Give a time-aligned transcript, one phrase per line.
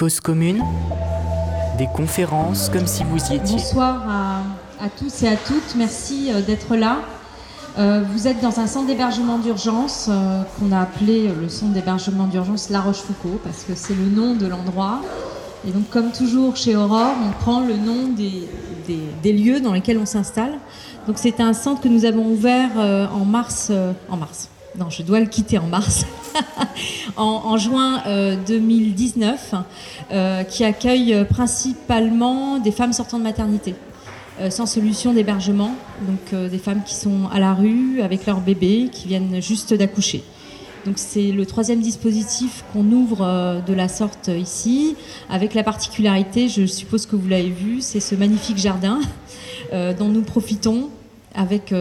[0.00, 0.64] Cause commune,
[1.76, 3.56] des conférences comme si vous y étiez.
[3.56, 4.02] Bonsoir
[4.80, 7.00] à, tous et à toutes, merci euh, d'être là.
[7.78, 12.28] Euh, vous êtes dans un centre d'hébergement d'urgence euh, qu'on a appelé le centre d'hébergement
[12.28, 15.02] d'urgence La Rochefoucauld parce que c'est le nom de l'endroit.
[15.68, 20.06] Et donc comme toujours chez Aurore, on prend le nom des, lieux dans lesquels on
[20.06, 20.54] s'installe.
[21.08, 22.70] Donc c'est un centre que nous avons ouvert
[23.12, 23.70] en mars,
[24.78, 26.06] non, je dois le quitter en mars,
[27.16, 28.02] en, juin
[28.46, 29.56] 2019, euh,
[30.12, 33.74] euh, qui accueille principalement des femmes sortant de maternité,
[34.40, 35.74] euh, sans solution d'hébergement,
[36.06, 40.22] donc des femmes qui sont à la rue avec leur bébé, qui viennent juste d'accoucher.
[40.86, 44.96] Donc c'est le troisième dispositif qu'on ouvre de la sorte ici,
[45.28, 49.00] avec la particularité, je suppose que vous l'avez vu, c'est ce magnifique jardin
[49.72, 50.88] dont nous profitons
[51.34, 51.74] avec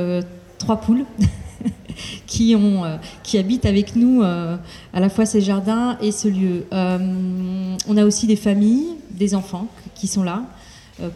[0.58, 1.06] trois poules.
[2.42, 4.56] euh, qui habitent avec nous euh,
[4.94, 6.66] à la fois ces jardins et ce lieu.
[6.72, 10.44] Euh, on a aussi des familles, des enfants qui sont là.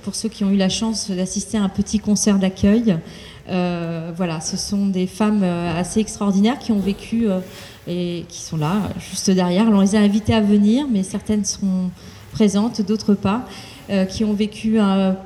[0.03, 2.97] pour ceux qui ont eu la chance d'assister à un petit concert d'accueil,
[3.47, 7.27] voilà, ce sont des femmes assez extraordinaires qui ont vécu
[7.88, 9.67] et qui sont là, juste derrière.
[9.69, 11.89] on les a invitées à venir, mais certaines sont
[12.33, 13.45] présentes, d'autres pas.
[14.09, 14.80] qui ont vécu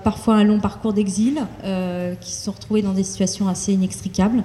[0.04, 1.42] parfois un long parcours d'exil,
[2.22, 4.44] qui se sont retrouvées dans des situations assez inextricables.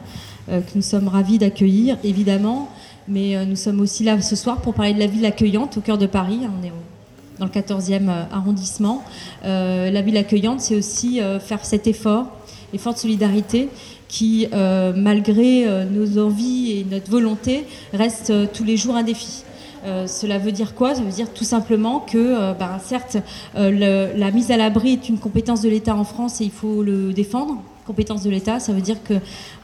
[0.49, 2.69] Euh, que nous sommes ravis d'accueillir, évidemment.
[3.09, 5.81] Mais euh, nous sommes aussi là ce soir pour parler de la ville accueillante au
[5.81, 6.41] cœur de Paris.
[6.43, 6.73] On est
[7.39, 9.03] dans le 14e euh, arrondissement.
[9.45, 12.27] la ville accueillante, c'est aussi faire cet effort,
[12.73, 13.69] effort de solidarité
[14.09, 19.43] qui, malgré nos envies et notre volonté, reste tous les jours un défi.
[20.07, 20.95] cela veut dire quoi?
[20.95, 23.17] Ça veut dire tout simplement que, ben, certes,
[23.55, 27.15] la mise à l'abri est une compétence de l'État en France et il faut le
[27.15, 29.15] défendre compétence de l'État, ça veut dire que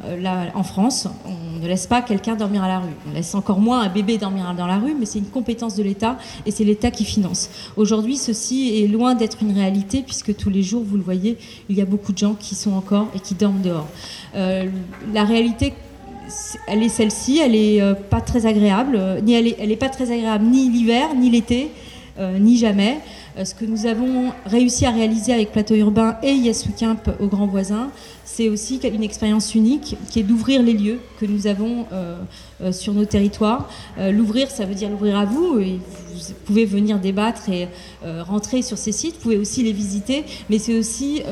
[0.04, 2.94] euh, en France, on ne laisse pas quelqu'un dormir à la rue.
[3.08, 5.82] On laisse encore moins un bébé dormir dans la rue, mais c'est une compétence de
[5.82, 7.50] l'État et c'est l'État qui finance.
[7.76, 11.76] Aujourd'hui, ceci est loin d'être une réalité puisque tous les jours, vous le voyez, il
[11.76, 13.88] y a beaucoup de gens qui sont encore et qui dorment dehors.
[14.34, 14.66] Euh,
[15.12, 15.74] la réalité
[16.66, 20.12] elle est celle-ci, elle est euh, pas très agréable, elle est, elle est pas très
[20.12, 21.70] agréable ni l'hiver, ni l'été,
[22.40, 22.98] ni jamais.
[23.38, 27.26] Euh, ce que nous avons réussi à réaliser avec Plateau Urbain et Yes Camp au
[27.26, 27.90] Grand Voisin,
[28.24, 32.18] c'est aussi une expérience unique qui est d'ouvrir les lieux que nous avons euh,
[32.60, 33.68] euh, sur nos territoires.
[33.98, 35.58] l'ouvrir, ça veut dire l'ouvrir à vous.
[35.58, 35.78] Et
[36.12, 37.68] vous pouvez venir débattre et
[38.02, 39.14] rentrer sur ces sites.
[39.16, 41.22] Vous pouvez aussi les visiter, mais c'est aussi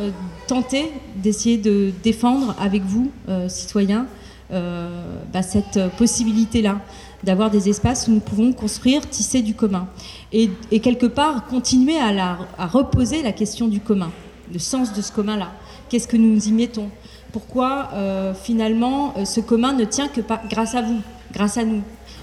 [0.47, 3.11] tenter d'essayer de défendre avec vous,
[3.49, 4.07] citoyens,
[4.51, 6.81] bah, cette possibilité-là
[7.25, 9.89] d'avoir des espaces où nous pouvons construire, tisser du commun.
[10.33, 10.51] Et,
[10.81, 14.11] quelque part, continuer à, reposer la question du commun,
[14.53, 15.53] le sens de ce commun-là.
[15.89, 16.91] Qu'est-ce que nous y mettons?
[17.33, 21.01] Pourquoi, euh, finalement, euh, ce commun ne tient que grâce à vous,
[21.33, 21.83] grâce à nous?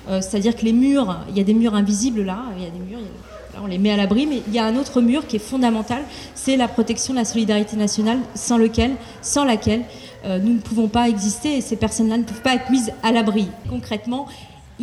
[0.10, 2.70] Euh, C'est-à-dire que les murs, il y a des murs invisibles là, il y a
[2.70, 3.00] des murs,
[3.62, 6.02] on les met à l'abri, mais il y a un autre mur qui est fondamental,
[6.36, 9.84] c'est la protection de la solidarité nationale, sans lequel, sans laquelle
[10.26, 13.48] nous ne pouvons pas exister et ces personnes-là ne peuvent pas être mises à l'abri.
[13.70, 14.26] Concrètement,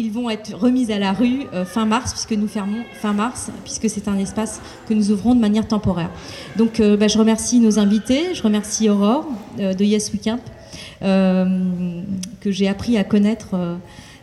[0.00, 3.50] ils vont être remis à la rue euh, fin mars, puisque nous fermons fin mars,
[3.64, 6.10] puisque c'est un espace que nous ouvrons de manière temporaire.
[6.56, 9.26] Donc euh, bah, je remercie nos invités, je remercie Aurore
[9.58, 10.40] euh, de Yes Weekend,
[11.00, 13.56] que j'ai appris à connaître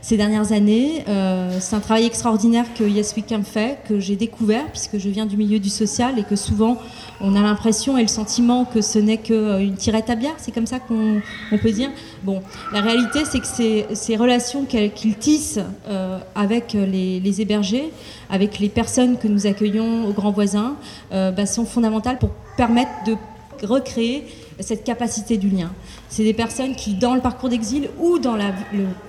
[0.08, 1.04] ces dernières années.
[1.10, 5.26] Euh, c'est un travail extraordinaire que Yes Weekend fait, que j'ai découvert puisque je viens
[5.26, 6.78] du milieu du social et que souvent
[7.20, 10.66] on a l'impression et le sentiment que ce n'est qu'une tirette à bière, c'est comme
[10.66, 11.22] ça qu'on
[11.62, 11.90] peut dire.
[12.24, 12.42] Bon,
[12.72, 15.60] la réalité c'est que ces, ces relations qu'il tisse
[15.90, 17.92] euh, avec les, hébergés,
[18.30, 20.78] avec les personnes que nous accueillons aux grands voisins,
[21.12, 23.18] euh, bah, sont fondamentales pour permettre de
[23.62, 24.26] recréer
[24.62, 25.72] cette capacité du lien.
[26.10, 28.52] C'est des personnes qui, dans le parcours d'exil ou dans la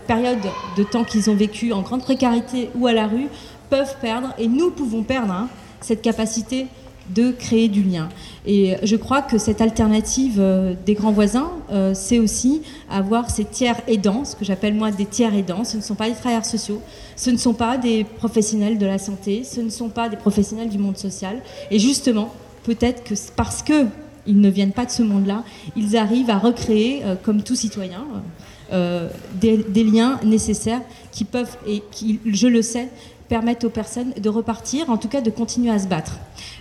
[0.06, 0.38] période
[0.76, 3.28] de temps qu'ils ont vécu en grande précarité ou à la rue,
[3.70, 5.48] peuvent perdre, et nous pouvons perdre, hein,
[5.80, 6.66] cette capacité
[7.14, 8.08] de créer du lien.
[8.46, 13.44] Et je crois que cette alternative euh, des grands voisins, euh, c'est aussi avoir ces
[13.44, 15.64] tiers aidants, ce que j'appelle moi des tiers aidants.
[15.64, 16.82] Ce ne sont pas des travailleurs sociaux,
[17.16, 20.68] ce ne sont pas des professionnels de la santé, ce ne sont pas des professionnels
[20.68, 21.40] du monde social.
[21.70, 22.32] Et justement,
[22.64, 23.86] peut-être que parce que
[24.28, 25.42] ils ne viennent pas de ce monde-là,
[25.74, 28.04] ils arrivent à recréer, euh, comme tout citoyen,
[28.72, 29.08] euh,
[29.40, 32.88] des, liens nécessaires qui peuvent, et qui, je le sais,
[33.28, 36.18] permettent aux personnes de repartir, en tout cas de continuer à se battre.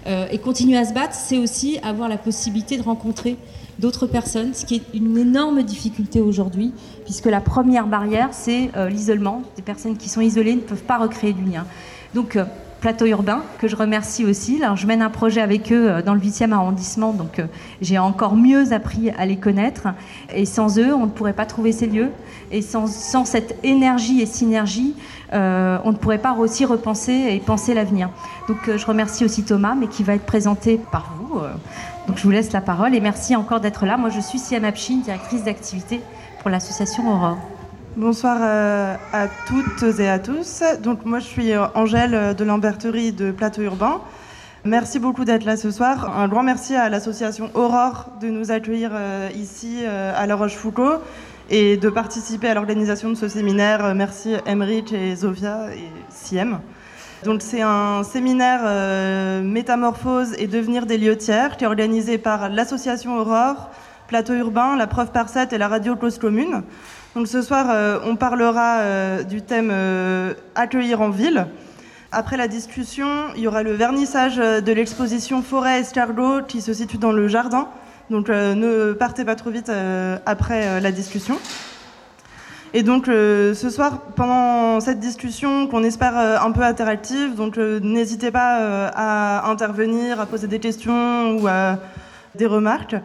[0.07, 3.37] Euh, et continuer à se battre, c'est aussi avoir la possibilité de rencontrer
[3.79, 6.71] d'autres personnes, ce qui est une énorme difficulté aujourd'hui,
[7.03, 9.43] puisque la première barrière, c'est l'isolement.
[9.55, 11.67] Des personnes qui sont isolées ne peuvent pas recréer du lien.
[12.15, 12.39] Donc,
[12.87, 14.63] Plateau Urbain, que je remercie aussi.
[14.63, 17.41] Alors, je mène un projet avec eux euh, dans le 8e arrondissement, donc
[17.81, 19.89] j'ai encore mieux appris à les connaître.
[20.33, 22.11] Et sans eux, on ne pourrait pas trouver ces lieux.
[22.49, 24.95] Et sans, sans cette énergie et synergie,
[25.33, 28.09] euh, on ne pourrait pas aussi repenser et penser l'avenir.
[28.47, 31.41] Donc je remercie aussi Thomas, mais qui va être présenté par vous.
[32.07, 33.97] Donc je vous laisse la parole et merci encore d'être là.
[33.97, 35.99] Moi, je suis Siam Apchin, directrice d'activité
[36.39, 37.56] pour l'association Aurore.
[37.97, 40.61] Bonsoir euh, à toutes et à tous.
[40.83, 44.01] Donc moi je suis euh, Angèle euh, de l'Amberterie de Plateau Urbain.
[44.65, 46.15] Merci beaucoup d'être là ce soir.
[46.15, 48.91] Un grand merci à l'association Aurore de nous accueillir
[49.35, 50.99] ici à La Rochefoucauld
[51.49, 53.95] et de participer à l'organisation de ce séminaire.
[53.95, 56.59] Merci Emrich et Zofia et Siem.
[57.23, 63.17] Donc c'est un séminaire Métamorphose et devenir des lieux tiers qui est organisé par l'association
[63.17, 63.69] Aurore,
[64.07, 66.63] Plateau Urbain, la Preuve par 7 et la Radio Close Commune.
[67.17, 71.47] Donc ce soir, euh, on parlera euh, du thème euh, accueillir en ville.
[72.11, 76.99] Après la discussion, il y aura le vernissage de l'exposition Forêt Escargot qui se situe
[76.99, 77.69] dans le jardin.
[78.11, 79.71] Donc ne partez pas trop vite
[80.27, 81.39] après la discussion.
[82.75, 87.31] Et donc ce soir, pendant cette discussion qu'on espère un peu interactive,
[87.81, 91.79] n'hésitez pas à intervenir, à poser des questions ou à
[92.35, 92.95] des remarques.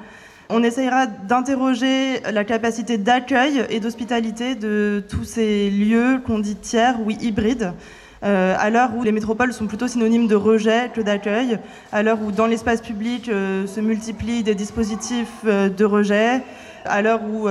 [0.54, 7.00] On essayera d'interroger la capacité d'accueil et d'hospitalité de tous ces lieux qu'on dit tiers
[7.00, 7.72] ou hybrides.
[8.22, 11.58] Euh, à l'heure où les métropoles sont plutôt synonymes de rejet que d'accueil,
[11.90, 16.42] à l'heure où dans l'espace public euh, se multiplient des dispositifs euh, de rejet,
[16.84, 17.48] à l'heure où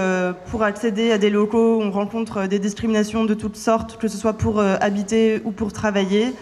[0.51, 4.33] pour accéder à des locaux on rencontre des discriminations de toutes sortes, que ce soit
[4.33, 6.33] pour habiter ou pour travailler,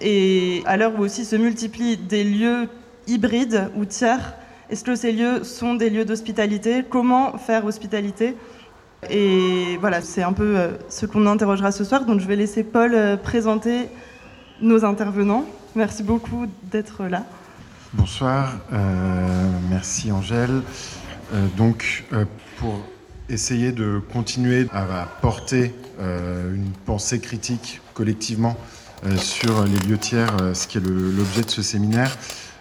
[0.00, 2.66] et à l'heure où aussi se multiplient des lieux
[3.06, 4.39] hybrides ou tiers
[4.70, 6.84] est-ce que ces lieux sont des lieux d'hospitalité?
[6.88, 8.36] Comment faire hospitalité?
[9.10, 12.04] Et voilà, c'est un peu euh, ce qu'on interrogera ce soir.
[12.04, 13.88] Donc je vais laisser Paul euh, présenter
[14.60, 15.44] nos intervenants.
[15.74, 17.24] Merci beaucoup d'être là.
[17.94, 19.26] Bonsoir, euh,
[19.68, 20.62] merci Angèle.
[21.56, 22.04] donc
[22.58, 22.80] pour
[23.28, 28.56] essayer de continuer à porter une pensée critique collectivement
[29.16, 32.16] sur les lieux tiers, ce qui est l'objet de ce séminaire,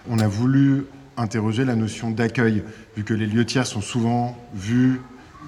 [0.09, 0.85] on a voulu
[1.19, 2.63] interroger la notion d'accueil,
[2.95, 5.01] vu que les lieux tiers sont souvent vus,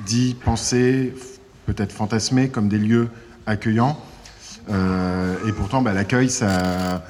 [0.05, 1.13] dits, pensés,
[1.65, 3.09] peut-être fantasmés comme des lieux
[3.45, 3.97] accueillants.
[4.69, 7.01] Euh, et pourtant, bah, l'accueil, ça,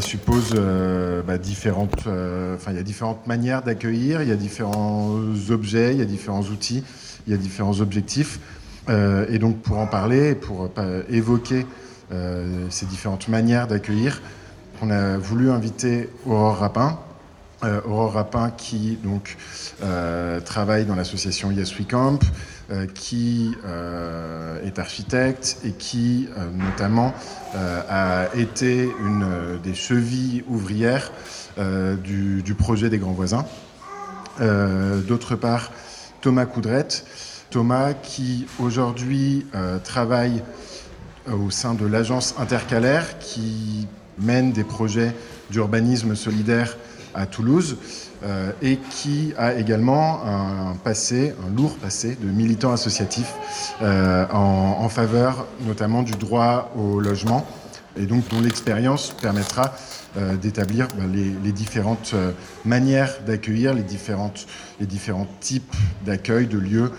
[0.00, 2.06] suppose euh, bah, différentes.
[2.06, 4.22] Euh, enfin, il y a différentes manières d'accueillir.
[4.22, 5.14] Il y a différents
[5.50, 6.82] objets, il y a différents outils,
[7.26, 8.40] il y a différents objectifs.
[8.88, 10.70] et donc, pour en parler, pour
[11.08, 11.64] évoquer
[12.68, 14.20] ces différentes manières d'accueillir,
[14.82, 16.98] on a voulu inviter Aurore Rapin,
[17.62, 19.36] Aurore Rapin qui donc
[19.82, 22.18] euh, travaille dans l'association Yes We Camp,
[22.70, 23.52] euh, qui
[24.64, 27.14] est architecte et qui notamment
[27.54, 31.12] a été une des chevilles ouvrières
[31.58, 33.44] du, projet des grands voisins.
[34.40, 35.70] D'autre part,
[36.20, 37.04] Thomas Coudrette,
[37.50, 39.46] Thomas qui aujourd'hui
[39.84, 40.42] travaille
[41.30, 43.86] au sein de l'agence intercalaire qui
[44.18, 45.14] mène des projets
[45.50, 46.76] d'urbanisme solidaire
[47.14, 47.76] à Toulouse
[48.24, 53.34] euh, et qui a également un passé, un lourd passé de militant associatif
[53.82, 57.46] euh, en, faveur notamment du droit au logement
[57.96, 59.74] et donc dont l'expérience permettra
[60.16, 62.14] euh, d'établir bah, les, différentes
[62.64, 64.46] manières d'accueillir, les, différentes,
[64.80, 65.74] les différents types
[66.04, 66.92] d'accueil, de lieux,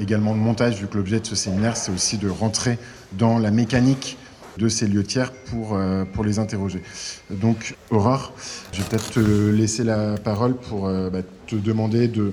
[0.00, 2.78] également de montage, vu que l'objet de ce séminaire, c'est aussi de rentrer
[3.12, 4.16] dans la mécanique
[4.60, 6.82] de ces lieux tiers pour, euh, pour les interroger.
[7.30, 8.32] Donc, Aurore,
[8.72, 12.32] je vais peut-être te laisser la parole pour euh, bah, te demander de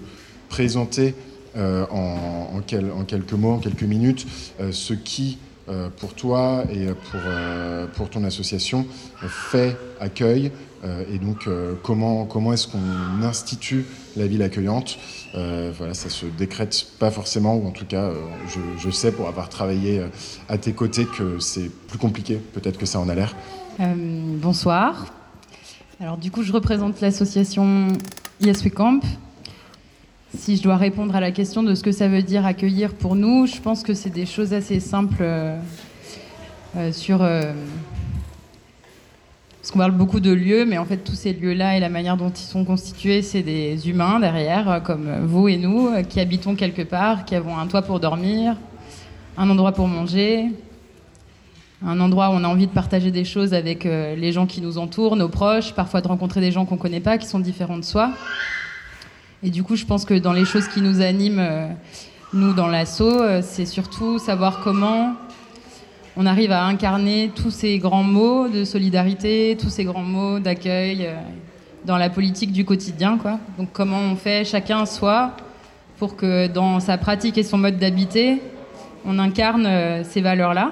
[0.49, 1.15] présenter
[1.55, 4.27] euh, en, en, quelques mots, en quelques minutes,
[4.71, 5.39] ce qui,
[5.97, 7.19] pour toi et pour,
[7.95, 8.85] pour ton association,
[9.27, 10.51] fait accueil,
[11.11, 11.49] et donc
[11.83, 13.85] comment, comment est-ce qu'on institue
[14.17, 14.97] la ville accueillante
[15.35, 18.15] euh, voilà, ça se décrète pas forcément, ou en tout cas, euh,
[18.79, 20.07] je, sais pour avoir travaillé euh,
[20.49, 23.35] à tes côtés que c'est plus compliqué, peut-être que ça en a l'air.
[23.79, 25.13] bonsoir.
[25.99, 27.87] Alors du coup, je représente l'association
[28.41, 29.01] Yes Camp.
[30.37, 33.15] Si je dois répondre à la question de ce que ça veut dire accueillir pour
[33.15, 35.25] nous, je pense que c'est des choses assez simples
[36.91, 37.25] sur
[39.67, 42.15] parce qu'on parle beaucoup de lieux, mais en fait, tous ces lieux-là et la manière
[42.15, 46.21] dont ils sont constitués, c'est des humains derrière, euh, comme vous et nous, euh, qui
[46.21, 48.55] habitons quelque part, qui avons un toit pour dormir,
[49.35, 50.45] un endroit pour manger,
[51.85, 54.61] un endroit où on a envie de partager des choses avec euh, les gens qui
[54.61, 57.39] nous entourent, nos proches, parfois de rencontrer des gens qu'on ne connaît pas, qui sont
[57.39, 58.11] différents de soi.
[59.43, 61.75] Et du coup, je pense que dans les choses qui nous animent,
[62.31, 65.13] nous, dans l'assaut, c'est surtout savoir comment
[66.19, 71.05] on arrive à incarner tous ces grands mots de solidarité, tous ces grands mots d'accueil
[71.05, 71.15] euh,
[71.85, 73.19] dans la politique du quotidien.
[73.19, 73.39] Quoi.
[73.59, 75.33] Donc comment on fait chacun soi
[75.99, 78.41] pour que dans sa pratique et son mode d'habiter,
[79.05, 80.71] on incarne euh, ces valeurs-là.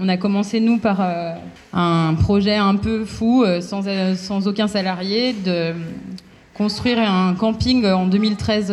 [0.00, 1.32] On a commencé, nous, par euh,
[1.72, 3.82] un projet un peu fou, sans,
[4.16, 5.72] sans, aucun salarié, de
[6.54, 8.72] construire un camping en 2013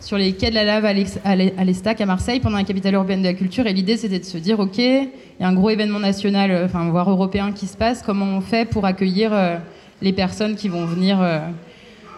[0.00, 3.26] sur les quais de la lave à l'Estac à Marseille pendant la capitale urbaine de
[3.26, 3.66] la culture.
[3.66, 5.08] Et l'idée, c'était de se dire, OK, il
[5.40, 8.02] y a un gros événement national, euh, enfin, voire européen qui se passe.
[8.02, 9.56] Comment on fait pour accueillir euh,
[10.00, 11.40] les personnes qui vont venir euh,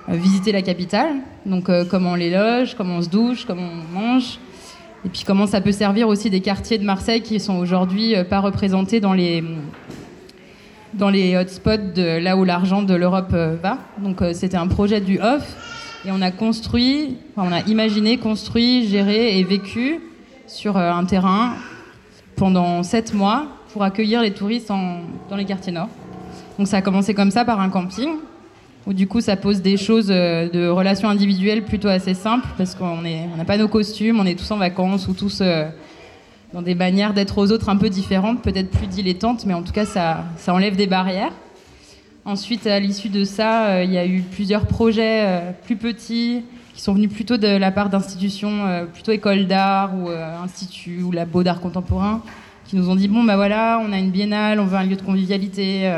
[0.08, 1.16] visiter la capitale?
[1.44, 4.38] Donc, comment on les loge, comment on se douche, comment on mange?
[5.04, 8.38] Et puis comment ça peut servir aussi des quartiers de Marseille qui sont aujourd'hui pas
[8.38, 9.42] représentés dans les
[10.94, 13.78] dans les hotspots là où l'argent de l'Europe va.
[13.98, 15.71] Donc c'était un projet du OFF
[16.04, 20.00] et on a construit, on a imaginé, construit, géré et vécu
[20.46, 21.54] sur euh, un terrain
[22.36, 25.88] pendant sept mois pour accueillir les touristes dans les quartiers nord.
[26.58, 28.10] Donc ça a commencé comme ça par un camping,
[28.86, 32.74] où du coup ça pose des choses euh, de relations individuelles plutôt assez simples, parce
[32.74, 35.68] qu'on n'a pas nos costumes, on est tous en vacances ou tous euh,
[36.52, 39.72] dans des manières d'être aux autres un peu différentes, peut-être plus dilettantes, mais en tout
[39.72, 41.32] cas ça, ça enlève des barrières.
[42.24, 46.44] Ensuite, à l'issue de ça, euh, il y a eu plusieurs projets euh, plus petits
[46.72, 51.10] qui sont venus plutôt de la part d'institutions, euh, plutôt écoles d'art ou instituts ou
[51.10, 52.22] labo d'art contemporain,
[52.64, 54.94] qui nous ont dit bon bah voilà, on a une biennale, on veut un lieu
[54.94, 55.92] de convivialité.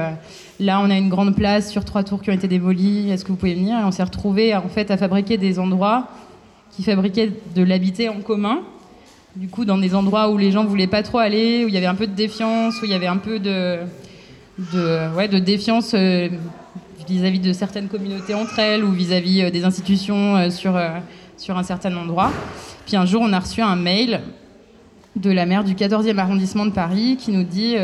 [0.60, 3.10] là, on a une grande place sur trois tours qui ont été démolies.
[3.10, 3.78] Est-ce que vous pouvez venir?
[3.78, 6.08] Et on s'est retrouvé en fait à fabriquer des endroits
[6.70, 8.62] qui fabriquaient de l'habiter en commun.
[9.36, 11.76] Du coup, dans des endroits où les gens voulaient pas trop aller, où il y
[11.76, 13.80] avait un peu de défiance, où il y avait un peu de
[14.58, 16.28] de, ouais, de défiance euh,
[17.08, 20.80] vis-à-vis de certaines communautés entre elles ou vis-à-vis euh, des institutions euh, sur,
[21.36, 22.30] sur un certain endroit.
[22.86, 24.20] Puis un jour, on a reçu un mail
[25.16, 27.76] de la maire du 14e arrondissement de Paris qui nous dit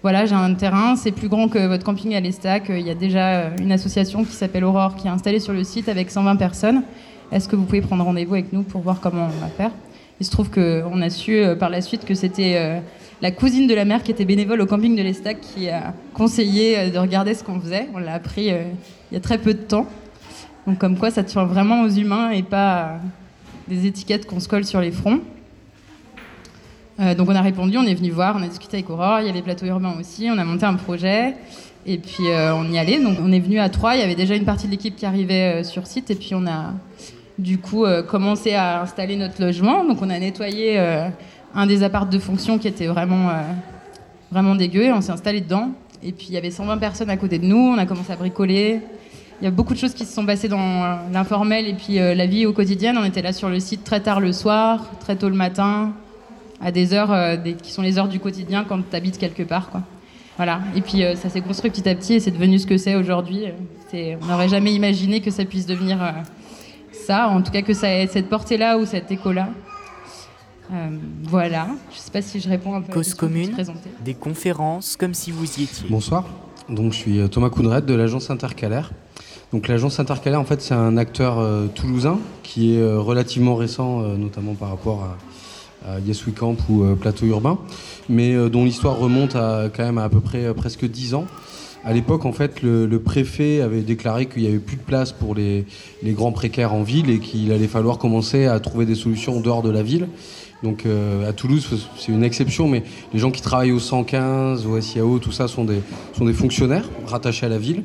[0.00, 2.64] voilà, j'ai un terrain, c'est plus grand que votre camping à l'Estac.
[2.70, 5.90] Il y a déjà une association qui s'appelle Aurore qui est installée sur le site
[5.90, 6.82] avec 120 personnes.
[7.30, 9.72] Est-ce que vous pouvez prendre rendez-vous avec nous pour voir comment on va faire?
[10.20, 12.82] Il se trouve qu'on a su par la suite que c'était
[13.24, 16.78] la cousine de la mère qui était bénévole au camping de l'Estac qui a conseillé
[16.78, 17.88] euh, de regarder ce qu'on faisait.
[17.94, 18.64] On l'a appris euh,
[19.10, 19.86] il y a très peu de temps.
[20.66, 22.98] Donc comme quoi ça tient vraiment aux humains et pas
[23.66, 25.20] des étiquettes qu'on se colle sur les fronts.
[27.00, 29.26] Euh, donc on a répondu, on est venu voir, on a discuté avec Aurore, il
[29.26, 31.34] y avait Plateau Urbain aussi, on a monté un projet
[31.86, 33.00] et puis on y allait.
[33.00, 35.06] Donc on est venu à trois, il y avait déjà une partie de l'équipe qui
[35.06, 36.74] arrivait sur site et puis on a
[37.38, 39.84] du coup commencé à installer notre logement.
[39.84, 40.78] Donc on a nettoyé
[41.54, 43.42] un des apparts de fonction qui était vraiment, euh,
[44.30, 45.70] vraiment dégueu et on s'est installé dedans.
[46.02, 48.16] Et puis il y avait 120 personnes à côté de nous, on a commencé à
[48.16, 48.80] bricoler.
[49.40, 51.98] Il y a beaucoup de choses qui se sont passées dans euh, l'informel et puis
[51.98, 52.94] euh, la vie au quotidien.
[52.96, 55.92] On était là sur le site très tard le soir, très tôt le matin,
[56.60, 59.70] à des heures qui sont les heures du quotidien quand tu habites quelque part.
[59.70, 59.82] Quoi.
[60.36, 60.60] Voilà.
[60.74, 63.44] Et puis ça s'est construit petit à petit et c'est devenu ce que c'est aujourd'hui.
[63.92, 65.98] on n'aurait jamais imaginé que ça puisse devenir
[67.04, 69.48] ça, en tout cas que ça ait cette portée-là ou cet écho-là.
[70.72, 70.88] Euh,
[71.22, 73.54] voilà, je ne sais pas si je réponds un peu Cause commune,
[74.02, 75.86] des conférences comme si vous y étiez.
[75.90, 76.24] Bonsoir,
[76.70, 78.90] donc je suis euh, Thomas Coudret de l'agence Intercalaire.
[79.52, 84.54] Donc l'agence Intercalaire, en fait, c'est un acteur euh, toulousain qui est relativement récent, notamment
[84.54, 85.16] par rapport à,
[86.06, 87.58] Yes We Camp ou Plateau Urbain,
[88.08, 91.26] mais dont l'histoire remonte à quand même à, à peu près presque 10 ans.
[91.84, 95.34] À l'époque, en fait, le, préfet avait déclaré qu'il n'y avait plus de place pour
[95.34, 95.66] les,
[96.02, 99.40] les, grands précaires en ville et qu'il allait falloir commencer à trouver des solutions en
[99.40, 100.08] dehors de la ville.
[100.62, 104.80] Donc euh, à Toulouse, c'est une exception, mais les gens qui travaillent au 115, au
[104.80, 105.82] SIAO, tout ça sont des,
[106.16, 107.82] sont des fonctionnaires rattachés à la ville.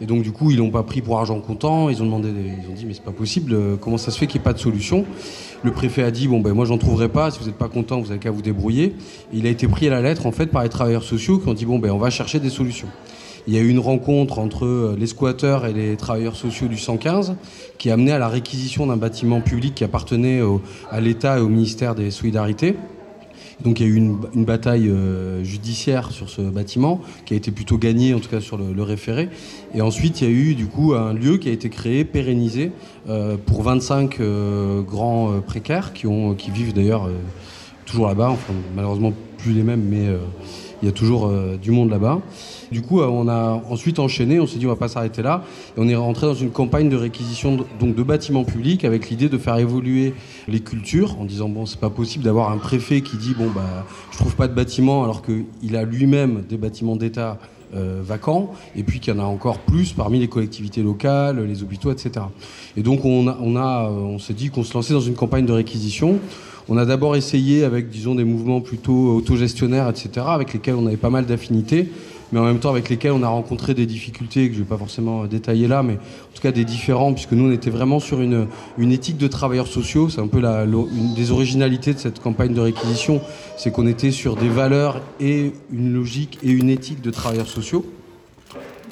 [0.00, 1.90] Et donc du coup, ils l'ont pas pris pour argent comptant.
[1.90, 3.52] Ils ont demandé, ils ont dit mais c'est pas possible.
[3.52, 5.04] Euh, comment ça se fait qu'il n'y ait pas de solution?
[5.64, 7.32] Le préfet a dit bon ben moi j'en trouverai pas.
[7.32, 8.94] Si vous n'êtes pas content, vous avez qu'à vous débrouiller.
[9.32, 11.54] Il a été pris à la lettre en fait par les travailleurs sociaux qui ont
[11.54, 12.88] dit bon ben on va chercher des solutions.
[13.46, 16.76] Il y a eu une rencontre entre euh, les squatteurs et les travailleurs sociaux du
[16.76, 17.36] 115
[17.78, 20.40] qui a amené à la réquisition d'un bâtiment public qui appartenait
[20.90, 22.76] à l'État et au ministère des Solidarités.
[23.64, 27.50] Donc il y a eu une, bataille euh, judiciaire sur ce bâtiment qui a été
[27.50, 29.28] plutôt gagnée en tout cas sur le, référé.
[29.74, 32.72] Et ensuite il y a eu du coup un lieu qui a été créé, pérennisé
[33.08, 34.18] euh, pour 25
[34.86, 36.06] grands précaires qui,
[36.38, 37.08] qui vivent d'ailleurs
[37.84, 40.06] toujours là-bas, enfin malheureusement plus les mêmes mais
[40.82, 41.30] il y a toujours
[41.60, 42.20] du monde là-bas.
[42.70, 45.42] Du coup, euh, on a ensuite enchaîné, on s'est dit on va pas s'arrêter là,
[45.76, 49.28] et on est rentré dans une campagne de réquisition donc de bâtiments publics avec l'idée
[49.28, 50.14] de faire évoluer
[50.48, 53.86] les cultures en disant bon c'est pas possible d'avoir un préfet qui dit bon bah
[54.12, 57.38] je trouve pas de bâtiment alors qu'il a lui-même des bâtiments d'État
[57.72, 61.92] vacants, et puis qu'il y en a encore plus parmi les collectivités locales, les hôpitaux,
[61.92, 62.26] etc.
[62.76, 66.18] Et donc on, a, on s'est dit qu'on se lançait dans une campagne de réquisition.
[66.68, 70.96] On a d'abord essayé avec, disons, des mouvements plutôt autogestionnaires, etc., avec lesquels on avait
[70.96, 71.90] pas mal d'affinités
[72.32, 74.68] mais en même temps avec lesquels on a rencontré des difficultés que je ne vais
[74.68, 78.00] pas forcément détailler là, mais en tout cas des différents, puisque nous on était vraiment
[78.00, 78.46] sur une,
[78.78, 80.08] une éthique de travailleurs sociaux.
[80.08, 83.20] C'est un peu la, une des originalités de cette campagne de réquisition,
[83.56, 87.84] c'est qu'on était sur des valeurs et une logique et une éthique de travailleurs sociaux.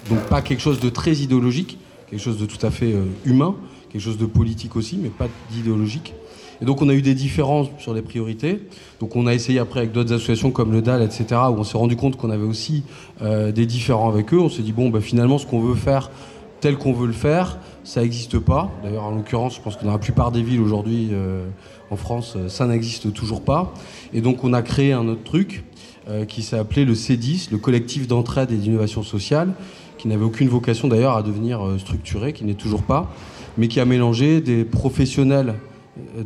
[0.09, 1.77] Donc pas quelque chose de très idéologique,
[2.09, 3.55] quelque chose de tout à fait euh, humain,
[3.91, 6.13] quelque chose de politique aussi, mais pas d'idéologique.
[6.61, 8.59] Et donc on a eu des différences sur les priorités.
[8.99, 11.77] Donc on a essayé après avec d'autres associations comme le DAL, etc., où on s'est
[11.77, 12.83] rendu compte qu'on avait aussi
[13.21, 14.39] euh, des différends avec eux.
[14.39, 16.11] On s'est dit, bon, bah, finalement, ce qu'on veut faire
[16.59, 18.69] tel qu'on veut le faire, ça n'existe pas.
[18.83, 21.45] D'ailleurs, en l'occurrence, je pense que dans la plupart des villes aujourd'hui euh,
[21.89, 23.73] en France, ça n'existe toujours pas.
[24.13, 25.63] Et donc on a créé un autre truc
[26.09, 29.53] euh, qui s'est appelé le C10, le collectif d'entraide et d'innovation sociale,
[29.97, 33.09] qui n'avait aucune vocation d'ailleurs à devenir structuré, qui n'est toujours pas,
[33.57, 35.55] mais qui a mélangé des professionnels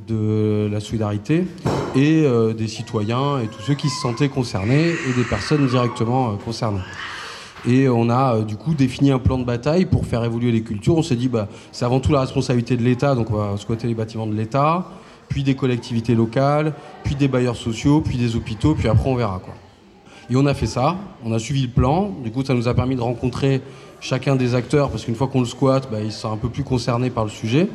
[0.08, 1.46] de la solidarité
[1.96, 6.32] et euh, des citoyens et tous ceux qui se sentaient concernés et des personnes directement
[6.32, 6.82] euh, concernées.
[7.66, 10.64] Et on a euh, du coup défini un plan de bataille pour faire évoluer les
[10.64, 10.98] cultures.
[10.98, 13.88] On s'est dit bah c'est avant tout la responsabilité de l'État, donc on va squatter
[13.88, 14.86] les bâtiments de l'État,
[15.30, 19.40] puis des collectivités locales, puis des bailleurs sociaux, puis des hôpitaux, puis après on verra
[19.44, 19.54] quoi.
[20.30, 22.12] Et on a fait ça, on a suivi le plan.
[22.24, 23.62] Du coup, ça nous a permis de rencontrer
[24.04, 26.64] chacun des acteurs, parce qu'une fois qu'on le squatte, bah, ils sont un peu plus
[26.64, 27.70] concernés par le sujet.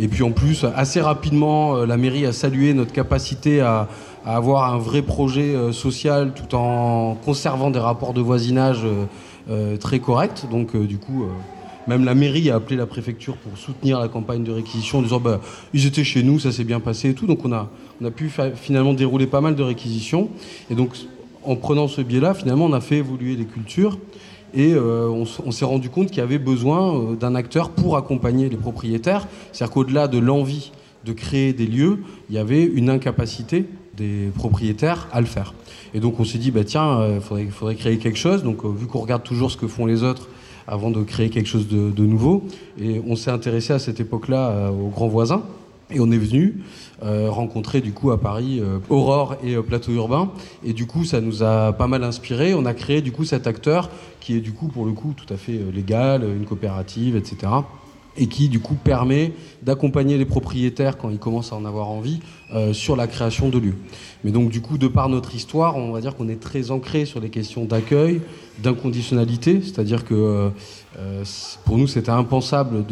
[0.00, 3.88] Et puis en plus, assez rapidement, euh, la mairie a salué notre capacité à,
[4.24, 8.80] avoir un vrai projet euh, social tout en conservant des rapports de voisinage
[9.48, 10.46] euh, très corrects.
[10.50, 11.26] Donc du coup,
[11.86, 15.20] même la mairie a appelé la préfecture pour soutenir la campagne de réquisition en disant
[15.20, 15.40] bah,
[15.72, 17.26] ils étaient chez nous, ça s'est bien passé et tout.
[17.26, 17.52] Donc on
[18.00, 20.28] on a pu finalement dérouler pas mal de réquisitions.
[20.70, 20.90] Et donc
[21.44, 23.98] en prenant ce biais-là, finalement, on a fait évoluer les cultures.
[24.54, 28.48] Et euh, on, s'est rendu compte qu'il y avait besoin euh, d'un acteur pour accompagner
[28.48, 29.26] les propriétaires.
[29.52, 30.72] C'est-à-dire qu'au-delà de l'envie
[31.04, 35.54] de créer des lieux, il y avait une incapacité des propriétaires à le faire.
[35.94, 38.42] Et donc on s'est dit, bah, tiens, il euh, faudrait, créer quelque chose.
[38.42, 40.28] Donc vu qu'on regarde toujours ce que font les autres
[40.66, 42.44] avant de créer quelque chose de nouveau,
[42.78, 45.42] et on s'est intéressé à cette époque-là aux grands voisins.
[45.90, 46.60] Et on est venu
[47.02, 50.30] euh, rencontrer du coup à Paris euh, Aurore et euh, Plateau Urbain.
[50.62, 52.52] Et du coup, ça nous a pas mal inspiré.
[52.52, 53.90] On a créé du coup cet acteur
[54.20, 57.52] qui est du coup pour le coup tout à fait légal, une coopérative, etc
[58.20, 62.18] et qui du coup permet d'accompagner les propriétaires quand ils commencent à en avoir envie
[62.72, 63.76] sur la création de lieux.
[64.24, 67.04] Mais donc du coup, de par notre histoire, on va dire qu'on est très ancré
[67.04, 68.20] sur les questions d'accueil,
[68.58, 70.50] d'inconditionnalité, c'est-à-dire que
[70.98, 71.24] euh, euh,
[71.64, 72.84] pour nous c'était impensable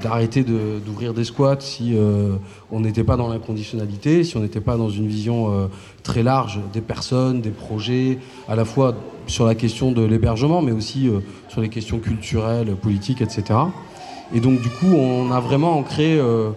[0.00, 1.94] d'arrêter d'ouvrir des squats si
[2.70, 5.68] on n'était pas dans l'inconditionnalité, si on n'était pas dans une vision
[6.02, 8.18] très large des personnes, des projets,
[8.48, 8.94] à la fois
[9.26, 11.10] sur la question de l'hébergement, mais aussi
[11.48, 13.58] sur les questions culturelles, politiques, etc.
[14.32, 16.50] Et donc, du coup, on a vraiment ancré euh,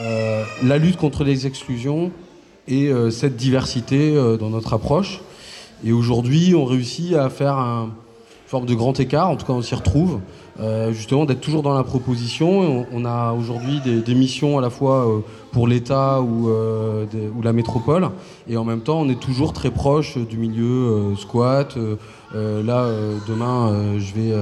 [0.00, 2.12] euh, la lutte contre les exclusions
[2.68, 5.20] et euh, cette diversité dans notre approche.
[5.84, 7.90] Et aujourd'hui, on réussit à faire une
[8.48, 10.20] forme de grand écart, en tout cas, on s'y retrouve,
[10.90, 12.86] justement, d'être toujours dans la proposition.
[12.90, 18.08] On, a aujourd'hui des, missions à la fois pour l'État ou, ou, la métropole,
[18.48, 21.76] et en même temps, on est toujours très proche du milieu squat.
[22.34, 22.90] là,
[23.28, 24.34] demain, je vais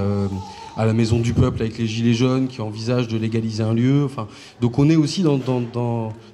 [0.77, 4.05] à la Maison du Peuple avec les Gilets jaunes qui envisagent de légaliser un lieu.
[4.05, 4.27] Enfin,
[4.61, 5.41] donc on est aussi non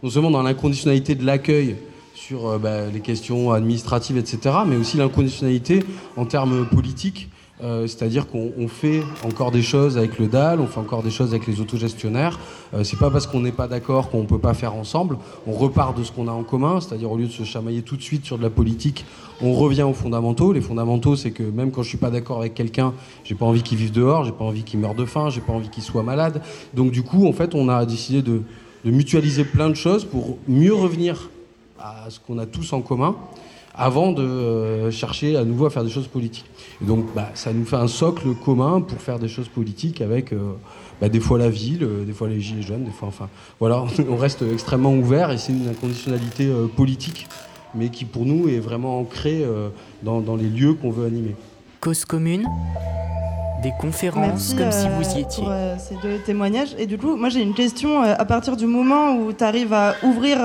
[0.09, 1.77] seulement dans l'inconditionnalité de l'accueil
[2.13, 5.83] sur euh, bah, les questions administratives, etc., mais aussi l'inconditionnalité
[6.17, 7.29] en termes politiques
[7.61, 11.29] euh, c'est-à-dire qu'on fait encore des choses avec le DAL, on fait encore des choses
[11.29, 12.39] avec les autogestionnaires.
[12.73, 15.17] Euh, c'est pas parce qu'on n'est pas d'accord qu'on peut pas faire ensemble.
[15.45, 17.95] On repart de ce qu'on a en commun, c'est-à-dire au lieu de se chamailler tout
[17.95, 19.05] de suite sur de la politique,
[19.41, 20.51] on revient aux fondamentaux.
[20.51, 23.61] Les fondamentaux, c'est que même quand je suis pas d'accord avec quelqu'un, j'ai pas envie
[23.61, 26.03] qu'il vive dehors, j'ai pas envie qu'il meure de faim, j'ai pas envie qu'il soit
[26.03, 26.41] malade.
[26.73, 28.41] Donc du coup, en fait, on a décidé de
[28.83, 31.29] mutualiser plein de choses pour mieux revenir
[31.79, 33.15] à ce qu'on a tous en commun
[33.75, 36.45] avant de euh, chercher à nouveau à faire des choses politiques.
[36.81, 40.31] Et donc bah, ça nous fait un socle commun pour faire des choses politiques avec
[40.31, 40.53] euh,
[41.01, 43.83] bah, des fois la ville, euh, des fois les gilets jaunes, des fois enfin voilà,
[44.09, 47.27] on reste extrêmement ouvert et c'est une inconditionnalité politique,
[47.73, 49.43] mais qui pour nous est vraiment ancrée
[50.03, 51.35] dans, dans, les lieux qu'on veut animer.
[51.79, 52.47] Cause commune
[53.63, 55.43] des conférences comme si vous y étiez.
[55.43, 56.75] Pour, ces deux témoignages.
[56.77, 58.01] Et du coup, moi j'ai une question.
[58.01, 60.37] à partir du moment où tu arrives à ouvrir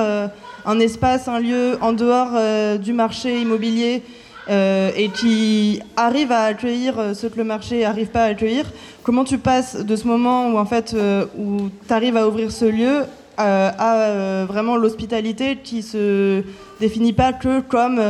[0.65, 4.03] un espace, un lieu en dehors euh, du marché immobilier
[4.49, 8.65] euh, et qui arrive à accueillir euh, ce que le marché n'arrive pas à accueillir,
[9.03, 10.95] comment tu passes de ce moment où en fait
[11.39, 13.05] où tu arrives à ouvrir ce lieu
[13.41, 16.43] à vraiment l'hospitalité qui se
[16.81, 18.01] définit pas que comme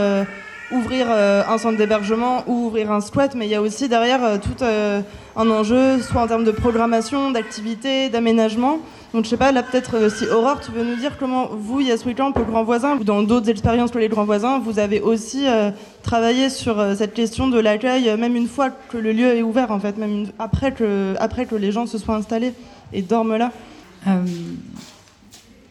[0.70, 4.64] ouvrir un centre d'hébergement ou ouvrir un squat, mais il y a aussi derrière tout
[4.64, 8.80] un enjeu, soit en termes de programmation, d'activité, d'aménagement.
[9.14, 12.04] Donc je sais pas, là peut-être si Aurore, tu veux nous dire comment vous, Yes
[12.04, 15.46] Weekend, le Grand Voisin, ou dans d'autres expériences que les Grands Voisins, vous avez aussi
[16.02, 19.80] travaillé sur cette question de l'accueil, même une fois que le lieu est ouvert, en
[19.80, 22.52] fait, même après, que, après que les gens se soient installés
[22.92, 23.52] et dorment là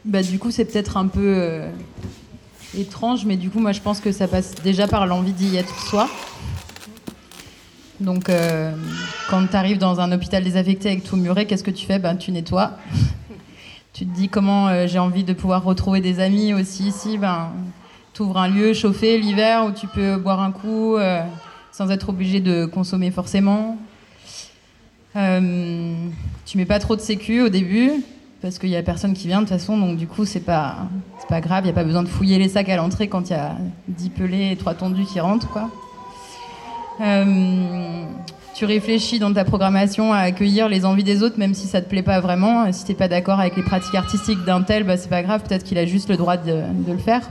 [0.08, 1.70] bah, Du coup, c'est peut-être un peu euh,
[2.76, 5.80] étrange, mais du coup, moi, je pense que ça passe déjà par l'envie d'y être
[5.80, 6.10] soi.
[8.00, 8.72] Donc, euh,
[9.30, 12.00] quand tu arrives dans un hôpital désaffecté avec tout muré, qu'est-ce que tu fais?
[12.00, 12.72] Ben, Tu nettoies.
[13.94, 17.18] tu te dis comment euh, j'ai envie de pouvoir retrouver des amis aussi ici.
[17.18, 17.52] Ben,
[18.14, 20.96] tu ouvres un lieu chauffé l'hiver où tu peux boire un coup
[21.72, 23.78] sans être obligé de consommer forcément.
[25.14, 28.04] tu mets pas trop de sécu au début
[28.42, 30.76] parce qu'il y a personne qui vient de toute façon, donc du coup c'est pas
[31.28, 33.34] pas grave, il y a pas besoin de fouiller les sacs à l'entrée quand il
[33.34, 33.58] y a
[33.90, 35.70] 10 pelés et 3 tondus qui rentrent quoi.
[37.02, 38.04] Euh,
[38.58, 41.88] tu réfléchis dans ta programmation à accueillir les envies des autres, même si ça te
[41.88, 42.72] plaît pas vraiment.
[42.72, 45.64] Si t'es pas d'accord avec les pratiques artistiques d'un tel, bah, c'est pas grave, peut-être
[45.64, 47.22] qu'il a juste le droit de, le faire.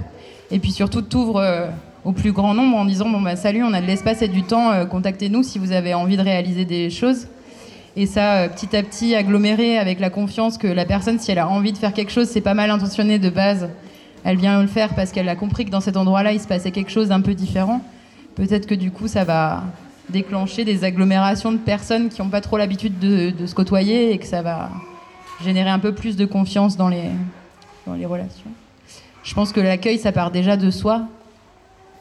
[0.52, 1.66] Et puis surtout, t'ouvres euh,
[2.04, 4.44] au plus grand nombre en disant bon bah salut, on a de l'espace et du
[4.44, 7.26] temps, euh, contactez-nous si vous avez envie de réaliser des choses.
[7.96, 11.38] Et ça, euh, petit à petit, aggloméré avec la confiance que la personne, si elle
[11.38, 13.70] a envie de faire quelque chose, c'est pas mal intentionné de base,
[14.22, 16.72] elle vient le faire parce qu'elle a compris que dans cet endroit-là, il se passait
[16.72, 17.80] quelque chose d'un peu différent.
[18.34, 19.64] Peut-être que du coup, ça va
[20.10, 24.26] déclencher des agglomérations de personnes qui n'ont pas trop l'habitude de, se côtoyer et que
[24.26, 24.70] ça va
[25.42, 27.10] générer un peu plus de confiance dans les,
[27.86, 28.50] dans les relations.
[29.22, 31.02] Je pense que l'accueil, ça part déjà de soi,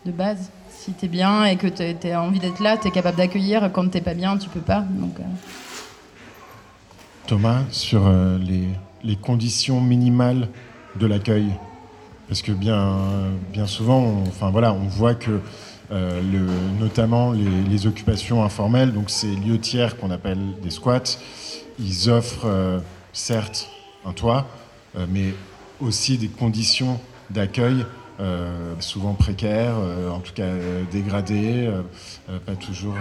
[0.05, 0.51] de base.
[0.69, 3.71] Si tu es bien et que tu as envie d'être là, tu es capable d'accueillir.
[3.71, 4.81] Quand tu pas bien, tu peux pas.
[4.81, 5.23] Donc, euh,
[7.27, 8.37] Thomas, sur euh,
[9.03, 10.47] les, conditions minimales
[10.99, 11.47] de l'accueil.
[12.27, 12.87] Parce que bien,
[13.65, 15.39] souvent, on, voit que
[15.91, 16.21] euh,
[16.79, 21.17] notamment les, occupations informelles, donc ces lieux tiers qu'on appelle des squats,
[21.79, 22.79] ils offrent euh,
[23.13, 23.69] certes
[24.05, 24.47] un toit,
[25.09, 25.33] mais
[25.81, 26.99] aussi des conditions
[27.31, 27.85] d'accueil
[28.79, 31.69] souvent précaires, euh, en tout cas euh, dégradées,
[32.45, 32.95] pas toujours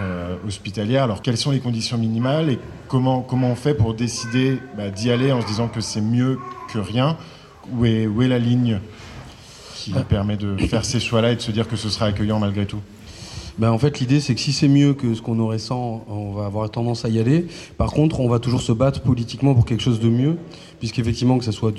[0.45, 1.03] hospitalières.
[1.03, 5.11] Alors quelles sont les conditions minimales et comment, comment on fait pour décider bah, d'y
[5.11, 6.39] aller en se disant que c'est mieux
[6.71, 7.17] que rien?
[7.73, 8.79] Où est, où est la ligne
[9.75, 12.65] qui permet de faire ces choix-là et de se dire que ce sera accueillant malgré
[12.65, 12.81] tout?
[13.57, 16.33] Ben, en fait, l'idée, c'est que si c'est mieux que ce qu'on aurait sans, on
[16.33, 17.47] va avoir tendance à y aller.
[17.77, 20.35] Par contre, on va toujours se battre politiquement pour quelque chose de mieux,
[20.85, 21.73] puisqu'effectivement, que ce soit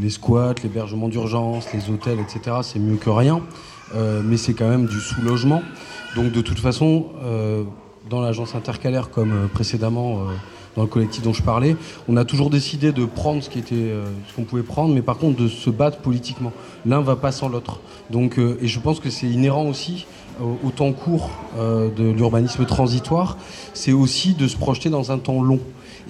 [0.00, 3.40] les squats, l'hébergement d'urgence, les hôtels, etc., c'est mieux que rien.
[3.94, 5.62] Euh, mais c'est quand même du sous-logement.
[6.16, 7.62] Donc, de toute façon, euh,
[8.10, 10.22] dans l'agence intercalaire, comme euh, précédemment
[10.74, 11.76] dans le collectif dont je parlais,
[12.08, 13.48] on a toujours décidé de prendre ce
[14.34, 16.50] qu'on pouvait prendre, mais par contre de se battre politiquement.
[16.84, 17.78] L'un va pas sans l'autre.
[18.12, 20.04] Et je pense que c'est inhérent aussi
[20.40, 23.36] au, temps court de l'urbanisme transitoire,
[23.72, 25.60] c'est aussi de se projeter dans un temps long.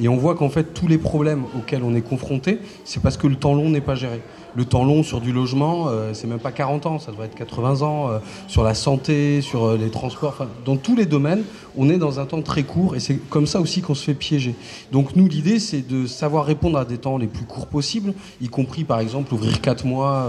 [0.01, 3.27] Et on voit qu'en fait, tous les problèmes auxquels on est confronté, c'est parce que
[3.27, 4.21] le temps long n'est pas géré
[4.59, 7.35] le temps long sur du logement, euh, c'est même pas 40 ans, ça devrait être
[7.35, 11.45] 80 ans, euh, sur la santé, sur euh, les transports, dans tous les domaines,
[11.77, 14.15] on est dans un temps très court et c'est comme ça aussi qu'on se fait
[14.15, 14.55] piéger.
[14.91, 18.49] Donc nous, l'idée, c'est de savoir répondre à des temps les plus courts possibles, y
[18.49, 20.29] compris par exemple ouvrir 4 mois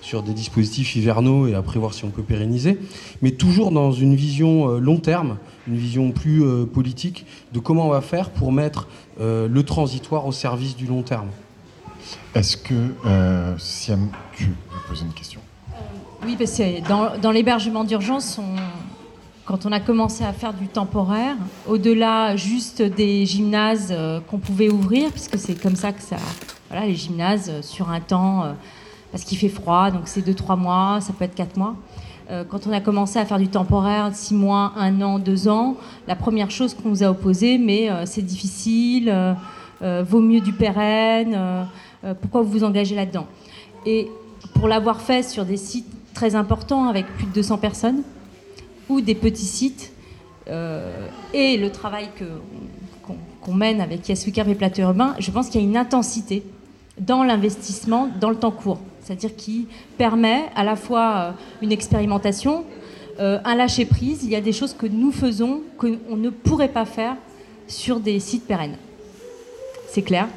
[0.00, 2.78] sur des dispositifs hivernaux et après voir si on peut pérenniser,
[3.20, 5.36] mais toujours dans une vision long terme,
[5.68, 8.88] une vision plus politique de comment on va faire pour mettre
[9.20, 11.28] le transitoire au service du long terme.
[12.34, 15.40] Est-ce que, euh, Siam, tu veux poser une question?
[15.72, 15.76] Euh,
[16.24, 18.40] Oui, parce que dans, l'hébergement d'urgence,
[19.44, 24.68] quand on a commencé à faire du temporaire, au-delà juste des gymnases euh, qu'on pouvait
[24.68, 26.16] ouvrir, puisque c'est comme ça que ça.
[26.70, 28.44] Voilà, les gymnases sur un temps,
[29.10, 31.76] parce qu'il fait froid, donc c'est 2-3 mois, ça peut être 4 mois.
[32.48, 36.14] Quand on a commencé à faire du temporaire, 6 mois, 1 an, 2 ans, la
[36.14, 39.14] première chose qu'on nous a opposé, mais c'est difficile,
[39.80, 41.64] vaut mieux du pérenne.
[42.04, 43.26] Euh, pourquoi vous vous engagez là-dedans?
[43.86, 44.08] Et
[44.54, 48.02] pour l'avoir fait sur des sites très importants avec plus de 200 personnes
[48.88, 49.92] ou des petits sites,
[50.48, 52.08] euh, et le travail
[53.42, 56.42] qu'on mène avec Yes et Plateau Urbain, je pense qu'il y a une intensité
[56.98, 59.66] dans l'investissement dans le temps court, c'est-à-dire qui
[59.96, 61.30] permet à la fois euh,
[61.62, 62.64] une expérimentation,
[63.20, 64.22] un lâcher-prise.
[64.22, 67.16] Il y a des choses que nous faisons qu'on ne pourrait pas faire
[67.66, 68.76] sur des sites pérennes.
[69.88, 70.28] C'est clair.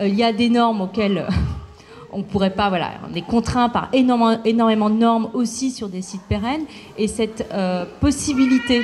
[0.00, 1.28] Euh, il y a des normes auxquelles euh,
[2.12, 6.02] on ne pourrait pas, voilà, on est contraint par énormément, de normes aussi sur des
[6.02, 6.64] sites pérennes.
[6.96, 8.82] Et cette euh, possibilité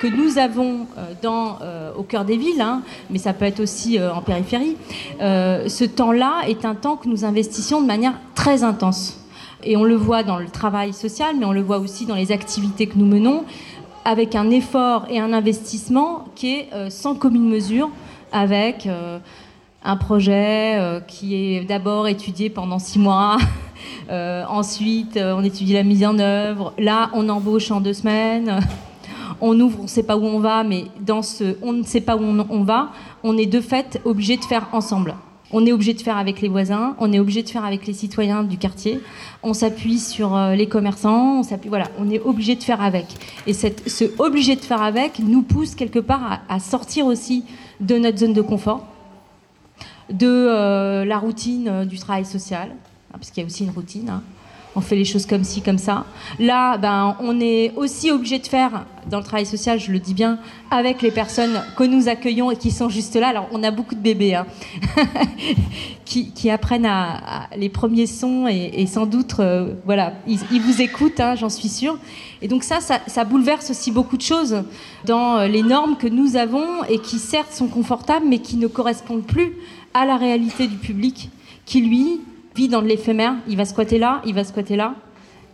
[0.00, 0.86] que nous avons
[1.22, 1.58] dans,
[1.96, 4.76] au cœur des villes, hein, mais ça peut être aussi en périphérie,
[5.20, 9.18] ce temps-là est un temps que nous investissions de manière très intense.
[9.64, 12.30] Et on le voit dans le travail social, mais on le voit aussi dans les
[12.30, 13.44] activités que nous menons,
[14.04, 17.90] avec un effort et un investissement qui est euh, sans commune mesure
[18.32, 19.18] avec euh,
[19.84, 23.36] un projet euh, qui est d'abord étudié pendant six mois.
[24.10, 26.72] ensuite, on étudie la mise en œuvre.
[26.78, 28.60] Là, on embauche en deux semaines
[29.40, 32.00] on ouvre, on ne sait pas où on va, mais dans ce on ne sait
[32.00, 32.90] pas où on, va,
[33.22, 35.14] on est de fait obligé de faire ensemble.
[35.50, 37.94] On est obligé de faire avec les voisins, on est obligé de faire avec les
[37.94, 39.00] citoyens du quartier,
[39.42, 43.06] on s'appuie sur euh, les commerçants, on s'appuie, voilà, on est obligé de faire avec.
[43.46, 47.44] Et cette, ce obligé de faire avec nous pousse quelque part à, sortir aussi
[47.80, 48.86] de notre zone de confort,
[50.10, 53.70] de euh, la routine euh, du travail social, hein, parce qu'il y a aussi une
[53.70, 54.10] routine.
[54.10, 54.22] Hein
[54.78, 56.06] on fait les choses comme ci, comme ça.
[56.38, 60.14] Là, ben, on est aussi obligé de faire, dans le travail social, je le dis
[60.14, 60.38] bien,
[60.70, 63.30] avec les personnes que nous accueillons et qui sont juste là.
[63.30, 64.46] Alors, on a beaucoup de bébés hein,
[66.04, 66.88] qui, apprennent
[67.56, 71.98] les premiers sons et, sans doute, euh, voilà, ils, vous écoutent, hein, j'en suis sûre.
[72.40, 74.62] Et donc ça, ça, ça, bouleverse aussi beaucoup de choses
[75.04, 78.68] dans euh, les normes que nous avons et qui certes sont confortables, mais qui ne
[78.68, 79.54] correspondent plus
[79.92, 81.30] à la réalité du public,
[81.66, 82.20] qui lui
[82.58, 83.36] vit dans de l'éphémère.
[83.46, 84.96] Il va squatter là, il va squatter là.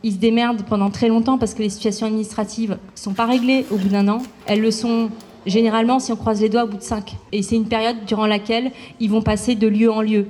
[0.02, 3.76] Il se démerde pendant très longtemps parce que les situations administratives sont pas réglées au
[3.76, 4.22] bout d'un an.
[4.46, 5.10] Elles le sont
[5.44, 7.16] généralement, si on croise les doigts, au bout de cinq.
[7.30, 10.28] Et c'est une période durant laquelle ils vont passer de lieu en lieu.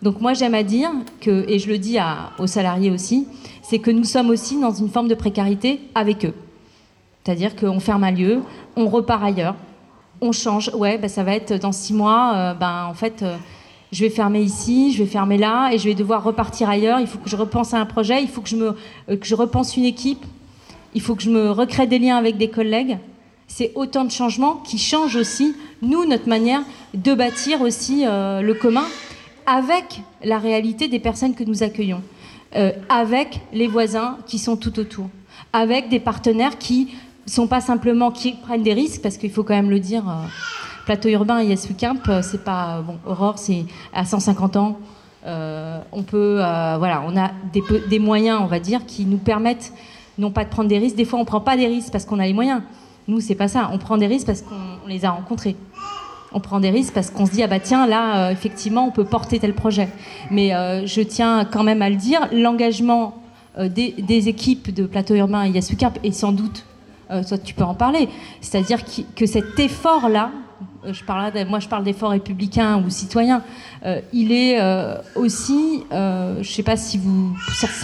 [0.00, 1.98] Donc moi, j'aime à dire que, et je le dis
[2.38, 3.26] aux salariés aussi,
[3.62, 6.34] c'est que nous sommes aussi dans une forme de précarité avec eux.
[7.24, 8.40] C'est-à-dire qu'on ferme un lieu,
[8.76, 9.56] on repart ailleurs,
[10.20, 10.70] on change.
[10.72, 12.32] Ouais, bah, ça va être dans six mois.
[12.34, 13.36] Euh, ben, en fait, euh,
[13.92, 17.00] je vais fermer ici, je vais fermer là, et je vais devoir repartir ailleurs.
[17.00, 18.76] Il faut que je repense à un projet, il faut que je, me,
[19.08, 20.24] euh, que je repense une équipe,
[20.94, 22.98] il faut que je me recrée des liens avec des collègues.
[23.48, 26.62] C'est autant de changements qui changent aussi, nous, notre manière
[26.94, 28.84] de bâtir aussi euh, le commun
[29.46, 32.02] avec la réalité des personnes que nous accueillons,
[32.54, 35.08] euh, avec les voisins qui sont tout autour,
[35.52, 36.94] avec des partenaires qui
[37.26, 40.04] sont pas simplement qui prennent des risques, parce qu'il faut quand même le dire
[40.84, 42.98] plateau urbain et Camp, euh, c'est pas bon.
[43.06, 44.78] Aurore, c'est à 150 ans.
[45.26, 47.30] Euh, on peut, euh, voilà, on a
[47.88, 49.72] des, moyens, on va dire, qui nous permettent
[50.18, 50.96] non pas de prendre des risques.
[50.96, 52.62] Des fois, on prend pas des risques parce qu'on a les moyens.
[53.08, 53.70] Nous, c'est pas ça.
[53.72, 55.56] On prend des risques parce qu'on les a rencontrés.
[56.32, 59.04] On prend des risques parce qu'on se dit ah bah tiens là effectivement on peut
[59.04, 59.88] porter tel projet.
[60.30, 60.50] Mais
[60.86, 63.16] je tiens quand même à le dire, l'engagement
[63.58, 66.66] des, équipes de plateau urbain et Yes Camp est sans doute,
[67.08, 68.08] toi tu peux en parler,
[68.40, 68.78] c'est-à-dire
[69.16, 70.49] que cet effort là euh,
[70.84, 73.42] je parle moi je parle d'efforts républicains ou citoyens,
[73.84, 77.36] euh, il est euh, aussi, je ne sais pas si vous,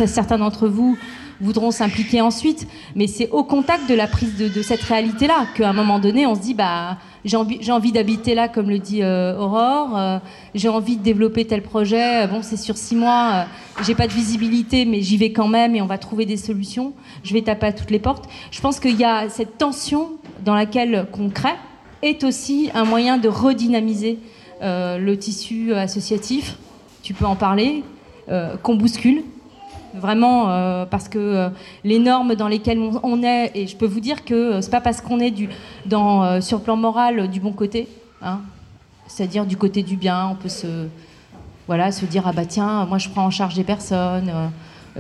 [0.07, 0.99] certains d'entre vous
[1.39, 5.75] voudront s'impliquer ensuite, mais c'est au contact de la prise de, cette réalité-là qu'à un
[5.75, 10.21] moment donné, on se dit, bah, j'ai envie, d'habiter là, comme le dit Aurore,
[10.55, 13.45] j'ai envie de développer tel projet, bon, c'est sur six mois,
[13.85, 16.95] j'ai pas de visibilité, mais j'y vais quand même et on va trouver des solutions,
[17.23, 18.25] je vais taper à toutes les portes.
[18.51, 21.51] Je pense qu'il y a cette tension dans laquelle qu'on crée,
[22.03, 24.19] est aussi un moyen de redynamiser
[24.63, 26.57] euh, le tissu associatif.
[27.03, 27.85] Tu peux en parler,
[28.29, 29.23] euh, qu'on bouscule.
[29.95, 31.49] Vraiment, euh, parce que
[31.83, 35.01] les normes dans lesquelles on, est, et je peux vous dire que c'est pas parce
[35.01, 37.89] qu'on est sur le plan moral du bon côté,
[38.21, 38.41] hein,
[39.07, 40.89] c'est-à-dire du côté du bien, on peut se,
[41.67, 44.31] voilà, se dire ah bah tiens, moi je prends en charge des personnes,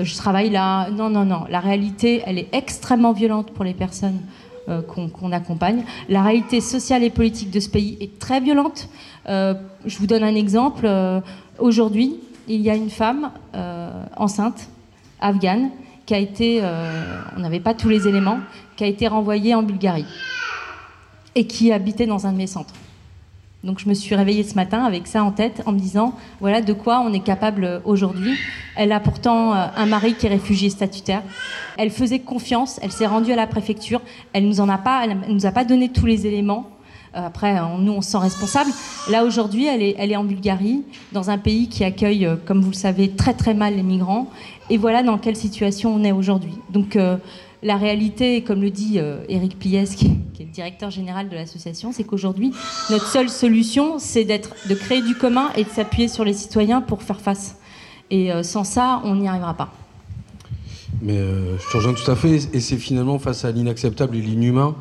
[0.00, 0.90] je travaille là.
[0.90, 1.44] Non, non, non.
[1.50, 4.20] La réalité, elle est extrêmement violente pour les personnes
[4.68, 5.84] euh, qu'on accompagne.
[6.08, 8.88] La réalité sociale et politique de ce pays est très violente.
[9.28, 10.86] Euh, je vous donne un exemple.
[10.86, 11.20] Euh,
[11.58, 12.16] aujourd'hui,
[12.48, 13.30] il y a une femme
[14.16, 14.68] enceinte,
[15.20, 15.70] afghane,
[16.04, 16.62] qui a été,
[17.36, 18.38] on n'avait pas tous les éléments,
[18.76, 20.06] qui a été renvoyée en Bulgarie
[21.34, 22.74] et qui habitait dans un de mes centres.
[23.66, 26.60] Donc je me suis réveillée ce matin avec ça en tête en me disant voilà
[26.60, 28.34] de quoi on est capable aujourd'hui.
[28.76, 31.22] Elle a pourtant euh, un mari qui est réfugié statutaire.
[31.76, 34.00] Elle faisait confiance, elle s'est rendue à la préfecture,
[34.32, 36.70] elle nous en a pas, elle nous a pas donné tous les éléments.
[37.16, 38.70] Euh, après, nous, on se sent responsable.
[39.10, 42.60] Là, aujourd'hui, elle est, elle est en Bulgarie, dans un pays qui accueille, euh, comme
[42.60, 44.28] vous le savez, très très mal les migrants.
[44.70, 46.54] Et voilà dans quelle situation on est aujourd'hui.
[46.70, 46.98] Donc,
[47.62, 51.92] la réalité, comme le dit Eric euh, Plies, qui, est le directeur général de l'association,
[51.92, 52.52] c'est qu'aujourd'hui,
[52.90, 57.02] notre seule solution, c'est de créer du commun et de s'appuyer sur les citoyens pour
[57.02, 57.56] faire face.
[58.10, 59.72] Et euh, sans ça, on n'y arrivera pas.
[61.02, 64.20] Mais euh, je te rejoins tout à fait, et c'est finalement face à l'inacceptable et
[64.20, 64.76] l'inhumain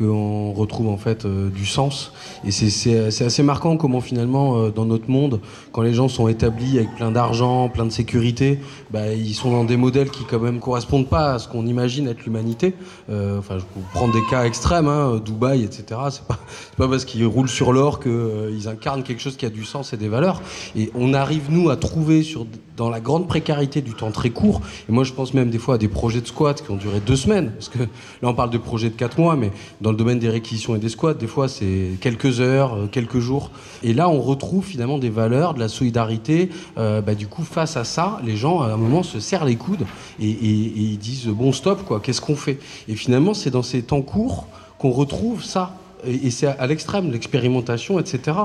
[0.00, 2.12] qu'on retrouve en fait euh, du sens.
[2.44, 5.40] Et c'est assez marquant comment finalement euh, dans notre monde,
[5.72, 8.60] quand les gens sont établis avec plein d'argent, plein de sécurité,
[8.90, 12.08] bah, ils sont dans des modèles qui quand même correspondent pas à ce qu'on imagine
[12.08, 12.74] être l'humanité.
[13.10, 16.00] Euh, enfin, je peux prendre des cas extrêmes, hein, Dubaï, etc.
[16.10, 16.38] C'est pas,
[16.78, 19.98] pas parce qu'ils roulent sur l'or qu'ils incarnent quelque chose qui a du sens et
[19.98, 20.40] des valeurs.
[20.76, 22.46] Et on arrive nous à trouver sur
[22.80, 24.62] dans la grande précarité du temps très court.
[24.88, 26.98] Et moi, je pense même des fois à des projets de squat qui ont duré
[27.00, 27.86] deux semaines, parce que là,
[28.22, 30.88] on parle de projets de quatre mois, mais dans le domaine des réquisitions et des
[30.88, 33.50] squats, des fois, c'est quelques heures, euh, quelques jours.
[33.82, 36.48] Et là, on retrouve finalement des valeurs, de la solidarité.
[36.78, 39.56] Euh, bah, du coup, face à ça, les gens, à un moment, se serrent les
[39.56, 39.84] coudes
[40.18, 42.00] et, ils disent bon, stop, quoi.
[42.00, 42.58] Qu'est-ce qu'on fait?
[42.88, 44.46] Et finalement, c'est dans ces temps courts
[44.78, 45.74] qu'on retrouve ça
[46.06, 48.36] et c'est à l'extrême, l'expérimentation, etc.,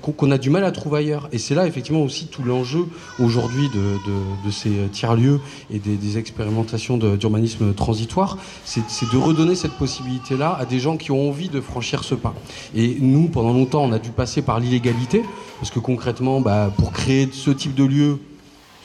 [0.00, 1.28] qu'on a du mal à trouver ailleurs.
[1.32, 2.86] Et c'est là, effectivement, aussi tout l'enjeu
[3.18, 10.64] aujourd'hui de, ces tiers-lieux et des, expérimentations d'urbanisme transitoire, c'est de redonner cette possibilité-là à
[10.64, 12.34] des gens qui ont envie de franchir ce pas.
[12.74, 15.22] Et nous, pendant longtemps, on a dû passer par l'illégalité,
[15.58, 18.18] parce que concrètement, bah, pour créer ce type de lieu,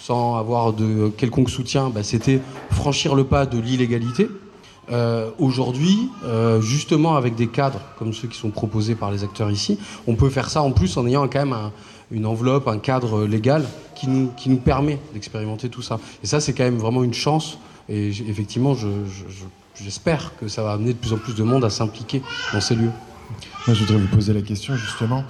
[0.06, 4.28] sans avoir de quelconque soutien, bah, c'était franchir le pas de l'illégalité.
[4.92, 9.50] Euh, aujourd'hui, euh, justement avec des cadres comme ceux qui sont proposés par les acteurs
[9.50, 11.58] ici, on peut faire ça en plus en ayant quand même
[12.12, 16.00] une enveloppe, un cadre légal qui nous, qui nous permet d'expérimenter tout ça.
[16.24, 17.58] Et ça, c'est quand même vraiment une chance.
[17.90, 18.76] Et effectivement,
[19.76, 22.22] j'espère que ça va amener de plus en plus de monde à s'impliquer
[22.54, 22.92] dans ces lieux.
[23.68, 25.24] Moi, je voudrais vous poser la question justement,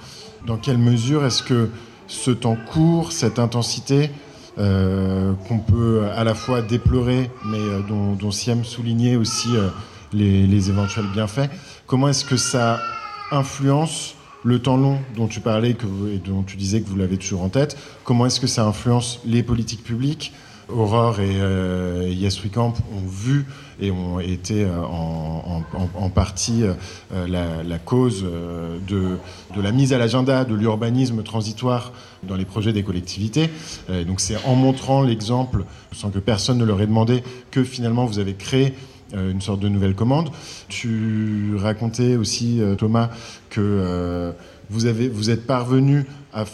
[0.46, 1.70] dans quelle mesure est-ce que
[2.08, 4.10] ce temps court, cette intensité,
[4.56, 9.68] qu'on peut à la fois déplorer, mais euh, dont, dont Siem soulignait aussi euh,
[10.12, 11.50] les, éventuels bienfaits.
[11.86, 12.80] Comment est-ce que ça
[13.30, 14.14] influence
[14.44, 17.48] le temps long dont tu parlais et dont tu disais que vous l'avez toujours en
[17.48, 17.76] tête?
[18.04, 20.32] Comment est-ce que ça influence les politiques publiques?
[20.68, 23.46] Aurore et euh, Camp ont vu
[23.80, 29.18] et ont été euh, en, partie euh, la, cause de,
[29.60, 33.50] la mise à l'agenda de l'urbanisme transitoire dans les projets des collectivités.
[34.06, 38.18] donc c'est en montrant l'exemple, sans que personne ne leur ait demandé, que finalement vous
[38.18, 38.74] avez créé
[39.14, 40.30] une sorte de nouvelle commande.
[40.68, 43.10] Tu racontais aussi, Thomas,
[43.50, 44.32] que
[44.70, 46.44] vous, avez, vous êtes parvenu à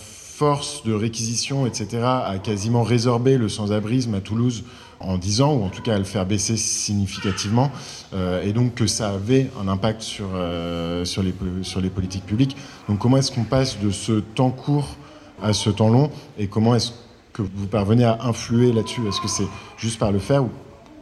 [0.42, 4.64] force de réquisition, etc., a quasiment résorbé le sans-abrisme à Toulouse
[4.98, 7.70] en 10 ans, ou en tout cas à le faire baisser significativement,
[8.12, 12.26] euh, et donc que ça avait un impact sur, euh, sur, les, sur les politiques
[12.26, 12.56] publiques.
[12.88, 14.96] Donc comment est-ce qu'on passe de ce temps court
[15.40, 16.90] à ce temps long, et comment est-ce
[17.32, 19.06] que vous parvenez à influer là-dessus?
[19.06, 20.50] Est-ce que c'est juste par le faire, ou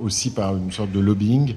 [0.00, 1.54] aussi par une sorte de lobbying?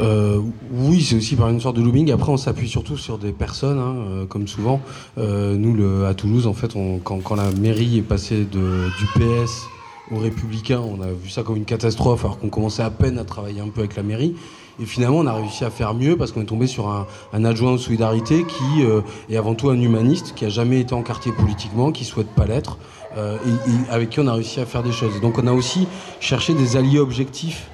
[0.00, 0.40] Euh,
[0.72, 2.10] oui, c'est aussi par une sorte de lobbying.
[2.12, 4.80] Après, on s'appuie surtout sur des personnes, hein, euh, comme souvent.
[5.18, 9.66] Euh, nous, à Toulouse, en fait, quand, la mairie est passée du PS
[10.10, 13.24] aux Républicains, on a vu ça comme une catastrophe, alors qu'on commençait à peine à
[13.24, 14.34] travailler un peu avec la mairie.
[14.80, 17.72] Et finalement, on a réussi à faire mieux parce qu'on est tombé sur un, adjoint
[17.72, 18.82] de solidarité qui
[19.30, 22.44] est avant tout un humaniste, qui a jamais été en quartier politiquement, qui souhaite pas
[22.44, 22.76] l'être,
[23.16, 25.20] et, avec qui on a réussi à faire des choses.
[25.20, 25.86] donc, on a aussi
[26.18, 27.70] cherché des alliés objectifs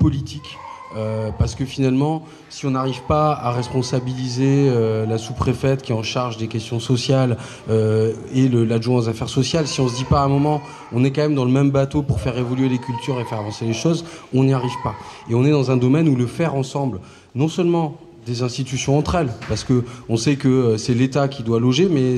[0.00, 0.58] politiques
[0.96, 5.94] euh, parce que finalement, si on n'arrive pas à responsabiliser euh, la sous-préfète qui est
[5.94, 7.36] en charge des questions sociales
[7.70, 10.60] euh, et l'adjoint aux affaires sociales, si on se dit pas à un moment,
[10.92, 13.38] on est quand même dans le même bateau pour faire évoluer les cultures et faire
[13.38, 14.94] avancer les choses, on n'y arrive pas.
[15.30, 17.00] Et on est dans un domaine où le faire ensemble,
[17.34, 21.42] non seulement des institutions entre elles, parce que on sait que euh, c'est l'État qui
[21.42, 22.16] doit loger, mais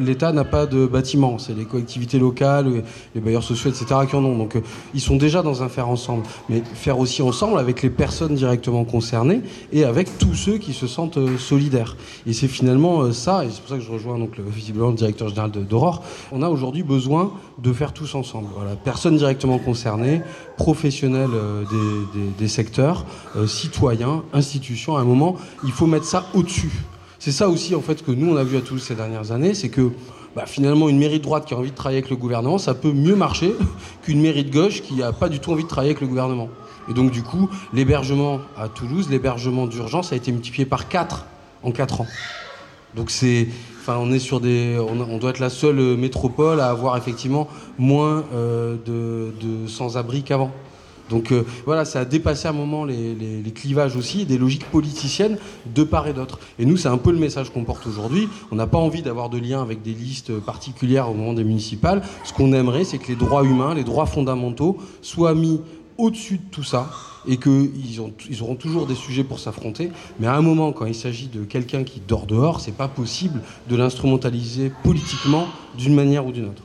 [0.00, 2.82] l'État n'a pas de bâtiment, c'est les collectivités locales,
[3.14, 4.00] les bailleurs sociaux, etc.
[4.08, 4.36] qui en ont.
[4.36, 4.60] Donc euh,
[4.92, 8.84] ils sont déjà dans un faire ensemble, mais faire aussi ensemble avec les personnes directement
[8.84, 9.40] concernées
[9.72, 11.96] et avec tous ceux qui se sentent euh, solidaires.
[12.26, 14.96] Et c'est finalement ça, et c'est pour ça que je rejoins donc le, visiblement le
[14.96, 16.02] directeur général d'Aurore.
[16.30, 18.48] On a aujourd'hui besoin de faire tous ensemble.
[18.54, 20.20] Voilà, personnes directement concernées,
[20.58, 21.30] professionnels
[22.38, 23.04] des, secteurs,
[23.46, 24.96] citoyens, institutions.
[24.96, 26.70] À un moment il faut mettre ça au-dessus.
[27.18, 29.54] C'est ça aussi en fait que nous on a vu à Toulouse ces dernières années,
[29.54, 29.90] c'est que
[30.36, 32.74] bah, finalement une mairie de droite qui a envie de travailler avec le gouvernement, ça
[32.74, 33.54] peut mieux marcher
[34.02, 36.48] qu'une mairie de gauche qui n'a pas du tout envie de travailler avec le gouvernement.
[36.88, 41.26] Et donc du coup, l'hébergement à Toulouse, l'hébergement d'urgence a été multiplié par 4
[41.62, 42.06] en 4 ans.
[42.94, 43.48] Donc c'est,
[43.80, 47.48] enfin, on sur des, on, doit être la seule métropole à avoir effectivement
[47.78, 50.52] moins euh, de sans-abri qu'avant.
[51.08, 55.38] Donc euh, voilà, ça a dépassé à un moment les, clivages aussi, des logiques politiciennes
[55.74, 56.38] de part et d'autre.
[56.58, 58.28] Et nous, c'est un peu le message qu'on porte aujourd'hui.
[58.50, 62.02] On n'a pas envie d'avoir de lien avec des listes particulières au moment des municipales.
[62.24, 65.60] Ce qu'on aimerait, c'est que les droits humains, les droits fondamentaux soient mis
[65.96, 66.90] au-dessus de tout ça
[67.26, 69.90] et qu'ils ils auront toujours des sujets pour s'affronter.
[70.20, 73.40] Mais à un moment, quand il s'agit de quelqu'un qui dort dehors, c'est pas possible
[73.68, 76.62] de l'instrumentaliser politiquement d'une manière ou d'une autre.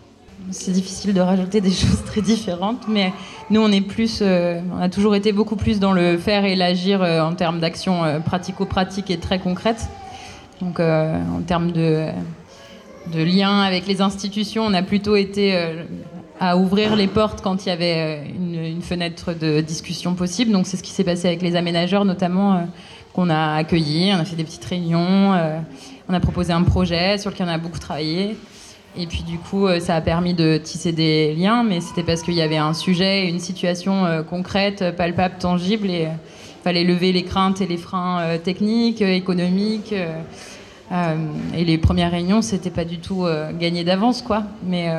[0.51, 3.13] C'est difficile de rajouter des choses très différentes, mais
[3.49, 6.55] nous, on est plus, euh, on a toujours été beaucoup plus dans le faire et
[6.55, 9.87] l'agir euh, en termes d'action euh, pratico-pratique et très concrète.
[10.61, 12.07] Donc, en termes de,
[13.11, 15.59] de lien avec les institutions, on a plutôt été
[16.39, 20.53] à ouvrir les portes quand il y avait une, une fenêtre de discussion possible.
[20.53, 22.65] Donc, c'est ce qui s'est passé avec les aménageurs, notamment,
[23.11, 24.13] qu'on a accueillis.
[24.13, 25.33] On a fait des petites réunions,
[26.07, 28.37] on a proposé un projet sur lequel on a beaucoup travaillé.
[28.95, 32.21] Et puis du coup, euh, ça a permis de tisser des liens, mais c'était parce
[32.21, 36.83] qu'il y avait un sujet, une situation euh, concrète, palpable, tangible, et il euh, fallait
[36.83, 39.93] lever les craintes et les freins techniques, économiques.
[39.93, 43.25] et les premières réunions, c'était pas du tout
[43.59, 44.43] gagné d'avance, quoi.
[44.65, 44.89] Mais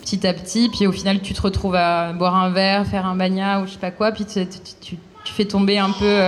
[0.00, 3.14] petit à petit, puis au final, tu te retrouves à boire un verre, faire un
[3.14, 4.96] bagnat ou je sais pas quoi, puis tu,
[5.26, 6.18] fais tomber un peu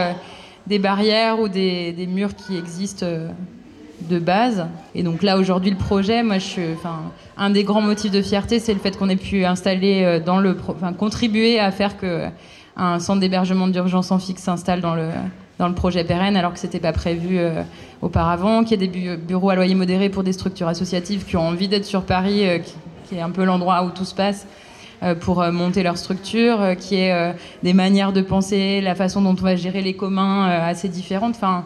[0.67, 3.07] des barrières ou des, des murs qui existent
[4.03, 4.67] de base.
[4.95, 7.01] Et donc là, aujourd'hui, le projet, moi, je, enfin,
[7.37, 10.39] un des grands motifs de fierté, c'est le fait qu'on ait pu installer euh, dans
[10.39, 10.57] le,
[10.99, 12.27] contribuer à faire que
[12.77, 15.09] un centre d'hébergement d'urgence en fixe s'installe dans le
[15.59, 17.65] dans le projet pérenne, alors que c'était pas prévu euh,
[18.01, 21.49] auparavant, qu'il y ait des bureaux à loyer modéré pour des structures associatives qui ont
[21.49, 24.47] envie d'être sur Paris, euh, qui, est un peu l'endroit où tout se passe.
[25.21, 29.57] pour monter leur structure, qui est des manières de penser, la façon dont on va
[29.57, 31.37] gérer les communs assez différentes.
[31.37, 31.65] Enfin,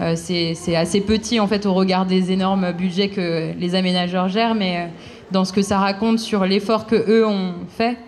[0.00, 4.54] euh, c'est assez petit en fait au regard des énormes budgets que les aménageurs gèrent,
[4.54, 4.86] mais euh,
[5.30, 7.98] dans ce que ça raconte sur l'effort que eux ont fait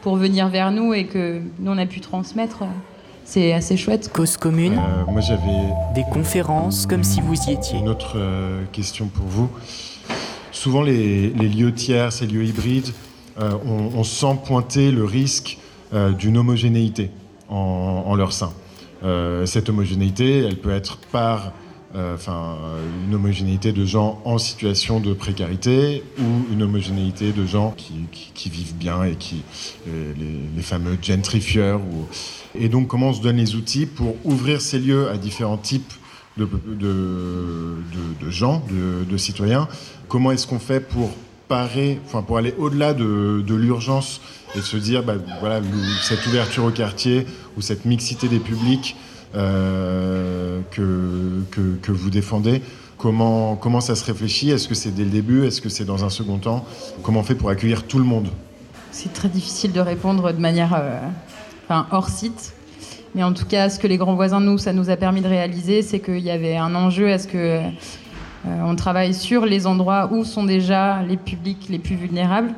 [0.00, 2.64] pour venir vers nous et que nous on a pu transmettre,
[3.24, 4.10] c'est assez chouette.
[4.12, 4.78] Cause commune.
[4.78, 7.78] Euh, moi j'avais des conférences comme si vous y étiez.
[7.78, 8.16] Une autre
[8.72, 9.50] question pour vous.
[10.52, 12.92] Souvent les, lieux tiers, ces lieux hybrides,
[13.38, 15.58] on, sent pointer le risque
[16.18, 17.10] d'une homogénéité
[17.48, 18.52] en leur sein.
[19.04, 21.52] Euh, cette homogénéité, elle peut être par
[21.94, 22.16] euh,
[23.06, 28.76] une homogénéité de gens en situation de précarité ou une homogénéité de gens qui, vivent
[28.76, 29.42] bien et qui
[29.86, 31.80] les, fameux gentrifieurs.
[31.80, 32.06] Ou...
[32.54, 35.92] Et donc, comment on se donne les outils pour ouvrir ces lieux à différents types
[36.36, 36.48] de,
[38.30, 39.68] gens, de, citoyens?
[40.08, 41.10] Comment est-ce qu'on fait pour
[41.52, 44.20] enfin, pour aller au-delà de, l'urgence
[44.54, 45.60] et se dire, bah, voilà,
[46.02, 47.26] cette ouverture au quartier
[47.56, 48.96] ou cette mixité des publics
[49.34, 52.62] euh, que, vous défendez,
[52.98, 54.50] comment, ça se réfléchit?
[54.50, 55.46] Est-ce que c'est dès le début?
[55.46, 56.64] Est-ce que c'est dans un second temps?
[57.02, 58.28] Comment on fait pour accueillir tout le monde?
[58.90, 60.98] C'est très difficile de répondre de manière euh,
[61.90, 62.52] hors site.
[63.14, 65.28] Mais en tout cas, ce que les grands voisins, nous, ça nous a permis de
[65.28, 67.60] réaliser, c'est qu'il y avait un enjeu à ce que
[68.44, 72.54] on travaille sur les endroits où sont déjà les publics les plus vulnérables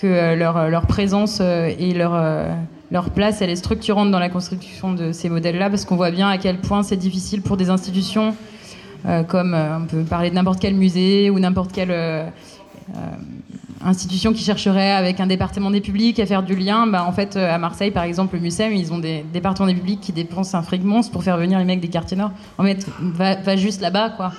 [0.00, 2.48] que euh, leur, leur, présence euh, et leur, euh,
[2.90, 6.28] leur place, elle est structurante dans la construction de ces modèles-là, parce qu'on voit bien
[6.28, 8.34] à quel point c'est difficile pour des institutions,
[9.28, 12.30] comme on peut parler de n'importe quel musée ou n'importe quelle
[13.82, 16.86] institution qui chercherait avec un département des publics à faire du lien.
[16.86, 20.00] Bah, en fait, à Marseille, par exemple, le MUSEM, ils ont des départements des publics
[20.02, 20.82] qui dépensent un fric
[21.12, 22.32] pour faire venir les mecs des quartiers nord.
[22.58, 24.32] En fait, va juste là-bas, quoi.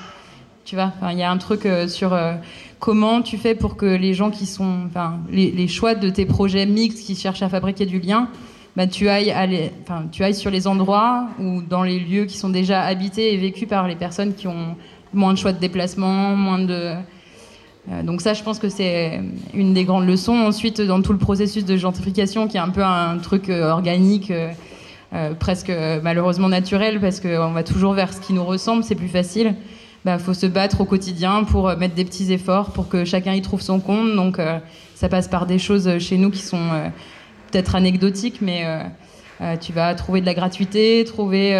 [0.73, 2.15] Il y a un truc sur
[2.81, 6.65] comment tu fais pour que les gens qui sont, enfin, les, choix de tes projets
[6.65, 8.27] mixtes qui cherchent à fabriquer du lien,
[8.75, 9.31] bah, tu, ailles
[10.33, 13.95] sur les endroits ou dans les lieux qui sont déjà habités et vécus par les
[13.95, 14.75] personnes qui ont
[15.13, 16.95] moins de choix de déplacement, moins de...
[17.91, 19.21] Euh, donc ça, je pense que c'est
[19.53, 20.35] une des grandes leçons.
[20.35, 24.31] Ensuite, dans tout le processus de gentrification, qui est un peu un truc euh, organique,
[24.31, 29.09] euh, presque malheureusement naturel, parce qu'on va toujours vers ce qui nous ressemble, c'est plus
[29.09, 29.55] facile il
[30.03, 33.33] bah, faut se battre au quotidien pour euh, mettre des petits efforts pour que chacun
[33.33, 34.15] y trouve son compte.
[34.15, 34.57] Donc euh,
[34.95, 36.69] ça passe par des choses euh, chez nous qui sont
[37.51, 38.65] peut-être anecdotiques, mais
[39.59, 41.53] tu vas trouver de la gratuité, trouver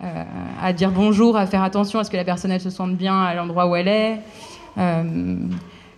[0.00, 3.34] à dire bonjour, à faire attention à ce que la personne se sente bien à
[3.34, 4.20] l'endroit où elle est.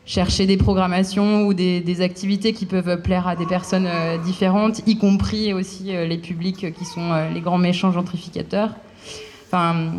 [0.06, 3.88] chercher des programmations ou des, des, activités qui peuvent plaire à des personnes
[4.24, 8.70] différentes, y compris aussi les publics qui sont les grands méchants gentrificateurs.
[9.46, 9.92] Enfin,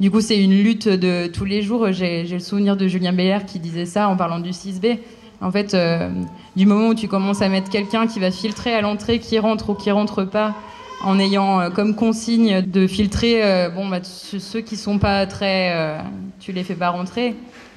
[0.00, 1.92] du coup, c'est une lutte de tous les jours.
[1.92, 4.98] J'ai le souvenir de Julien Belair qui disait ça en parlant du 6B.
[5.40, 6.10] En fait, euh,
[6.56, 9.70] du moment où tu commences à mettre quelqu'un qui va filtrer à l'entrée qui rentre
[9.70, 10.54] ou qui rentre pas,
[11.02, 15.98] en ayant euh, comme consigne de filtrer, euh, bon, bah, ceux qui sont pas très,
[16.40, 17.34] tu les fais pas rentrer.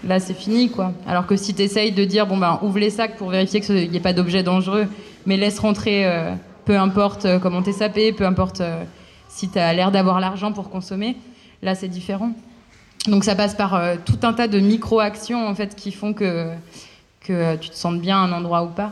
[0.08, 0.94] Là, c'est fini, quoi.
[1.08, 3.92] Alors que si tu essayes de dire, bon, bah, ouvre les sacs pour vérifier qu'il
[3.92, 4.86] n'y ait pas d'objets dangereux,
[5.26, 6.06] mais laisse rentrer,
[6.66, 8.62] peu importe comment t'es sapé, peu importe
[9.28, 11.18] si tu as l'air d'avoir l'argent pour consommer,
[11.62, 12.32] Là, c'est différent.
[13.08, 16.52] Donc ça passe par euh, tout un tas de micro-actions en fait qui font que,
[17.22, 18.92] que euh, tu te sens bien à un endroit ou pas.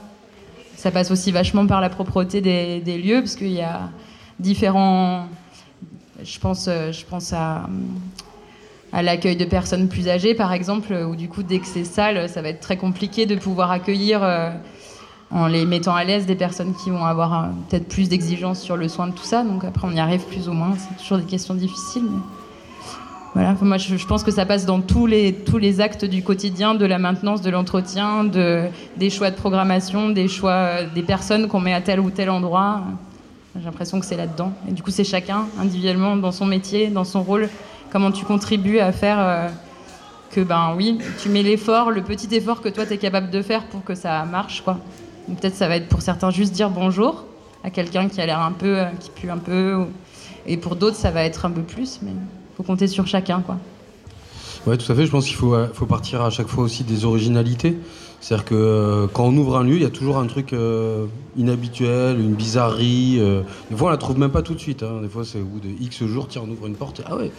[0.78, 3.90] Ça passe aussi vachement par la propreté des, des lieux parce qu'il y a
[4.40, 5.28] différents.
[6.24, 7.68] Je pense, euh, je pense à,
[8.94, 12.30] à l'accueil de personnes plus âgées, par exemple, où du coup, dès que c'est sale,
[12.30, 14.22] ça va être très compliqué de pouvoir accueillir,
[15.32, 18.88] en les mettant à l'aise, des personnes qui vont avoir peut-être plus d'exigences sur le
[18.88, 19.44] soin de tout ça.
[19.44, 20.74] Donc après, on y arrive plus ou moins.
[20.78, 22.08] C'est toujours des questions difficiles.
[23.36, 26.74] Voilà, moi je, pense que ça passe dans tous les, tous les actes du quotidien,
[26.74, 28.64] de la maintenance, de l'entretien, de,
[28.96, 32.30] des choix de programmation, des choix euh, des personnes qu'on met à tel ou tel
[32.30, 32.84] endroit.
[33.60, 34.54] J'ai l'impression que c'est là-dedans.
[34.70, 37.50] Et du coup, c'est chacun, individuellement, dans son métier, dans son rôle,
[37.92, 39.50] comment tu contribues à faire euh,
[40.32, 43.42] que, ben oui, tu mets l'effort, le petit effort que toi, tu es capable de
[43.42, 44.80] faire pour que ça marche, quoi.
[45.28, 47.26] Peut-être ça va être pour certains juste dire bonjour
[47.66, 49.84] à quelqu'un qui a l'air un peu, euh, qui pue un peu,
[50.48, 52.12] et pour d'autres, ça va être un peu plus, mais
[52.56, 53.58] faut compter sur chacun, quoi.
[54.66, 55.06] Ouais, tout à fait.
[55.06, 57.78] Je pense qu'il faut, euh, faut partir à chaque fois aussi des originalités.
[58.20, 61.06] C'est-à-dire que euh, quand on ouvre un lieu, il y a toujours un truc euh,
[61.38, 63.22] inhabituel, une bizarrerie.
[63.70, 64.82] des fois, on la trouve même pas tout de suite.
[64.82, 65.02] Hein.
[65.04, 67.04] Des fois, c'est au bout de X jours, tiens, on ouvre une porte.
[67.06, 67.32] Ah ouais.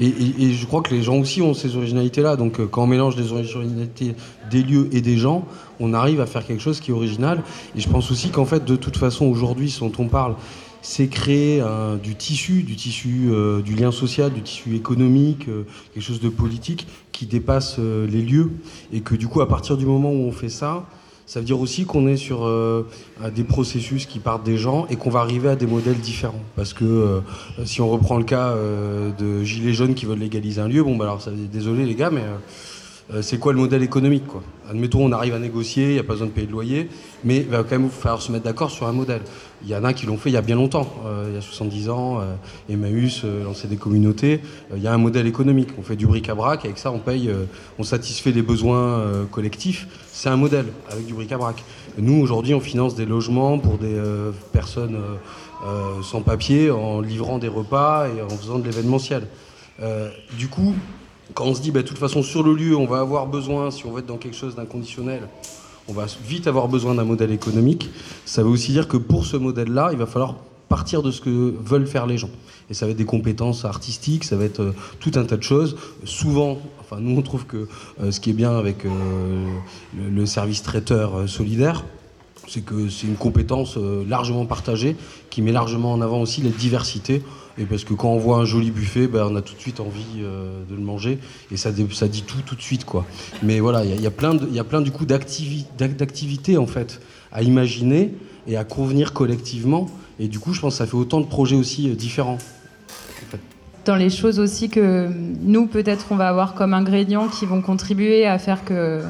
[0.00, 2.34] Et, je crois que les gens aussi ont ces originalités-là.
[2.34, 4.16] Donc, quand on mélange des originalités
[4.50, 5.44] des lieux et des gens,
[5.78, 7.44] on arrive à faire quelque chose qui est original.
[7.76, 10.34] Et je pense aussi qu'en fait, de toute façon, aujourd'hui, ce dont on parle,
[10.82, 11.62] c'est créer
[12.02, 15.62] du tissu, du tissu euh, du lien social, du tissu économique, euh,
[15.94, 18.50] quelque chose de politique qui dépasse euh, les lieux.
[18.92, 20.84] Et que du coup, à partir du moment où on fait ça,
[21.24, 22.46] ça veut dire aussi qu'on est sur
[23.34, 26.42] des processus qui partent des gens et qu'on va arriver à des modèles différents.
[26.56, 27.22] Parce que
[27.64, 31.04] si on reprend le cas de gilets jaunes qui veulent légaliser un lieu, bon, bah
[31.04, 32.24] alors ça, désolé les gars, mais
[33.12, 34.42] euh, c'est quoi le modèle économique quoi?
[34.70, 36.88] Admettons, on arrive à négocier, il n'y a pas besoin de payer de loyer,
[37.24, 39.22] mais il va quand même falloir se mettre d'accord sur un modèle.
[39.64, 41.38] Il y en a qui l'ont fait il y a bien longtemps, euh, il y
[41.38, 42.34] a 70 ans, euh,
[42.68, 44.40] Emmaüs lançait des communautés,
[44.74, 47.30] il y a un modèle économique, on fait du bric-à-brac, avec ça on paye,
[47.78, 51.62] on satisfait les besoins collectifs, c'est un modèle avec du bric-à-brac.
[51.98, 54.00] Nous aujourd'hui on finance des logements pour des
[54.52, 54.98] personnes
[56.02, 59.26] sans papier en livrant des repas et en faisant de l'événementiel.
[60.38, 60.74] du coup,
[61.34, 63.70] quand on se dit, bah, de toute façon, sur le lieu, on va avoir besoin,
[63.70, 65.28] si on veut être dans quelque chose d'inconditionnel,
[65.88, 67.90] on va vite avoir besoin d'un modèle économique.
[68.24, 70.36] Ça veut aussi dire que pour ce modèle-là, il va falloir
[70.68, 72.30] partir de ce que veulent faire les gens.
[72.70, 75.42] Et ça va être des compétences artistiques, ça va être euh, tout un tas de
[75.42, 75.76] choses.
[76.04, 77.68] Souvent, enfin, nous, on trouve que
[78.00, 78.90] euh, ce qui est bien avec euh,
[79.94, 81.84] le, service traiteur solidaire,
[82.48, 83.76] c'est que c'est une compétence
[84.08, 84.96] largement partagée
[85.28, 87.22] qui met largement en avant aussi la diversité
[87.58, 89.80] et parce que quand on voit un joli buffet, ben, on a tout de suite
[89.80, 91.18] envie euh, de le manger.
[91.50, 92.84] Et ça, ça dit tout tout de suite.
[92.84, 93.04] quoi.
[93.42, 97.00] Mais voilà, il y, a plein, du coup d'activités en fait
[97.30, 98.14] à imaginer
[98.46, 99.90] et à convenir collectivement.
[100.18, 102.38] Et du coup, je pense que ça fait autant de projets aussi euh, différents.
[103.84, 105.08] Dans les choses aussi que
[105.42, 109.02] nous, peut-être, on va avoir comme ingrédients qui vont contribuer à faire que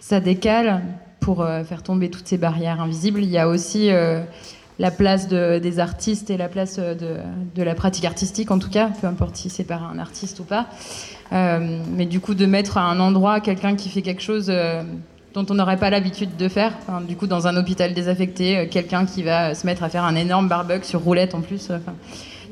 [0.00, 0.82] ça décale
[1.20, 3.22] pour euh, faire tomber toutes ces barrières invisibles.
[3.22, 3.90] Il y a aussi
[4.78, 9.06] la place des artistes et la place de, la pratique artistique, en tout cas, peu
[9.06, 10.66] importe si c'est par un artiste ou pas.
[11.32, 14.82] Euh, mais du coup, de mettre à un endroit quelqu'un qui fait quelque chose euh,
[15.32, 16.72] dont on n'aurait pas l'habitude de faire.
[17.06, 20.16] du coup, dans un hôpital désaffecté, euh, quelqu'un qui va se mettre à faire un
[20.16, 21.70] énorme barbecue sur roulette en plus.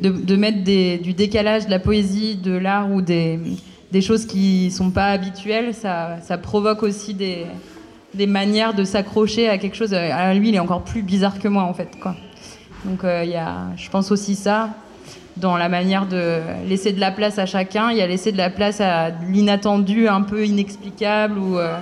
[0.01, 3.39] de, mettre du décalage, de la poésie, de l'art ou des,
[4.01, 7.47] choses qui sont pas habituelles, ça provoque aussi des,
[8.15, 9.95] des manières de s'accrocher à quelque chose.
[9.95, 11.99] À lui, il est encore plus bizarre que moi, en fait.
[12.01, 12.15] Quoi.
[12.85, 14.71] Donc, euh, il y a, je pense aussi ça,
[15.37, 17.91] dans la manière de laisser de la place à chacun.
[17.91, 21.79] Il y a laisser de la place à l'inattendu, un peu inexplicable, ou, euh,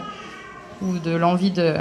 [0.82, 1.74] ou de l'envie de.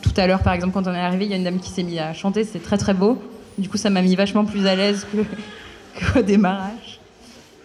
[0.00, 1.70] Tout à l'heure, par exemple, quand on est arrivé, il y a une dame qui
[1.70, 3.20] s'est mise à chanter, c'était très très beau.
[3.58, 5.06] Du coup, ça m'a mis vachement plus à l'aise
[6.14, 7.00] qu'au démarrage.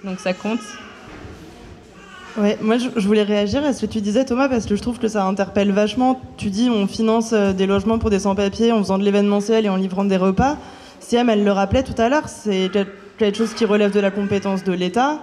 [0.04, 0.60] Donc, ça compte.
[2.36, 4.98] Ouais, moi je, voulais réagir à ce que tu disais Thomas parce que je trouve
[4.98, 6.20] que ça interpelle vachement.
[6.36, 9.70] Tu dis on finance euh, des logements pour des sans-papiers en faisant de l'événementiel et
[9.70, 10.58] en livrant des repas.
[11.00, 12.72] Siam, elle le rappelait tout à l'heure, c'est
[13.20, 15.20] quelque chose qui relève de la compétence de l'État.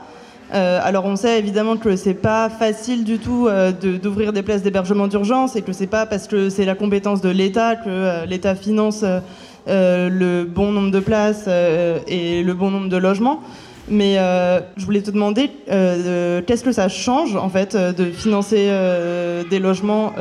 [0.54, 4.62] Euh, alors on sait évidemment que c'est pas facile du tout euh, d'ouvrir des places
[4.62, 8.54] d'hébergement d'urgence et que c'est pas parce que c'est la compétence de l'État que l'État
[8.54, 9.04] finance
[9.66, 11.48] le bon nombre de places
[12.06, 13.40] et le bon nombre de logements.
[13.88, 18.04] Mais euh, je voulais te demander euh, qu'est-ce que ça change en fait euh, de
[18.04, 18.70] financer
[19.50, 20.12] des logements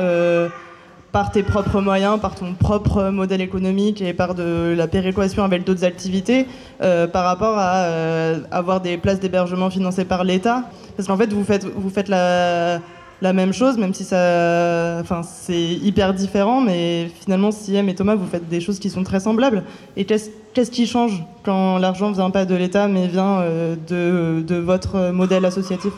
[1.12, 5.64] par tes propres moyens, par ton propre modèle économique et par de la péréquation avec
[5.64, 6.46] d'autres activités
[6.78, 7.86] par rapport à
[8.50, 10.64] avoir des places d'hébergement financées par l'État?
[10.96, 12.80] Parce qu'en fait, vous faites, vous faites la,
[13.22, 18.14] la même chose, même si ça, enfin, c'est hyper différent, mais finalement, Siem et Thomas,
[18.14, 19.64] vous faites des choses qui sont très semblables.
[19.96, 25.10] Et qu'est-ce qui change quand l'argent vient pas de l'État, mais vient euh, de, votre
[25.10, 25.92] modèle associatif?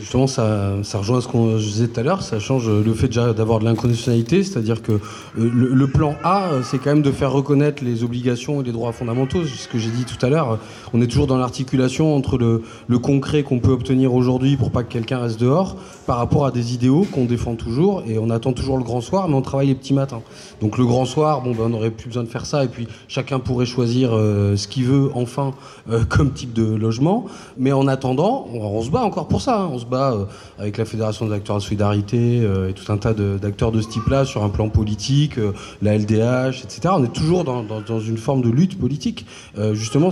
[0.00, 3.32] Justement, ça, ça rejoint ce qu'on disait tout à l'heure, ça change le fait déjà
[3.32, 4.98] d'avoir de l'inconditionnalité, c'est-à-dire que euh,
[5.36, 9.44] le, plan A, c'est quand même de faire reconnaître les obligations et les droits fondamentaux,
[9.44, 10.58] ce que j'ai dit tout à l'heure.
[10.94, 12.62] On est toujours dans l'articulation entre le,
[12.98, 15.76] concret qu'on peut obtenir aujourd'hui pour pas que quelqu'un reste dehors,
[16.06, 19.28] par rapport à des idéaux qu'on défend toujours, et on attend toujours le grand soir,
[19.28, 20.22] mais on travaille les petits matins.
[20.60, 22.86] Donc le grand soir, bon, ben, on n'aurait plus besoin de faire ça, et puis
[23.08, 25.52] chacun pourrait choisir euh, ce qu'il veut, enfin,
[25.90, 27.26] euh, comme type de logement.
[27.58, 29.60] Mais en attendant, on, se bat encore pour ça.
[29.60, 29.81] Hein.
[29.82, 30.24] Se bat euh,
[30.58, 34.24] avec la Fédération des acteurs de solidarité et tout un tas d'acteurs de, ce type-là
[34.24, 35.34] sur un plan politique,
[35.80, 36.94] la LDH, etc.
[36.96, 39.26] On est toujours dans, une forme de lutte politique.
[39.72, 40.10] justement,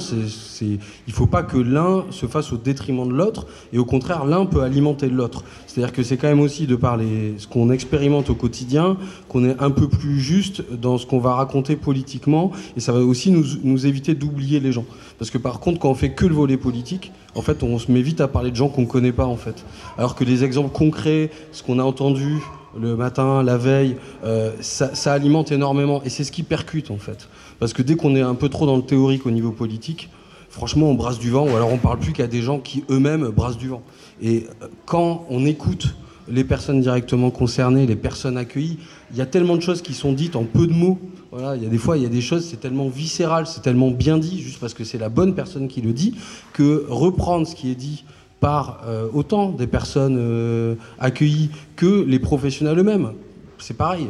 [0.61, 4.25] il ne faut pas que l'un se fasse au détriment de l'autre, et au contraire,
[4.25, 5.45] l'un peut alimenter l'autre.
[5.67, 8.97] C'est-à-dire que c'est quand même aussi de parler ce qu'on expérimente au quotidien,
[9.29, 13.01] qu'on est un peu plus juste dans ce qu'on va raconter politiquement, et ça va
[13.01, 14.85] aussi nous, nous éviter d'oublier les gens.
[15.19, 17.91] Parce que par contre, quand on fait que le volet politique, en fait, on se
[17.91, 19.65] met vite à parler de gens qu'on ne connaît pas, en fait.
[19.99, 22.39] Alors que les exemples concrets, ce qu'on a entendu
[22.79, 27.29] le matin, la veille, euh, ça, alimente énormément, et c'est ce qui percute, en fait.
[27.59, 30.09] Parce que dès qu'on est un peu trop dans le théorique au niveau politique,
[30.49, 33.29] franchement, on brasse du vent, ou alors on parle plus qu'à des gens qui eux-mêmes
[33.29, 33.83] brassent du vent.
[34.23, 35.95] Et euh, quand on écoute
[36.29, 38.79] les personnes directement concernées, les personnes accueillies,
[39.11, 40.99] il y a tellement de choses qui sont dites en peu de mots.
[41.33, 43.61] Voilà, il y a des fois, il y a des choses, c'est tellement viscéral, c'est
[43.61, 46.17] tellement bien dit, juste parce que c'est la bonne personne qui le dit,
[46.53, 48.05] que reprendre ce qui est dit
[48.41, 53.13] par euh, autant des personnes euh, accueillies que les professionnels eux-mêmes,
[53.59, 54.09] c'est pareil.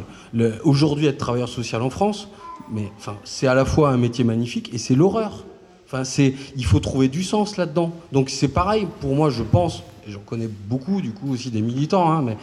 [0.63, 2.27] Aujourd'hui, être travailleur social en France,
[2.71, 5.43] mais enfin, c'est à la fois un métier magnifique et c'est l'horreur.
[5.85, 7.91] Enfin, c'est, il faut trouver du sens là-dedans.
[8.13, 11.61] Donc c'est pareil, pour moi, je pense, et j'en connais beaucoup, du coup, aussi des
[11.61, 12.37] militants, hein, mais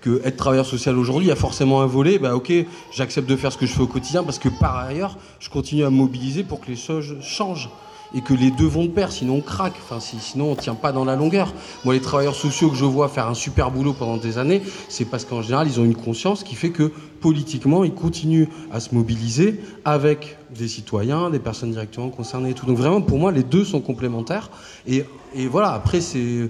[0.00, 2.52] que être travailleur social aujourd'hui, il y a forcément un volet, bah ok,
[2.92, 5.84] j'accepte de faire ce que je fais au quotidien parce que par ailleurs, je continue
[5.84, 7.68] à me mobiliser pour que les choses changent
[8.14, 10.92] et que les deux vont de pair, sinon on craque, enfin, sinon on tient pas
[10.92, 11.52] dans la longueur.
[11.84, 15.04] Moi, les travailleurs sociaux que je vois faire un super boulot pendant des années, c'est
[15.04, 16.90] parce qu'en général, ils ont une conscience qui fait que
[17.20, 22.64] politiquement, ils continuent à se mobiliser avec des citoyens, des personnes directement concernées et tout.
[22.64, 24.50] Donc vraiment, pour moi, les deux sont complémentaires.
[24.86, 25.04] Et
[25.46, 26.48] voilà, après, c'est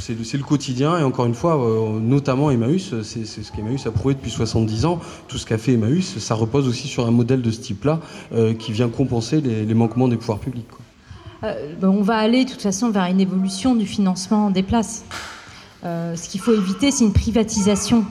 [0.00, 4.14] c'est le, quotidien et encore une fois, euh, notamment Emmaüs, c'est ce qu'Emmaüs a prouvé
[4.14, 4.98] depuis 70 ans.
[5.28, 8.00] Tout ce qu'a fait Emmaüs, ça repose aussi sur un modèle de ce type-là
[8.32, 10.66] euh, qui vient compenser les, manquements des pouvoirs publics.
[11.44, 15.04] Euh, ben, on va aller de toute façon vers une évolution du financement des places.
[15.82, 18.04] ce qu'il faut éviter, c'est une privatisation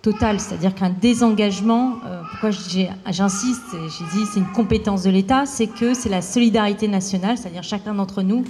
[0.00, 1.98] totale, c'est-à-dire qu'un désengagement,
[2.30, 7.38] pourquoi j'insiste, j'ai dit c'est une compétence de l'État, c'est que c'est la solidarité nationale,
[7.38, 8.44] c'est-à-dire chacun d'entre nous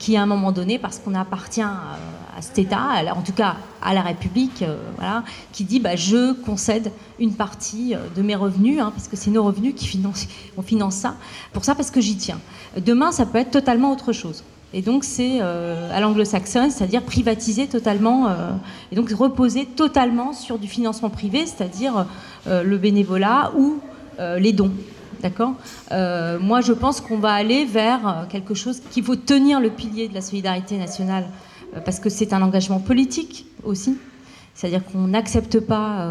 [0.00, 1.62] qui à un moment donné, parce qu'on appartient
[2.40, 5.20] cet État, en tout cas à la République, euh,
[5.52, 9.30] qui dit bah, je concède une partie euh, de mes revenus, hein, parce que c'est
[9.30, 10.26] nos revenus qui financent,
[10.56, 11.14] on finance ça,
[11.52, 12.40] pour ça parce que j'y tiens.
[12.76, 14.44] Demain, ça peut être totalement autre chose.
[14.72, 18.28] Et donc c'est euh, à l'anglo-saxonne, c'est-à-dire privatiser totalement,
[18.92, 22.06] et donc reposer totalement sur du financement privé, c'est-à-dire
[22.46, 23.80] le bénévolat ou
[24.38, 24.70] les dons.
[25.22, 25.54] D'accord?
[25.90, 30.14] Moi, je pense qu'on va aller vers quelque chose qu'il faut tenir le pilier de
[30.14, 31.26] la solidarité nationale,
[31.84, 33.96] parce que c'est un engagement politique aussi.
[34.54, 36.08] C'est-à-dire qu'on n'accepte pas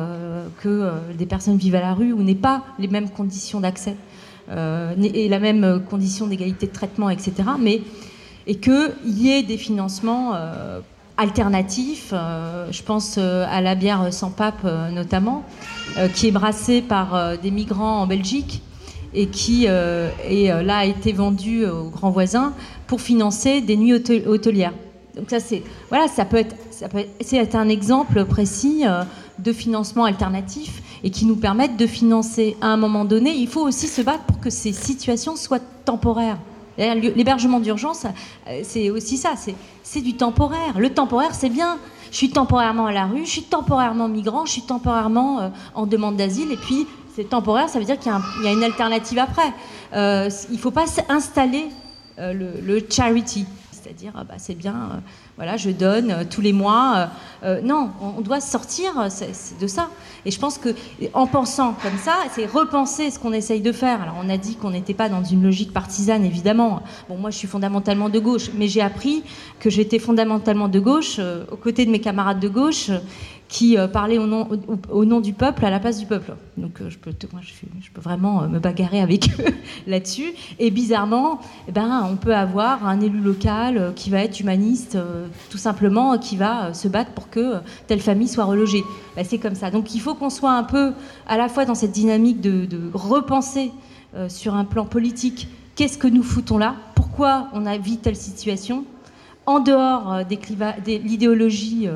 [0.62, 3.96] que des personnes vivent à la rue ou n'aient pas les mêmes conditions d'accès
[4.50, 7.34] et la même condition d'égalité de traitement, etc.
[7.60, 7.82] Mais,
[8.48, 10.34] et qu'il y ait des financements
[11.18, 12.12] alternatifs.
[12.12, 15.44] je pense à la bière sans pape notamment,
[16.16, 18.64] qui est brassée par des migrants en Belgique
[19.14, 22.54] et qui euh, euh, là a été vendu aux grands voisins
[22.88, 24.74] pour financer des nuits hôtelières.
[25.20, 29.04] Donc ça c'est voilà, ça peut être ça peut être, un exemple précis euh,
[29.38, 33.32] de financement alternatif et qui nous permettent de financer à un moment donné.
[33.32, 36.38] Il faut aussi se battre pour que ces situations soient temporaires.
[36.78, 38.06] L'hébergement d'urgence,
[38.64, 39.34] c'est aussi ça,
[39.84, 40.80] c'est du temporaire.
[40.80, 41.78] Le temporaire, c'est bien.
[42.10, 46.16] Je suis temporairement à la rue, je suis temporairement migrant, je suis temporairement en demande
[46.16, 46.88] d'asile, et puis
[47.20, 48.14] c'est temporaire, ça veut dire qu'il
[48.44, 49.52] y, a une alternative après.
[49.94, 51.66] Euh, il ne faut pas installer
[52.18, 53.46] euh, le, charity,
[53.82, 54.98] c'est-à-dire ah bah, c'est bien, euh,
[55.38, 57.10] voilà, je donne tous les mois.
[57.64, 58.94] non, on, doit sortir
[59.60, 59.90] de ça.
[60.26, 60.70] Et je pense que
[61.14, 64.02] en pensant comme ça, c'est repenser ce qu'on essaye de faire.
[64.02, 66.82] Alors on a dit qu'on n'était pas dans une logique partisane, évidemment.
[67.08, 69.24] Bon, moi je suis fondamentalement de gauche, mais j'ai appris
[69.60, 71.20] que j'étais fondamentalement de gauche
[71.52, 72.92] aux côtés de mes camarades de gauche
[73.50, 76.36] qui euh, parlait au nom, du peuple à la place du peuple.
[76.56, 77.12] Donc euh, je, peux,
[78.00, 79.52] vraiment euh, me bagarrer avec eux
[79.88, 80.34] là-dessus.
[80.60, 84.98] Et bizarrement, eh ben, on peut avoir un élu local qui va être humaniste,
[85.50, 87.56] tout simplement, qui va se battre pour que
[87.88, 88.84] telle famille soit relogée.
[89.16, 89.72] Ben, c'est comme ça.
[89.72, 90.94] Donc il faut qu'on soit un peu
[91.28, 93.72] à la fois dans cette dynamique de, repenser
[94.28, 98.86] sur un plan politique qu'est-ce que nous foutons là, pourquoi on a vu telle situation
[99.46, 101.88] en dehors de l'idéologie,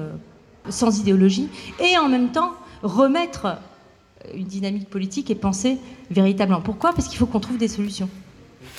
[0.70, 1.50] sans idéologie,
[1.80, 3.58] et en même temps remettre
[4.34, 5.78] une dynamique politique et penser
[6.12, 6.62] véritablement.
[6.62, 6.94] Pourquoi?
[6.94, 8.10] Parce qu'il faut qu'on trouve des solutions.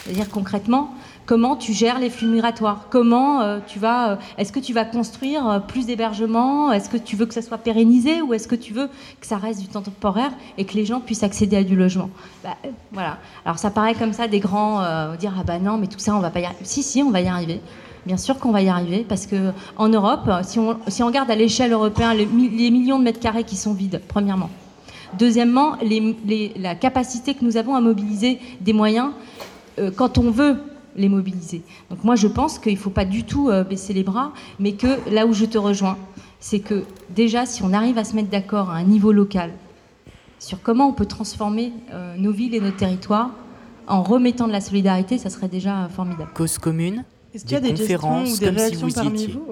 [0.04, 2.88] C'est-à-dire concrètement, comment tu gères les flux migratoires?
[2.90, 6.72] Comment euh, tu vas euh, Est-ce que tu vas construire euh, plus d'hébergements?
[6.72, 8.20] Est-ce que tu veux que ça soit pérennisé?
[8.20, 8.88] Ou est-ce que tu veux
[9.20, 12.10] que ça reste du temps temporaire et que les gens puissent accéder à du logement?
[12.42, 12.56] Bah,
[12.92, 13.18] Voilà.
[13.46, 16.20] Alors ça paraît comme ça des grands dire ah bah non mais tout ça on
[16.20, 16.64] va pas y arriver.
[16.64, 17.60] Si si on va y arriver.
[18.06, 21.34] Bien sûr qu'on va y arriver parce que en Europe, si on, si regarde à
[21.34, 24.50] l'échelle européenne les, millions de mètres carrés qui sont vides, premièrement.
[25.18, 25.76] Deuxièmement,
[26.56, 29.10] la capacité que nous avons à mobiliser des moyens
[29.96, 30.56] quand on veut
[30.96, 31.62] les mobiliser.
[31.90, 34.72] Donc moi je pense qu'il ne faut pas du tout euh, baisser les bras, mais
[34.72, 35.98] que là où je te rejoins,
[36.40, 39.52] c'est que déjà si on arrive à se mettre d'accord à un niveau local
[40.38, 43.30] sur comment on peut transformer euh, nos villes et nos territoires
[43.86, 46.30] en remettant de la solidarité, ça serait déjà formidable.
[46.34, 47.04] Cause commune
[47.34, 49.46] Est-ce qu'il y a des questions ou des réactions parmi vous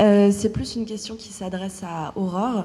[0.00, 2.64] euh, C'est plus une question qui s'adresse à Aurore.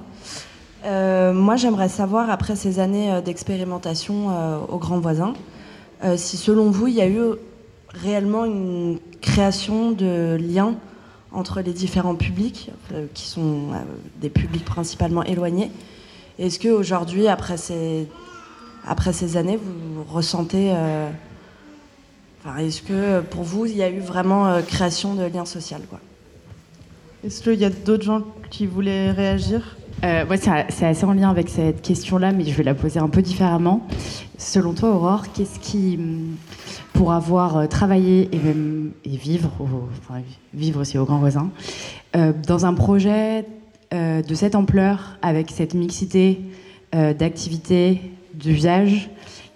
[0.83, 4.27] moi, j'aimerais savoir, après ces années d'expérimentation
[4.67, 5.33] aux grands voisins,
[6.15, 7.19] si selon vous, il y a eu
[7.93, 10.75] réellement une création de liens
[11.31, 13.77] entre les différents publics, euh, qui sont euh,
[14.19, 15.71] des publics principalement éloignés.
[16.39, 18.07] Est-ce qu'aujourd'hui, après ces,
[18.85, 20.73] après ces années, vous ressentez...
[22.45, 25.77] Euh, est-ce que pour vous, il y a eu vraiment création de liens sociaux
[27.23, 29.77] Est-ce qu'il y a d'autres gens qui voulaient réagir?
[30.03, 30.25] Euh,
[30.69, 33.85] c'est assez en lien avec cette question-là, mais je vais la poser un peu différemment.
[34.37, 35.99] Selon toi, Aurore, qu'est-ce qui,
[36.93, 40.21] pour avoir euh, travaillé et même et vivre, enfin,
[40.53, 41.51] vivre aussi au grand voisin,
[42.15, 43.45] euh, dans un projet
[43.93, 46.39] de cette ampleur, avec cette mixité
[46.93, 47.99] d'activités,
[48.33, 49.09] d'usages,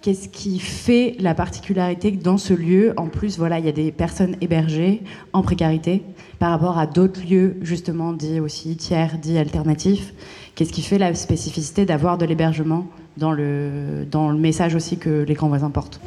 [0.06, 3.72] qu'est-ce qui fait la particularité que dans ce lieu, en plus, voilà, il y a
[3.72, 5.02] des personnes hébergées
[5.32, 6.04] en précarité
[6.38, 10.14] par rapport à d'autres lieux, justement, dits aussi tiers, dits alternatifs
[10.54, 12.86] Qu'est-ce qui fait la spécificité d'avoir de l'hébergement
[13.16, 16.00] dans le, dans le message aussi que les grands voisins portent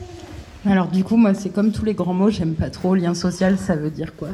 [0.65, 2.95] Alors du coup, moi, c'est comme tous les grands mots, j'aime pas trop.
[2.95, 4.29] Lien social, ça veut dire quoi?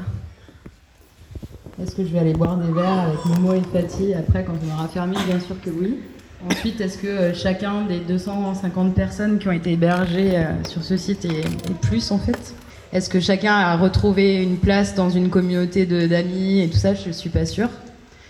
[1.82, 4.76] Est-ce que je vais aller boire des verres avec Momo et Fatih après quand on
[4.76, 5.18] aura fermé?
[5.26, 5.98] Bien sûr que oui.
[6.44, 10.98] Ensuite, est-ce que euh, chacun des 250 personnes qui ont été hébergées euh, sur ce
[10.98, 11.44] site est,
[11.82, 12.54] plus en fait?
[12.92, 16.94] Est-ce que chacun a retrouvé une place dans une communauté d'amis et tout ça?
[16.94, 17.70] Je suis pas sûre.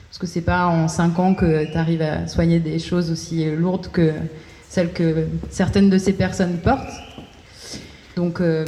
[0.10, 3.46] Parce que c'est pas en 5 ans que tu arrives à soigner des choses aussi
[3.52, 4.14] lourdes que
[4.70, 6.94] celles que certaines de ces personnes portent.
[8.16, 8.66] Donc, euh,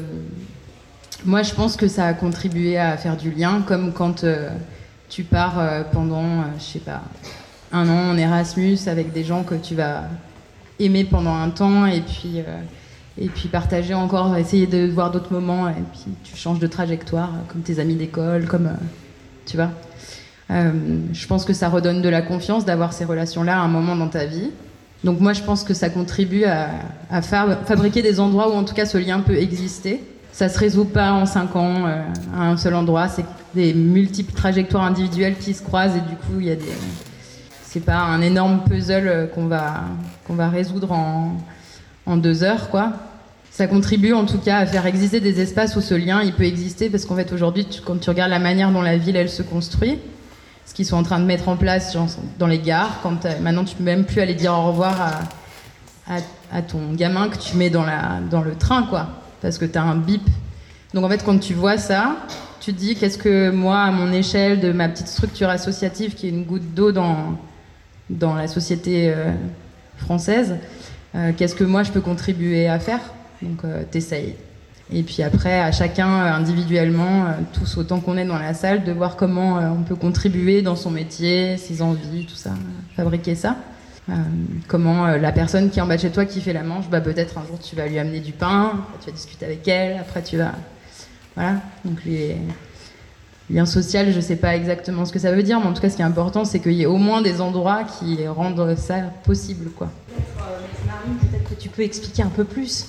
[1.26, 4.26] moi, je pense que ça a contribué à faire du lien, comme quand
[5.10, 7.02] tu pars pendant, je sais pas,
[7.72, 10.04] un an en Erasmus avec des gens que tu vas
[10.80, 12.42] aimer pendant un temps et puis,
[13.18, 17.32] et puis partager encore, essayer de voir d'autres moments et puis tu changes de trajectoire,
[17.48, 18.72] comme tes amis d'école, comme,
[19.46, 19.72] tu vois.
[20.50, 20.72] Euh,
[21.12, 24.08] je pense que ça redonne de la confiance d'avoir ces relations-là à un moment dans
[24.08, 24.52] ta vie.
[25.04, 26.70] Donc moi, je pense que ça contribue à,
[27.22, 30.04] fabriquer des endroits où en tout cas ce lien peut exister.
[30.32, 32.02] Ça se résout pas en cinq ans euh,
[32.36, 33.08] à un seul endroit.
[33.08, 36.66] C'est des multiples trajectoires individuelles qui se croisent et du coup, il y a des.
[37.78, 39.84] C'est pas un énorme puzzle euh, qu'on va
[40.26, 41.38] qu'on va résoudre en,
[42.08, 42.94] en deux heures, quoi.
[43.52, 46.46] Ça contribue en tout cas à faire exister des espaces où ce lien il peut
[46.46, 49.44] exister parce qu'en fait aujourd'hui, quand tu regardes la manière dont la ville elle se
[49.44, 50.00] construit,
[50.66, 51.96] ce qu'ils sont en train de mettre en place
[52.40, 53.00] dans les gares.
[53.04, 55.28] Quand maintenant, tu peux même plus aller dire au revoir
[56.08, 59.08] à, ton gamin que tu mets dans, la, dans le train, quoi,
[59.40, 60.28] parce que tu as un bip.
[60.96, 62.16] Donc en fait, quand tu vois ça,
[62.60, 66.26] tu te dis qu'est-ce que moi, à mon échelle de ma petite structure associative, qui
[66.26, 67.38] est une goutte d'eau dans,
[68.10, 69.32] dans la société euh,
[69.98, 70.56] française,
[71.16, 73.00] euh, qu'est-ce que moi je peux contribuer à faire?
[73.42, 74.36] Donc euh, t'essayes.
[74.92, 79.18] Et puis après, à chacun individuellement, tous autant qu'on est dans la salle, de voir
[79.18, 82.52] comment on peut contribuer dans son métier, ses envies, tout ça,
[82.96, 83.58] fabriquer ça.
[84.70, 87.02] comment la personne qui est en bas de chez toi qui fait la manche, bah
[87.02, 90.24] peut-être un jour tu vas lui amener du pain, tu vas discuter avec elle, après
[90.24, 90.54] tu vas.
[91.36, 91.56] Voilà.
[91.84, 92.38] Donc les
[93.50, 95.90] liens sociaux, je sais pas exactement ce que ça veut dire, mais en tout cas
[95.90, 98.96] ce qui est important, c'est qu'il y ait au moins des endroits qui rendent ça
[99.24, 99.70] possible.
[99.72, 99.90] quoi.
[101.22, 102.88] Peut-être que tu peux expliquer un peu plus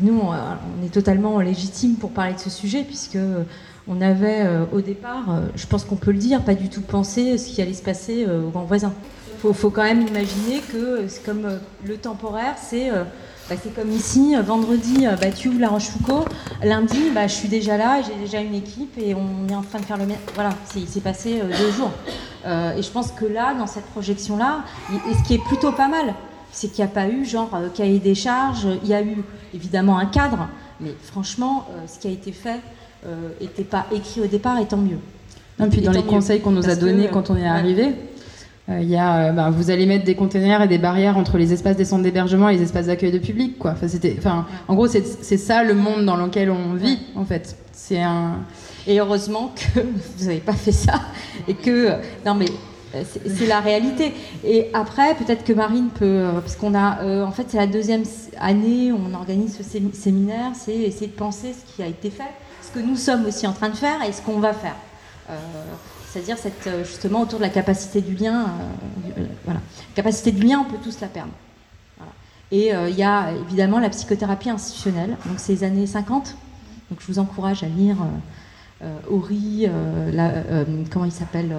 [0.00, 3.18] nous, on est totalement légitime pour parler de ce sujet, puisque
[3.88, 6.80] on avait euh, au départ, euh, je pense qu'on peut le dire, pas du tout
[6.80, 8.94] pensé ce qui allait se passer euh, aux grands voisins.
[9.44, 12.90] Il faut, quand même imaginer que c'est comme le temporaire, c'est
[13.56, 16.24] bah, comme ici, vendredi, bah, tu ouvres la Rochefoucauld,
[16.62, 19.78] lundi, bah, je suis déjà là, j'ai déjà une équipe et on est en train
[19.78, 20.18] de faire le même.
[20.34, 21.90] Voilà, il s'est passé deux jours.
[22.44, 26.14] et je pense que là, dans cette projection-là, et ce qui est plutôt pas mal,
[26.52, 29.16] c'est qu'il n'y a pas eu genre euh, cahier des charges, il y a eu
[29.54, 30.48] évidemment un cadre,
[30.80, 32.60] mais franchement, euh, ce qui a été fait
[33.40, 34.98] n'était euh, pas écrit au départ, et tant mieux.
[35.64, 38.11] Et puis dans les conseils qu'on nous a donnés quand on est arrivé, euh,
[38.68, 41.52] il y a, euh, bah, vous allez mettre des containers et des barrières entre les
[41.52, 43.72] espaces des centres d'hébergement et les espaces d'accueil de public, quoi.
[43.72, 47.56] Enfin, c'était, enfin, en gros, c'est, ça le monde dans lequel on vit, en fait.
[47.72, 48.40] C'est un.
[48.86, 49.80] Et heureusement que
[50.18, 51.00] vous n'avez pas fait ça
[51.48, 51.92] et que
[52.26, 52.46] non mais
[53.04, 54.12] c'est la réalité.
[54.44, 58.02] Et après, peut-être que Marine peut, parce qu'on a, en fait, c'est la deuxième
[58.38, 62.70] année, on organise ce séminaire, c'est essayer de penser ce qui a été fait, ce
[62.78, 64.76] que nous sommes aussi en train de faire et ce qu'on va faire.
[65.30, 65.34] Euh,
[66.12, 66.36] c'est-à-dire
[66.66, 68.46] euh, justement autour de la capacité du lien.
[69.18, 69.60] Euh, voilà.
[69.94, 71.32] capacité du lien, on peut tous la perdre.
[72.50, 76.36] Et il y a évidemment la psychothérapie institutionnelle, donc c'est les années 50.
[76.92, 78.04] Donc je vous encourage à lire euh,
[79.10, 81.54] Ori, euh, euh, comment il s'appelle,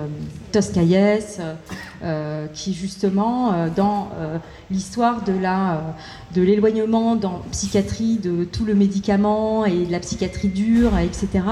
[0.52, 1.40] Toscaïès,
[2.54, 4.10] qui justement, dans
[4.70, 11.46] l'histoire de l'éloignement dans psychiatrie de tout le médicament et de la psychiatrie dure, etc.,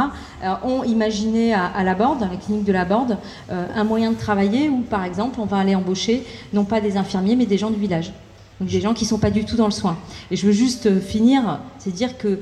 [0.64, 3.18] ont imaginé à, la Borde, à la clinique de la Borde,
[3.50, 7.36] un moyen de travailler où, par exemple, on va aller embaucher non pas des infirmiers,
[7.36, 8.12] mais des gens du village.
[8.60, 9.98] Donc des gens qui ne sont pas du tout dans le soin.
[10.30, 12.38] Et je veux juste finir, c'est dire que euh,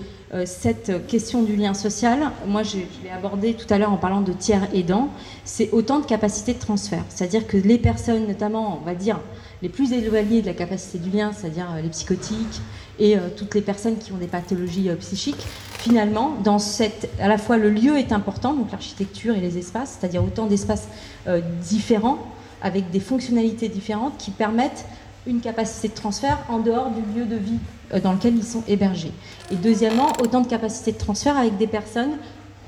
[0.46, 4.32] cette question du lien social, moi je, l'ai abordé tout à l'heure en parlant de
[4.32, 5.10] tiers aidants,
[5.44, 7.04] c'est autant de capacités de transfert.
[7.10, 9.20] C'est-à-dire que les personnes, notamment, on va dire,
[9.62, 12.62] les plus éloignées de la capacité du lien, c'est-à-dire euh, les psychotiques
[13.00, 15.46] et euh, toutes les personnes qui ont des pathologies psychiques,
[15.80, 19.98] finalement, dans cette, à la fois le lieu est important, donc l'architecture et les espaces,
[20.00, 20.88] c'est-à-dire autant d'espaces
[21.62, 22.20] différents
[22.62, 24.86] avec des fonctionnalités différentes qui permettent
[25.28, 27.60] une capacité de transfert en dehors du lieu de vie
[27.94, 29.12] euh, dans lequel ils sont hébergés.
[29.52, 32.12] Et deuxièmement, autant de capacités de transfert avec des personnes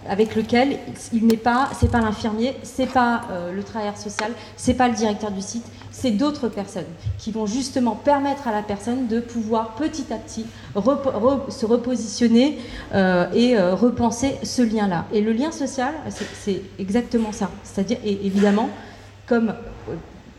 [0.09, 0.79] avec lesquelles
[1.13, 4.95] il n'est pas, c'est pas l'infirmier, c'est pas euh, le travailleur social, c'est pas le
[4.95, 6.87] directeur du site, c'est d'autres personnes
[7.19, 12.57] qui vont justement permettre à la personne de pouvoir petit à petit se repositionner
[12.95, 15.05] euh, et repenser ce lien-là.
[15.13, 15.93] Et le lien social,
[16.33, 17.51] c'est exactement ça.
[17.63, 18.69] C'est-à-dire, évidemment,
[19.27, 19.53] comme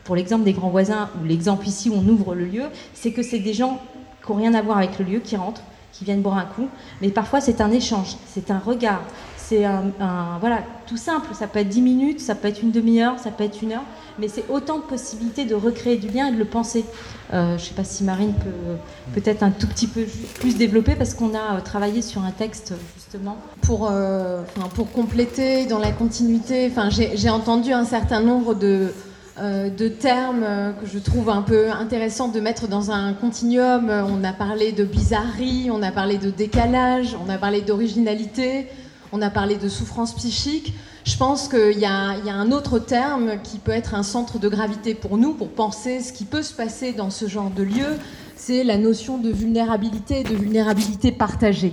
[0.04, 3.22] pour l'exemple des grands voisins ou l'exemple ici où on ouvre le lieu, c'est que
[3.22, 3.80] c'est des gens
[4.24, 6.68] qui n'ont rien à voir avec le lieu, qui rentrent, qui viennent boire un coup.
[7.00, 9.02] Mais parfois, c'est un échange, c'est un regard,
[9.36, 9.92] c'est un,
[10.40, 11.28] Voilà, tout simple.
[11.34, 13.84] Ça peut être 10 minutes, ça peut être une demi-heure, ça peut être une heure,
[14.18, 16.84] mais c'est autant de possibilités de recréer du lien et de le penser.
[17.32, 20.04] Euh, je ne sais pas si Marine peut peut-être un tout petit peu
[20.40, 23.38] plus développer parce qu'on a euh, travaillé sur un texte justement.
[23.62, 24.42] Pour, euh,
[24.74, 26.70] pour compléter dans la continuité,
[27.14, 28.92] j'ai entendu un certain nombre de
[29.38, 33.88] euh, de termes euh, que je trouve un peu intéressant de mettre dans un continuum.
[33.88, 38.66] On a parlé de bizarrerie, on a parlé de décalage, on a parlé d'originalité,
[39.10, 40.74] on a parlé de souffrance psychique.
[41.04, 44.94] Je pense qu'il y, a un autre terme qui peut être un centre de gravité
[44.94, 47.98] pour nous, pour penser ce qui peut se passer dans ce genre de lieu,
[48.36, 51.72] c'est la notion de vulnérabilité et de vulnérabilité partagée.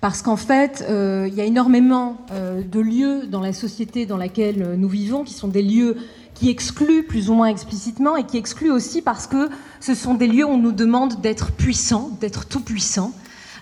[0.00, 4.74] Parce qu'en fait, euh, il y a énormément de lieux dans la société dans laquelle
[4.76, 5.96] nous vivons qui sont des lieux
[6.34, 9.48] qui exclut plus ou moins explicitement et qui exclut aussi parce que
[9.80, 13.12] ce sont des lieux où on nous demande d'être puissant, d'être tout puissant.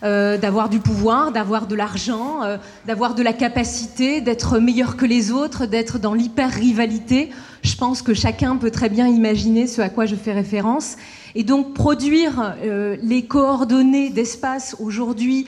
[0.05, 2.57] Euh, d'avoir du pouvoir, d'avoir de l'argent, euh,
[2.87, 7.31] d'avoir de la capacité, d'être meilleur que les autres, d'être dans l'hyper-rivalité.
[7.62, 10.97] Je pense que chacun peut très bien imaginer ce à quoi je fais référence.
[11.37, 15.47] Et donc produire euh, les coordonnées d'espace aujourd'hui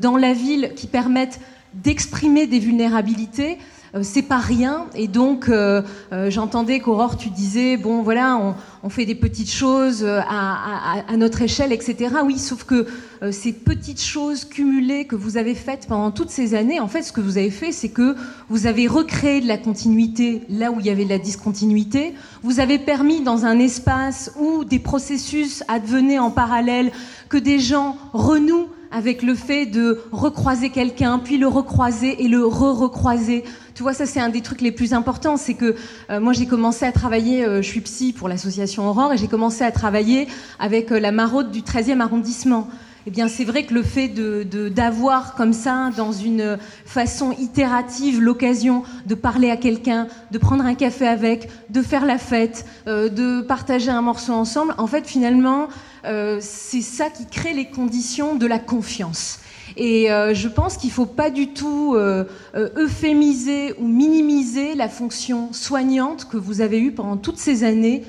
[0.00, 1.40] dans la ville qui permettent
[1.82, 3.58] d'exprimer des vulnérabilités, euh,
[4.02, 4.86] c'est pas rien.
[4.94, 5.82] Et donc, euh,
[6.12, 11.72] euh, j'entendais qu'Aurore, tu disais, bon, voilà, on, fait des petites choses à, notre échelle,
[11.72, 12.14] etc.
[12.24, 12.86] Oui, sauf que
[13.32, 17.10] ces petites choses cumulées que vous avez faites pendant toutes ces années, en fait, ce
[17.10, 18.14] que vous avez fait, c'est que
[18.48, 22.14] vous avez recréé de la continuité là où il y avait de la discontinuité.
[22.44, 26.92] Vous avez permis dans un espace où des processus advenaient en parallèle
[27.28, 32.46] que des gens renouent avec le fait de recroiser quelqu'un, puis le recroiser et le
[32.46, 33.44] re-recroiser.
[33.74, 35.74] Tu vois, ça c'est un des trucs les plus importants, c'est que
[36.08, 39.28] euh, moi j'ai commencé à travailler, euh, je suis psy pour l'association Aurore, et j'ai
[39.28, 40.28] commencé à travailler
[40.58, 42.68] avec euh, la maraude du 13e arrondissement.
[43.06, 48.82] Eh bien, c'est vrai que le fait d'avoir comme ça, dans une façon itérative, l'occasion
[49.04, 53.92] de parler à quelqu'un, de prendre un café avec, de faire la fête, de partager
[53.92, 55.68] un morceau ensemble, en fait, finalement,
[56.06, 59.40] euh, c'est ça qui crée les conditions de la confiance.
[59.76, 64.88] Et euh, je pense qu'il ne faut pas du tout euh, euphémiser ou minimiser la
[64.88, 68.04] fonction soignante que vous avez eue pendant toutes ces années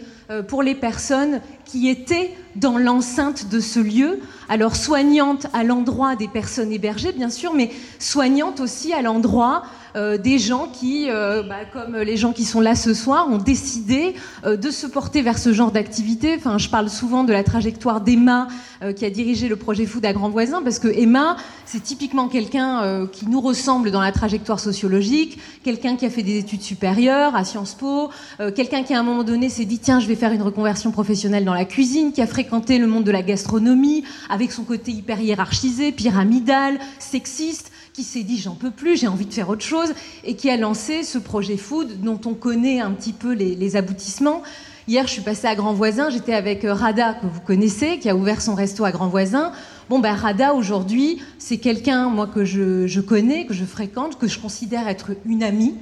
[0.49, 4.19] pour les personnes qui était dans l'enceinte de ce lieu.
[4.49, 9.63] Alors soignante à l'endroit des personnes hébergées, bien sûr, mais soignante aussi à l'endroit
[9.95, 13.37] euh, des gens qui, euh, bah, comme les gens qui sont là ce soir, ont
[13.37, 14.15] décidé
[14.45, 16.35] euh, de se porter vers ce genre d'activité.
[16.37, 18.47] Enfin, je parle souvent de la trajectoire d'Emma
[18.95, 21.35] qui a dirigé le projet Food à Grand Voisin, parce que Emma,
[21.65, 26.37] c'est typiquement quelqu'un qui nous ressemble dans la trajectoire sociologique, quelqu'un qui a fait des
[26.37, 28.11] études supérieures à Sciences Po,
[28.55, 31.43] quelqu'un qui à un moment donné s'est dit tiens, je vais faire une reconversion professionnelle
[31.43, 35.19] dans la cuisine, qui a fréquenté le monde de la gastronomie avec son côté hyper
[35.21, 39.91] hiérarchisé, pyramidal, sexiste qui s'est dit j'en peux plus, j'ai envie de faire autre chose,
[40.23, 44.43] et qui a lancé ce projet Food dont on connaît un petit peu les, aboutissements.
[44.87, 48.07] Hier, je suis passée à Grand Voisin, j'étais avec euh, Rada, que vous connaissez, qui
[48.07, 49.51] a ouvert son resto à Grand Voisin.
[49.89, 54.27] Bon, ben Rada, aujourd'hui, c'est quelqu'un, moi, que je, je, connais, que je fréquente, que
[54.27, 55.73] je considère être une amie.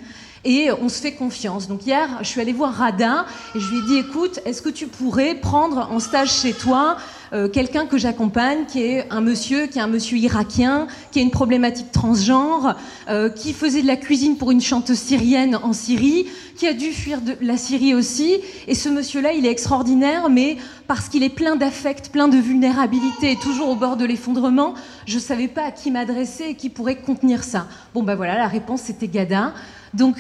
[0.45, 1.68] Et on se fait confiance.
[1.68, 4.70] Donc hier, je suis allée voir Rada et je lui ai dit, écoute, est-ce que
[4.70, 6.97] tu pourrais prendre en stage chez toi
[7.36, 11.21] euh, quelqu'un que j'accompagne, qui est un monsieur, qui est un monsieur irakien, qui a
[11.21, 12.77] une problématique transgenre,
[13.09, 16.91] euh, qui faisait de la cuisine pour une chanteuse syrienne en Syrie, qui a dû
[16.93, 18.38] fuir de la Syrie aussi.
[18.69, 20.55] Et ce monsieur-là, il est extraordinaire, mais
[20.88, 24.73] parce qu'il est plein d'affect, plein de vulnérabilité, toujours au bord de l'effondrement,
[25.05, 27.67] je ne savais pas à qui m'adresser et qui pourrait contenir ça.
[27.93, 29.53] Bon, ben voilà, la réponse c'était Gada.
[29.93, 30.15] Donc,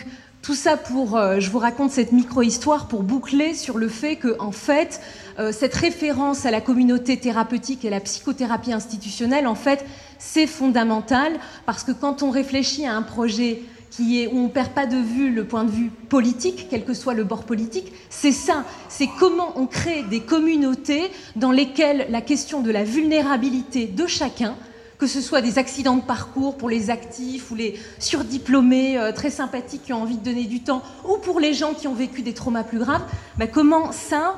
[0.45, 4.39] tout ça pour, euh, je vous raconte cette micro-histoire pour boucler sur le fait que,
[4.39, 5.01] en fait,
[5.39, 9.83] euh, cette référence à la communauté thérapeutique et la psychothérapie institutionnelle, en fait,
[10.19, 11.33] c'est fondamental
[11.65, 14.85] parce que quand on réfléchit à un projet qui est, où on ne perd pas
[14.85, 18.65] de vue le point de vue politique, quel que soit le bord politique, c'est ça,
[18.87, 24.55] c'est comment on crée des communautés dans lesquelles la question de la vulnérabilité de chacun,
[24.97, 29.29] que ce soit des accidents de parcours pour les actifs ou les surdiplômés euh, très
[29.29, 32.21] sympathiques qui ont envie de donner du temps, ou pour les gens qui ont vécu
[32.21, 33.03] des traumas plus graves,
[33.37, 34.35] bah, comment ça,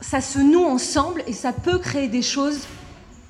[0.00, 2.60] ça se noue ensemble et ça peut créer des choses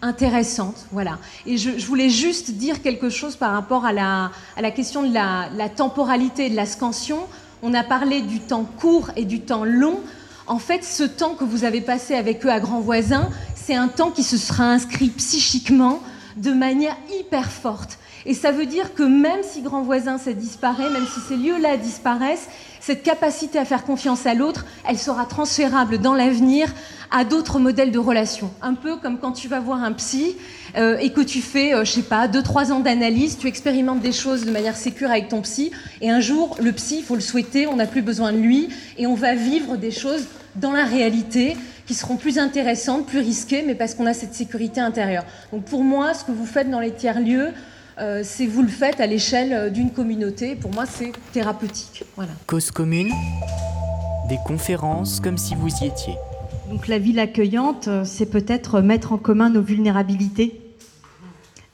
[0.02, 0.86] intéressantes.
[0.92, 1.18] Voilà.
[1.46, 5.68] Et je, voulais juste dire quelque chose par rapport à la, question de la, la
[5.68, 7.18] temporalité et de la scansion.
[7.62, 10.00] On a parlé du temps court et du temps long.
[10.46, 13.88] En fait, ce temps que vous avez passé avec eux à Grand Voisin, c'est un
[13.88, 16.00] temps qui se sera inscrit psychiquement
[16.40, 17.98] de manière hyper forte.
[18.26, 21.76] Et ça veut dire que même si Grand Voisin, ça disparaît, même si ces lieux-là
[21.76, 22.48] disparaissent,
[22.80, 26.72] cette capacité à faire confiance à l'autre, elle sera transférable dans l'avenir
[27.10, 28.50] à d'autres modèles de relations.
[28.62, 30.36] Un peu comme quand tu vas voir un psy
[30.76, 34.00] euh, et que tu fais, euh, je sais pas, deux, trois ans d'analyse, tu expérimentes
[34.00, 37.16] des choses de manière sécure avec ton psy, et un jour, le psy, il faut
[37.16, 40.24] le souhaiter, on n'a plus besoin de lui, et on va vivre des choses
[40.56, 41.56] dans la réalité
[41.90, 45.24] qui seront plus intéressantes, plus risquées, mais parce qu'on a cette sécurité intérieure.
[45.50, 47.48] Donc pour moi, ce que vous faites dans les tiers-lieux,
[47.98, 50.54] euh, c'est vous le faites à l'échelle euh, d'une communauté.
[50.54, 52.04] Pour moi, c'est thérapeutique.
[52.14, 52.30] Voilà.
[52.46, 53.10] Cause commune,
[54.28, 56.14] des conférences comme si vous y étiez.
[56.70, 60.60] Donc la ville accueillante, euh, c'est peut-être mettre en commun nos vulnérabilités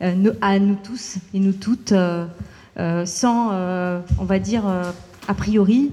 [0.00, 1.92] à nous tous et nous toutes,
[3.04, 3.50] sans,
[4.18, 5.90] on va dire, a priori,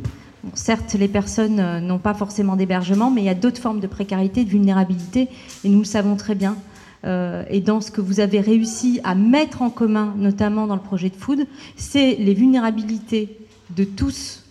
[0.54, 3.88] certes, les personnes euh, n'ont pas forcément d'hébergement, mais il y a d'autres formes de
[3.88, 5.30] précarité, de vulnérabilité,
[5.64, 6.56] et nous le savons très bien.
[7.06, 10.82] Euh, et dans ce que vous avez réussi à mettre en commun, notamment dans le
[10.82, 13.38] projet de Food, c'est les vulnérabilités
[13.76, 14.44] de tous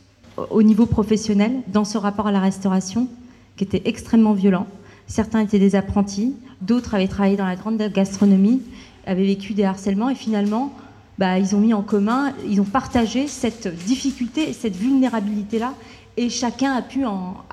[0.51, 3.09] au niveau professionnel dans ce rapport à la restauration,
[3.57, 4.67] qui était extrêmement violent.
[5.07, 8.63] Certains étaient des apprentis, d'autres avaient travaillé dans la grande gastronomie,
[9.07, 10.73] avaient vécu des harcèlements, et finalement,
[11.19, 15.75] bah, ils ont mis en commun, ils ont partagé cette difficulté, cette vulnérabilité-là,
[16.17, 17.05] et chacun a pu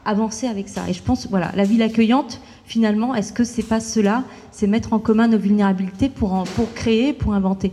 [0.05, 0.89] avancer avec ça.
[0.89, 4.93] Et je pense, voilà, la ville accueillante, finalement, est-ce que c'est pas cela C'est mettre
[4.93, 7.72] en commun nos vulnérabilités pour, pour créer, pour inventer?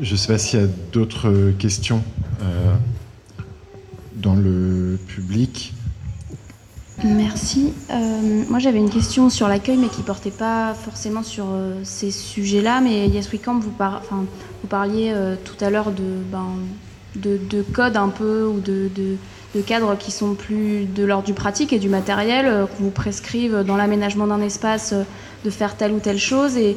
[0.00, 2.02] Je ne sais pas s'il y a d'autres questions
[2.42, 2.74] euh,
[4.16, 5.73] dans le public.
[7.02, 7.72] Merci.
[7.90, 11.80] Euh, moi, j'avais une question sur l'accueil, mais qui ne portait pas forcément sur euh,
[11.82, 12.80] ces sujets-là.
[12.80, 16.46] Mais Yes We Camp, vous, vous parliez euh, tout à l'heure de, ben,
[17.16, 18.88] de, de, codes un peu ou de,
[19.66, 23.76] cadres qui sont plus de l'ordre du pratique et du matériel, qu'on vous prescrivent dans
[23.76, 24.94] l'aménagement d'un espace
[25.44, 26.56] de faire telle ou telle chose.
[26.56, 26.76] Et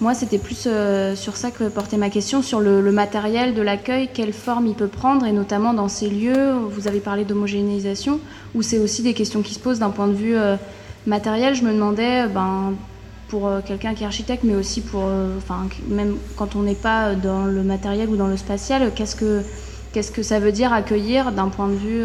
[0.00, 4.08] moi, c'était plus euh, sur ça que portait ma question, sur le, matériel de l'accueil,
[4.12, 8.18] quelle forme il peut prendre, et notamment dans ces lieux, vous avez parlé d'homogénéisation,
[8.54, 10.56] où c'est aussi des questions qui se posent d'un point de vue euh,
[11.06, 11.54] matériel.
[11.54, 12.74] Je me demandais, ben,
[13.28, 15.04] pour euh, quelqu'un qui est architecte, mais aussi pour,
[15.88, 19.42] même quand on n'est pas dans le matériel ou dans le spatial, qu'est-ce que,
[19.92, 22.04] que ça veut dire accueillir d'un point de vue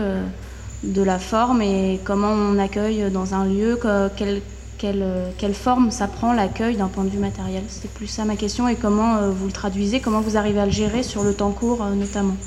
[0.84, 3.80] de la forme et comment on accueille dans un lieu,
[4.16, 4.42] quel,
[4.84, 8.36] euh, quelle, forme ça prend l'accueil d'un point de vue matériel C'est plus ça ma
[8.36, 11.34] question et comment euh, vous le traduisez, comment vous arrivez à le gérer sur le
[11.34, 12.38] temps court euh, notamment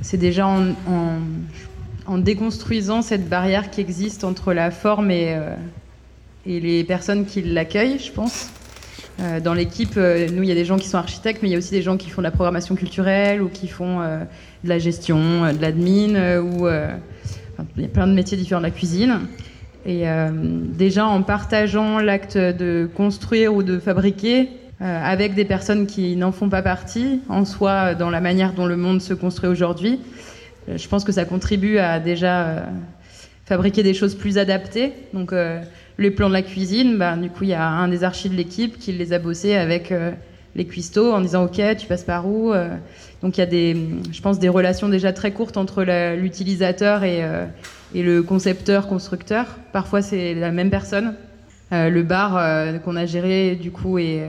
[0.00, 5.38] C'est déjà en, déconstruisant cette barrière qui existe entre la forme et,
[6.46, 8.48] et les personnes qui l'accueillent, je pense.
[9.44, 11.58] Dans l'équipe, nous, il y a des gens qui sont architectes, mais il y a
[11.58, 15.52] aussi des gens qui font de la programmation culturelle ou qui font de la gestion,
[15.52, 16.66] de l'admin, ou
[17.76, 19.20] il y a plein de métiers différents de la cuisine.
[19.88, 20.04] Et
[20.76, 26.50] déjà, en partageant l'acte de construire ou de fabriquer avec des personnes qui n'en font
[26.50, 29.98] pas partie, en soi, dans la manière dont le monde se construit aujourd'hui,
[30.68, 32.66] je pense que ça contribue à déjà
[33.46, 34.92] fabriquer des choses plus adaptées.
[35.14, 35.32] Donc,
[35.98, 38.36] les plans de la cuisine, bah, du coup, il y a un des archis de
[38.36, 40.12] l'équipe qui les a bossés avec euh,
[40.56, 42.68] les cuistots en disant Ok, tu passes par où euh.
[43.22, 43.76] Donc, il y a des,
[44.12, 45.82] je pense, des relations déjà très courtes entre
[46.14, 47.46] l'utilisateur et, euh,
[47.92, 49.46] et, le concepteur-constructeur.
[49.72, 51.14] Parfois, c'est la même personne.
[51.72, 54.22] le bar qu'on a géré, du coup, et,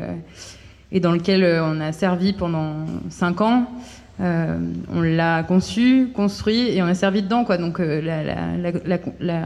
[0.91, 3.67] et dans lequel on a servi pendant 5 ans.
[4.19, 7.45] on l'a conçu, construit et on a servi dedans.
[7.45, 7.57] Quoi.
[7.57, 9.45] Donc la,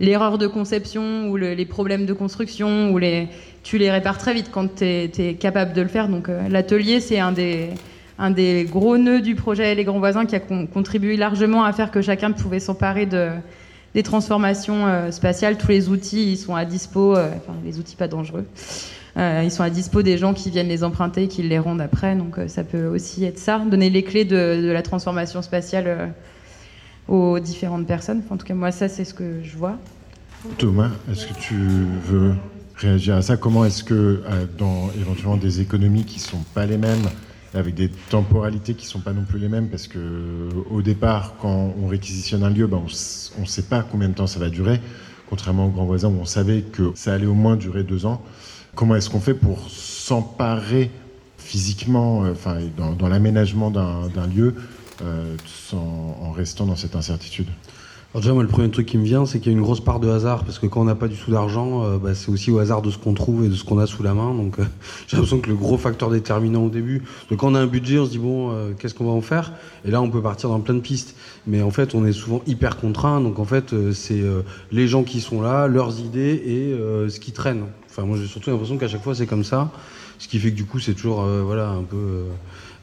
[0.00, 3.28] l'erreur de conception ou les problèmes de construction, ou les,
[3.62, 6.08] tu les répares très vite quand tu es, capable de le faire.
[6.08, 7.68] Donc euh, l'atelier, c'est un des,
[8.18, 11.90] un des gros nœuds du projet Les Grands Voisins qui a contribué largement à faire
[11.90, 13.28] que chacun pouvait s'emparer de,
[13.94, 15.58] des transformations euh, spatiales.
[15.58, 18.46] Tous les outils, ils sont à dispo, euh, enfin les outils pas dangereux.
[19.16, 22.14] ils sont à dispo des gens qui viennent les emprunter, qui les rendent après.
[22.14, 26.12] Donc ça peut aussi être ça, donner les clés de, de la transformation spatiale
[27.08, 28.22] aux différentes personnes.
[28.30, 29.76] en tout cas, moi, ça, c'est ce que je vois.
[30.58, 32.34] Thomas, est-ce que tu veux
[32.76, 33.36] réagir à ça?
[33.36, 37.08] Comment est-ce que, euh, dans éventuellement des économies qui sont pas les mêmes,
[37.54, 41.74] avec des temporalités qui sont pas non plus les mêmes, parce que au départ, quand
[41.82, 42.82] on réquisitionne un lieu, ben,
[43.38, 44.80] on ne sait pas combien de temps ça va durer,
[45.28, 48.22] contrairement aux grands voisins où on savait que ça allait au moins durer deux ans.
[48.74, 50.90] Comment est-ce qu'on fait pour s'emparer
[51.38, 54.54] physiquement, euh, enfin, dans l'aménagement d'un lieu,
[55.02, 55.36] euh,
[55.72, 57.48] en restant dans cette incertitude
[58.14, 59.80] alors déjà, moi, le premier truc qui me vient, c'est qu'il y a une grosse
[59.80, 62.30] part de hasard, parce que quand on n'a pas du tout d'argent, euh, bah, c'est
[62.30, 64.34] aussi au hasard de ce qu'on trouve et de ce qu'on a sous la main.
[64.34, 64.64] Donc, euh,
[65.06, 67.02] j'ai l'impression que le gros facteur déterminant au début,
[67.36, 69.52] quand on a un budget, on se dit bon, qu'est-ce qu'on va en faire?
[69.84, 71.16] Et là, on peut partir dans plein de pistes.
[71.46, 73.20] Mais en fait, on est souvent hyper contraint.
[73.20, 74.22] Donc, en fait, c'est
[74.72, 77.64] les gens qui sont là, leurs idées et ce qui traîne.
[77.90, 79.70] Enfin, moi, j'ai surtout l'impression qu'à chaque fois, c'est comme ça.
[80.18, 82.24] Ce qui fait que du coup, c'est toujours, voilà, un peu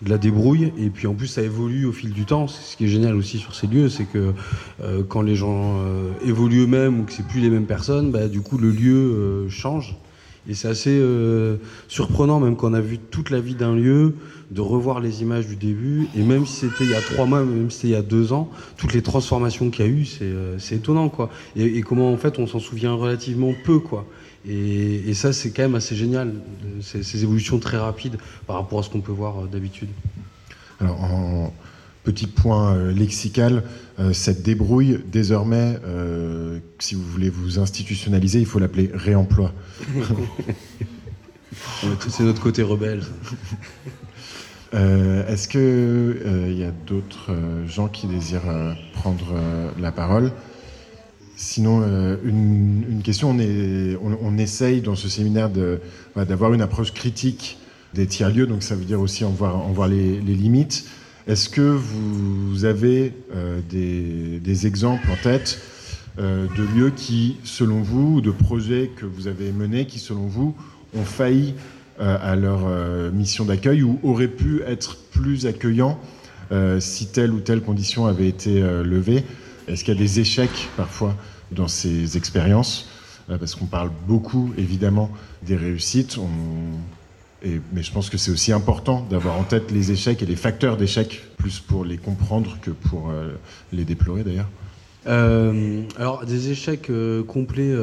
[0.01, 0.71] de la débrouille.
[0.77, 2.47] Et puis en plus, ça évolue au fil du temps.
[2.47, 4.33] Ce qui est génial aussi sur ces lieux, c'est que
[4.81, 8.27] euh, quand les gens euh, évoluent eux-mêmes ou que c'est plus les mêmes personnes, bah,
[8.27, 9.95] du coup, le lieu euh, change.
[10.47, 11.01] Et c'est assez
[11.87, 14.13] surprenant, même quand on a vu toute la vie d'un lieu,
[14.51, 16.07] de revoir les images du début.
[16.15, 18.03] Et même si c'était il y a trois mois, même si c'était il y a
[18.03, 21.31] deux ans, toutes les transformations qu'il y a eu, c'est étonnant, quoi.
[21.55, 24.05] Et, et, comment, en fait, on s'en souvient relativement peu, quoi.
[24.47, 26.33] Et, ça, c'est quand même assez génial,
[26.81, 29.89] ces, évolutions très rapides par rapport à ce qu'on peut voir euh, d'habitude.
[30.79, 31.53] Alors, en
[32.03, 33.63] petit point euh, lexical,
[33.99, 35.79] euh, cette débrouille, désormais,
[36.79, 39.51] si vous voulez vous institutionnaliser, il faut l'appeler réemploi.
[42.07, 43.03] c'est notre côté rebelle.
[44.73, 47.31] Est-ce qu'il y a d'autres
[47.65, 49.33] gens qui désirent prendre
[49.79, 50.31] la parole?
[51.38, 55.49] Sinon, euh, une, question, on, essaye dans ce séminaire
[56.15, 57.57] d'avoir une approche critique
[57.93, 60.86] des tiers-lieux, donc ça veut dire aussi en voir, en voir les, limites.
[61.27, 65.59] Est-ce que vous avez euh, des, exemples en tête
[66.19, 70.27] euh, de lieux qui, selon vous, ou de projets que vous avez menés qui, selon
[70.27, 70.55] vous,
[70.95, 71.53] ont failli
[71.97, 72.67] à leur
[73.13, 75.97] mission d'accueil ou auraient pu être plus accueillants
[76.79, 79.23] si telle ou telle condition avait été levée?
[79.68, 81.16] Est-ce qu'il y a des échecs parfois
[81.51, 82.88] dans ces expériences?
[83.30, 85.09] Euh, Parce qu'on parle beaucoup évidemment
[85.43, 86.18] des réussites,
[87.74, 90.78] mais je pense que c'est aussi important d'avoir en tête les échecs et les facteurs
[90.78, 93.36] d'échecs, plus pour les comprendre que pour euh,
[93.72, 94.49] les déplorer d'ailleurs.
[95.07, 96.91] Euh, alors des échecs
[97.27, 97.73] complets,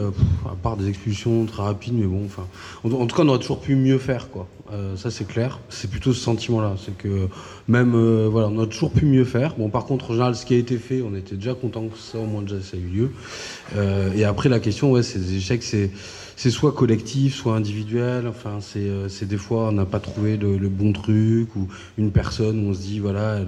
[0.44, 2.46] à part des expulsions très rapides, mais bon, enfin,
[2.84, 4.48] en, tout cas, on aurait toujours pu mieux faire, quoi.
[4.72, 5.60] Euh, ça c'est clair.
[5.68, 6.76] C'est plutôt ce sentiment-là.
[6.82, 7.28] C'est que
[7.68, 9.54] même, euh, voilà, on a toujours pu mieux faire.
[9.56, 11.98] Bon, par contre, en général, ce qui a été fait, on était déjà content que
[11.98, 13.10] ça, au moins déjà, ça a eu lieu.
[13.76, 15.90] Euh, et après, la question, ouais, ces échecs, c'est,
[16.36, 18.26] c'est soit collectif, soit individuel.
[18.26, 21.68] Enfin, c'est, c'est des fois, on n'a pas trouvé le, bon truc ou
[21.98, 23.40] une personne où on se dit, voilà,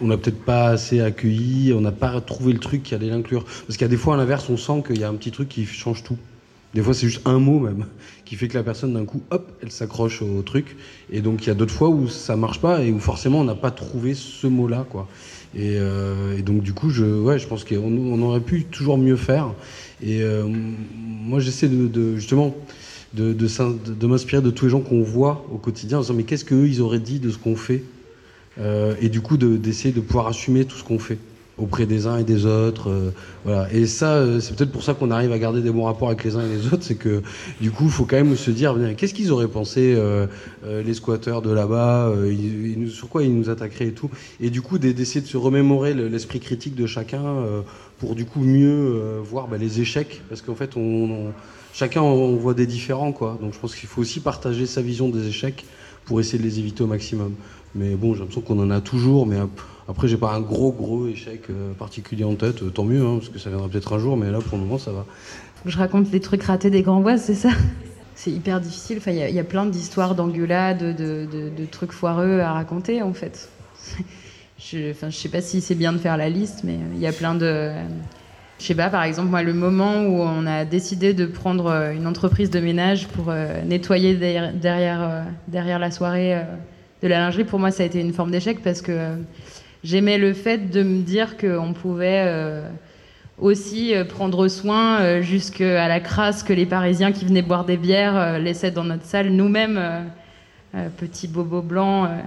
[0.00, 3.44] on n'a peut-être pas assez accueilli, on n'a pas trouvé le truc qui allait l'inclure.
[3.44, 5.30] Parce qu'il y a des fois, à l'inverse, on sent qu'il y a un petit
[5.30, 6.18] truc qui change tout.
[6.74, 7.86] Des fois, c'est juste un mot même
[8.24, 10.76] qui fait que la personne, d'un coup, hop, elle s'accroche au truc.
[11.10, 13.44] Et donc, il y a d'autres fois où ça marche pas et où forcément, on
[13.44, 15.08] n'a pas trouvé ce mot-là, quoi.
[15.54, 19.16] Et, euh, donc, du coup, je, ouais, je pense qu'on on aurait pu toujours mieux
[19.16, 19.54] faire.
[20.02, 20.44] Et euh,
[20.94, 22.54] moi, j'essaie de, justement
[23.14, 26.44] de, de, m'inspirer de tous les gens qu'on voit au quotidien en disant, mais qu'est-ce
[26.44, 27.84] qu'eux, ils auraient dit de ce qu'on fait?
[29.00, 31.18] Et du coup, d'essayer de pouvoir assumer tout ce qu'on fait.
[31.58, 32.90] auprès des uns et des autres.
[32.90, 33.10] euh,
[33.44, 33.72] voilà.
[33.72, 36.22] Et ça, euh, c'est peut-être pour ça qu'on arrive à garder des bons rapports avec
[36.22, 37.22] les uns et les autres, c'est que
[37.62, 40.26] du coup, il faut quand même se dire, qu'est-ce qu'ils auraient pensé euh,
[40.66, 44.10] euh, les squatteurs de là-bas, euh, sur quoi ils nous attaqueraient et tout.
[44.38, 47.62] Et du coup, d'e- d'essayer de se remémorer le- l'esprit critique de chacun euh,
[47.98, 50.74] pour du coup mieux euh, voir bah, les échecs, parce qu'en fait,
[51.72, 53.38] chacun on voit des différents, quoi.
[53.40, 55.64] Donc je pense qu'il faut aussi partager sa vision des échecs
[56.06, 57.34] pour essayer de les éviter au maximum.
[57.74, 60.72] Mais bon, j'ai l'impression qu'on en a toujours, mais ap- après, j'ai pas un gros
[60.72, 63.92] gros échec euh, particulier en tête, euh, tant mieux, hein, parce que ça viendra peut-être
[63.92, 65.04] un jour, mais là pour le moment ça va.
[65.66, 67.50] Je raconte les trucs ratés des Grands-Boises, c'est ça?
[68.14, 68.96] C'est hyper difficile.
[68.98, 72.40] Enfin, il y a- il y, a plein d'histoires d'engueulades, de, de- de trucs foireux
[72.40, 73.50] à raconter, en fait.
[74.58, 77.06] Je, enfin, je sais pas si c'est bien de faire la liste, mais il y
[77.06, 77.72] a plein de.
[78.58, 81.92] Je sais pas, par exemple, moi, le moment où on a décidé de prendre euh,
[81.92, 86.40] une entreprise de ménage pour euh, nettoyer derrière, derrière, euh, derrière la soirée
[87.02, 89.10] de la lingerie, pour moi, ça a été une forme d'échec parce que
[89.84, 92.62] j'aimais le fait de me dire qu'on pouvait.
[93.38, 98.70] aussi prendre soin jusqu'à la crasse que les Parisiens qui venaient boire des bières laissaient
[98.70, 99.78] dans notre salle nous-mêmes,
[100.74, 102.08] euh, petits bobos blancs.
[102.10, 102.20] euh,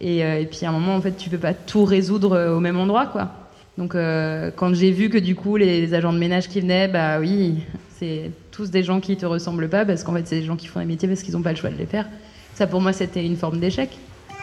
[0.00, 2.78] et, et puis à un moment, en fait, tu peux pas tout résoudre au même
[2.78, 3.47] endroit, quoi.
[3.78, 7.18] Donc euh, quand j'ai vu que du coup les agents de ménage qui venaient, bah
[7.20, 7.60] oui,
[7.98, 10.66] c'est tous des gens qui te ressemblent pas parce qu'en fait c'est des gens qui
[10.66, 12.06] font des métiers parce qu'ils n'ont pas le choix de les faire.
[12.54, 13.90] Ça pour moi c'était une forme d'échec.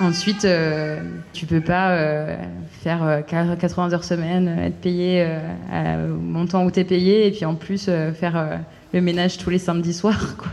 [0.02, 1.00] Ensuite, euh,
[1.32, 2.36] tu peux pas euh,
[2.84, 7.28] faire euh, 80 heures semaine, euh, être payé euh, au montant où tu es payé,
[7.28, 8.58] et puis en plus euh, faire euh,
[8.92, 10.36] le ménage tous les samedis soirs.
[10.38, 10.50] Quoi.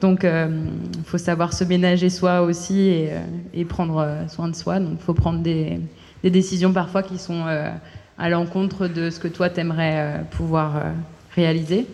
[0.00, 4.78] Donc, il faut savoir se ménager soi aussi et, euh, prendre euh, soin de soi.
[4.78, 5.80] Donc, il faut prendre des,
[6.22, 7.70] décisions parfois qui sont euh,
[8.18, 10.80] à l'encontre de ce que toi t'aimerais euh, pouvoir euh,
[11.34, 11.86] réaliser.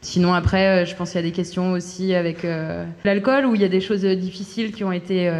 [0.00, 2.44] Sinon, après, euh, je pense qu'il y a des questions aussi avec
[3.04, 5.32] l'alcool, où il y a des choses difficiles qui ont été,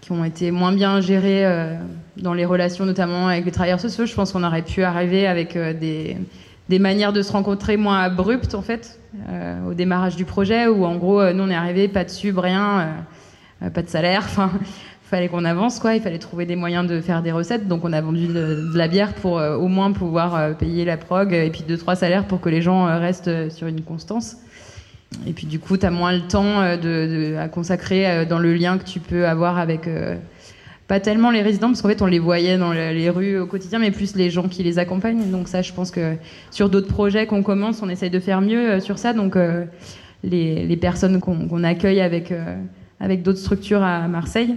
[0.00, 1.44] qui ont été moins bien gérées
[2.16, 4.06] dans les relations, notamment avec les travailleurs sociaux.
[4.06, 6.16] Je pense qu'on aurait pu arriver avec des,
[6.78, 9.00] manières de se rencontrer moins abruptes, en fait,
[9.66, 12.38] au démarrage du projet, où en gros, euh, nous, on est arrivé, pas de sub,
[12.38, 13.04] rien,
[13.74, 14.52] pas de salaire, enfin.
[15.10, 15.96] Fallait qu'on avance, quoi.
[15.96, 17.66] Il fallait trouver des moyens de faire des recettes.
[17.66, 20.96] Donc, on a vendu de, la bière pour euh, au moins pouvoir euh, payer la
[20.96, 24.36] prog et puis deux, trois salaires pour que les gens euh, restent sur une constance.
[25.26, 28.84] Et puis, du coup, tu as moins le temps à consacrer dans le lien que
[28.84, 29.88] tu peux avoir avec.
[30.86, 33.46] pas tellement les résidents, parce qu'en fait, on les voyait dans le- les rues au
[33.46, 35.28] quotidien, mais plus les gens qui les accompagnent.
[35.32, 36.14] Donc, ça, je pense que
[36.52, 39.12] sur d'autres projets qu'on commence, on essaye de faire mieux sur ça.
[39.12, 39.36] Donc,
[40.22, 42.32] les, personnes qu'on accueille avec,
[43.00, 44.54] avec d'autres structures à Marseille,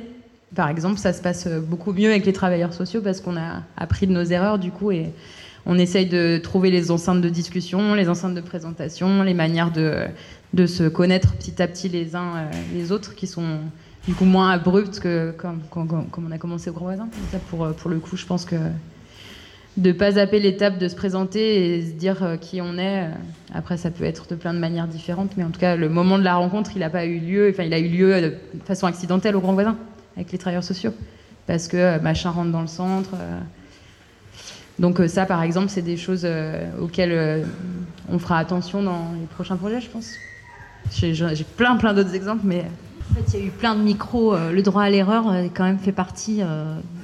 [0.56, 3.64] par exemple, ça se passe euh, beaucoup mieux avec les travailleurs sociaux parce qu'on a
[3.78, 5.12] appris de nos erreurs du coup et
[5.66, 10.66] on essaye de trouver les enceintes de discussion, les enceintes de présentation, les manières de,
[10.66, 13.60] se connaître petit à petit les uns euh, les autres qui sont
[14.08, 17.08] du coup moins abruptes que comme, comme, on a commencé au Grand Voisin.
[17.32, 18.56] Ça, pour, euh, pour le coup, je pense que
[19.78, 23.10] de pas zapper l'étape de se présenter et se dire qui on est.
[23.56, 26.20] Après, ça peut être de plein de manières différentes, mais en tout cas, le moment
[26.20, 27.50] de la rencontre, il n'a pas eu lieu.
[27.50, 29.76] Enfin, il a eu lieu de façon accidentelle au Grand Voisin
[30.16, 30.94] avec les travailleurs sociaux,
[31.48, 33.12] parce que euh, machin rentre dans le centre.
[33.16, 33.40] euh.
[34.80, 36.28] Donc euh, ça, par exemple, c'est des choses
[36.80, 37.46] auxquelles
[38.10, 40.14] on fera attention dans les prochains projets, je pense.
[40.92, 42.66] J'ai plein, plein d'autres exemples, mais
[43.12, 44.36] En fait, il y a eu plein de micros.
[44.36, 46.42] le droit à l'erreur quand même fait partie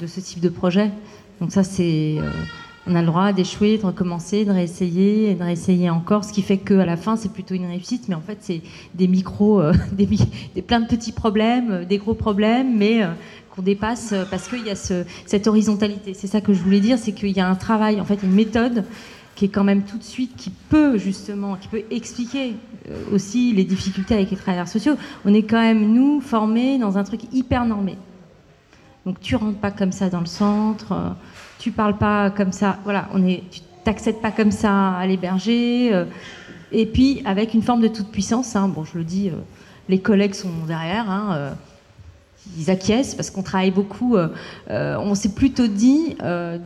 [0.01, 0.91] de ce type de projet.
[1.39, 2.17] Donc ça, c'est,
[2.89, 6.23] on a le droit d'échouer, de recommencer, de réessayer, et de réessayer encore.
[6.23, 8.09] Ce qui fait qu'à la fin, c'est plutôt une réussite.
[8.09, 8.61] Mais en fait, c'est
[8.95, 10.07] des micros, euh, des,
[10.63, 13.09] plein de petits problèmes, euh, des gros problèmes, mais euh,
[13.55, 16.15] qu'on dépasse parce qu'il y a ce- cette horizontalité.
[16.15, 18.33] C'est ça que je voulais dire, c'est qu'il y a un travail, en fait, une
[18.33, 18.83] méthode
[19.35, 22.55] qui est quand même tout de suite, qui peut justement, qui peut expliquer
[23.13, 24.95] aussi les difficultés avec les travailleurs sociaux.
[25.23, 27.95] On est quand même, nous, formés dans un truc hyper normé.
[29.05, 31.15] Donc tu rentres pas comme ça dans le centre,
[31.59, 35.93] tu parles pas comme ça, voilà, on est, tu t'accèdes pas comme ça à l'héberger,
[35.93, 36.05] euh,
[36.71, 38.55] et puis avec une forme de toute puissance.
[38.55, 38.69] hein.
[38.69, 39.33] bon, je le dis, euh,
[39.89, 41.09] les collègues sont derrière.
[41.09, 41.51] hein, euh,
[42.57, 44.15] ils acquiescent parce qu'on travaille beaucoup.
[44.69, 46.15] on s'est plutôt dit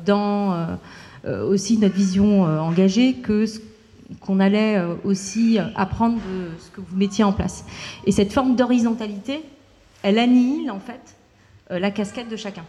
[0.06, 0.68] dans
[1.26, 3.45] aussi notre vision engagée que
[4.22, 7.65] qu'on allait aussi apprendre de ce que vous mettiez en place.
[8.06, 9.41] Et cette forme d'horizontalité,
[10.03, 11.15] elle annihile en fait
[11.72, 12.64] la casquette de chacun.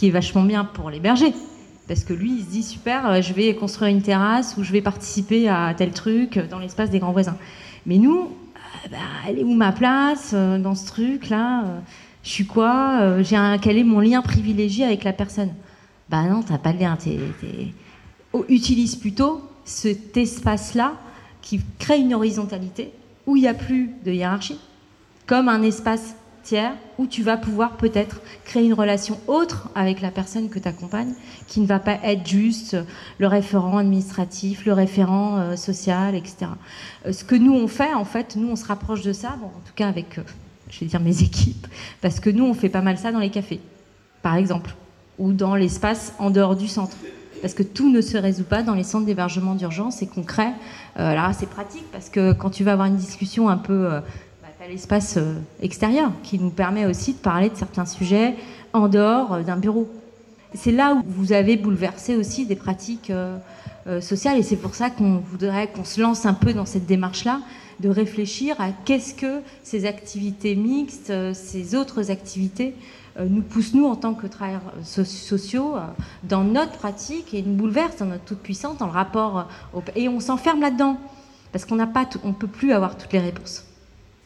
[0.00, 1.34] Qui est vachement bien pour les bergers.
[1.86, 4.72] Parce que lui, il se dit super, euh, je vais construire une terrasse ou je
[4.72, 7.36] vais participer à tel truc euh, dans l'espace des grands voisins.
[7.84, 8.96] Mais nous, euh, bah,
[9.28, 11.82] elle est où ma place dans ce truc-là
[12.24, 15.50] Je suis quoi J'ai un, Quel est mon lien privilégié avec la personne?
[16.08, 16.96] Bah non, t'as pas de lien.
[16.96, 17.18] t'es-
[18.32, 20.94] Oh, utilise plutôt cet espace-là
[21.42, 22.90] qui crée une horizontalité
[23.26, 24.58] où il n'y a plus de hiérarchie,
[25.26, 30.10] comme un espace tiers où tu vas pouvoir peut-être créer une relation autre avec la
[30.10, 31.14] personne que tu accompagnes,
[31.46, 32.76] qui ne va pas être juste
[33.18, 36.46] le référent administratif, le référent euh, social, etc.
[37.06, 39.46] Euh, ce que nous on fait, en fait, nous on se rapproche de ça, bon,
[39.46, 40.22] en tout cas avec, euh,
[40.68, 41.66] je vais dire mes équipes,
[42.00, 43.60] parce que nous on fait pas mal ça dans les cafés,
[44.22, 44.74] par exemple,
[45.18, 46.96] ou dans l'espace en dehors du centre.
[47.42, 50.52] Parce que tout ne se résout pas dans les centres d'hébergement d'urgence et qu'on crée.
[50.94, 54.02] alors c'est pratique parce que quand tu vas avoir une discussion un peu
[54.70, 58.36] l'espace euh, extérieur qui nous permet aussi de parler de certains sujets
[58.72, 59.88] en dehors euh, d'un bureau.
[60.54, 63.38] C'est là où vous avez bouleversé aussi des pratiques euh,
[64.00, 67.40] sociales et c'est pour ça qu'on voudrait qu'on se lance un peu dans cette démarche-là,
[67.80, 72.74] de réfléchir à qu'est-ce que ces activités mixtes, ces autres activités
[73.18, 75.76] nous poussent, nous, en tant que travailleurs sociaux,
[76.24, 79.48] dans notre pratique et nous bouleversent dans notre toute-puissance, dans le rapport.
[79.96, 80.98] Et on s'enferme là-dedans,
[81.52, 81.78] parce qu'on
[82.22, 83.64] on peut plus avoir toutes les réponses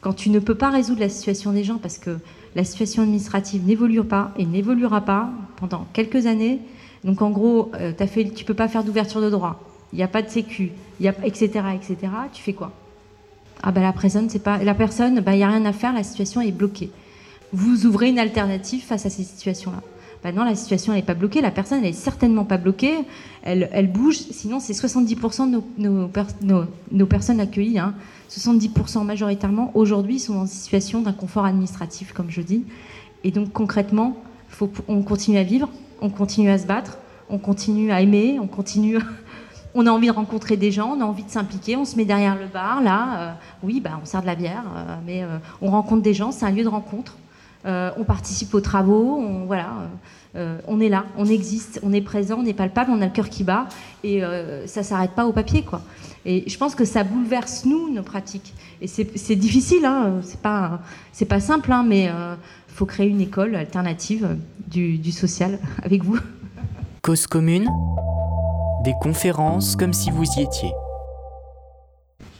[0.05, 2.18] quand tu ne peux pas résoudre la situation des gens parce que
[2.55, 6.60] la situation administrative n'évolue pas et n'évoluera pas pendant quelques années.
[7.05, 7.93] Donc en gros, euh,
[8.36, 9.62] tu peux pas faire d'ouverture de droit,
[9.94, 11.97] il n'y a pas de sécu, etc., etc.
[12.35, 12.72] Tu fais quoi?
[13.62, 15.94] Ah ben la personne, c'est pas la personne, ben, il n'y a rien à faire,
[15.94, 16.90] la situation est bloquée.
[17.55, 19.81] Vous ouvrez une alternative face à ces situations-là.
[20.25, 22.95] Ben non, la situation n'est pas bloquée, la personne n'est certainement pas bloquée,
[23.43, 25.61] elle, bouge, sinon c'est 70% de
[26.91, 27.79] nos, personnes accueillies.
[27.79, 27.95] Hein.
[28.31, 32.65] 70% majoritairement, aujourd'hui, sont en situation d'inconfort administratif, comme je dis.
[33.23, 34.17] Et donc, concrètement,
[34.89, 35.69] on continue à vivre,
[36.01, 36.97] on continue à se battre,
[37.29, 38.99] on continue à aimer, on continue.
[39.75, 42.07] on a envie de rencontrer des gens, on a envie de s'impliquer, on se met
[42.07, 43.33] derrière le bar, là, euh,
[43.63, 46.47] oui, bah, on sert de la bière, euh, mais euh, on rencontre des gens, c'est
[46.47, 47.19] un lieu de rencontre.
[47.65, 49.89] On participe aux travaux, on, voilà,
[50.35, 53.28] on est là, on existe, on est présent, on est palpable, on a le cœur
[53.28, 53.69] qui bat,
[54.03, 54.23] et
[54.66, 55.82] ça s'arrête pas au papier, quoi.
[56.27, 58.55] Et je pense que ça bouleverse, nous, nos pratiques.
[58.81, 60.81] Et c'est difficile, hein, c'est pas,
[61.28, 62.35] pas simple, hein, mais il euh,
[62.69, 64.36] faut créer une école alternative
[64.66, 66.19] du, du social avec vous.
[67.03, 67.69] Cause commune,
[68.85, 70.73] des conférences comme si vous y étiez.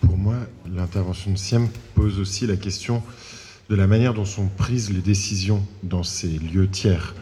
[0.01, 0.37] Pour moi,
[0.67, 3.03] l'intervention de SIEM pose aussi la question
[3.71, 7.15] de la manière dont sont prises les décisions dans ces lieux tiers.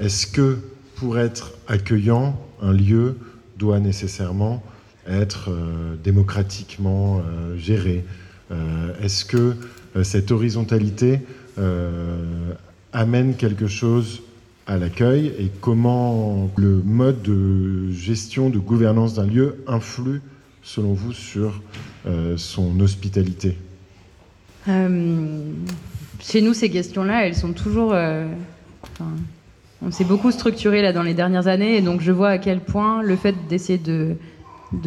[0.00, 0.58] Est-ce que
[0.96, 3.16] pour être accueillant, un lieu
[3.58, 4.62] doit nécessairement
[5.06, 8.04] être euh, démocratiquement euh, géré?
[8.50, 9.54] Euh, Est-ce que
[10.02, 11.20] cette horizontalité
[12.92, 14.22] amène quelque chose
[14.66, 15.32] à l'accueil?
[15.38, 20.20] Et comment le mode de gestion, de gouvernance d'un lieu influe,
[20.64, 21.62] selon vous, sur
[22.36, 23.56] son hospitalité?
[24.66, 27.94] Chez nous, ces questions-là, elles sont toujours...
[29.82, 32.60] on s'est beaucoup structuré là dans les dernières années et donc je vois à quel
[32.60, 34.16] point le fait d'essayer de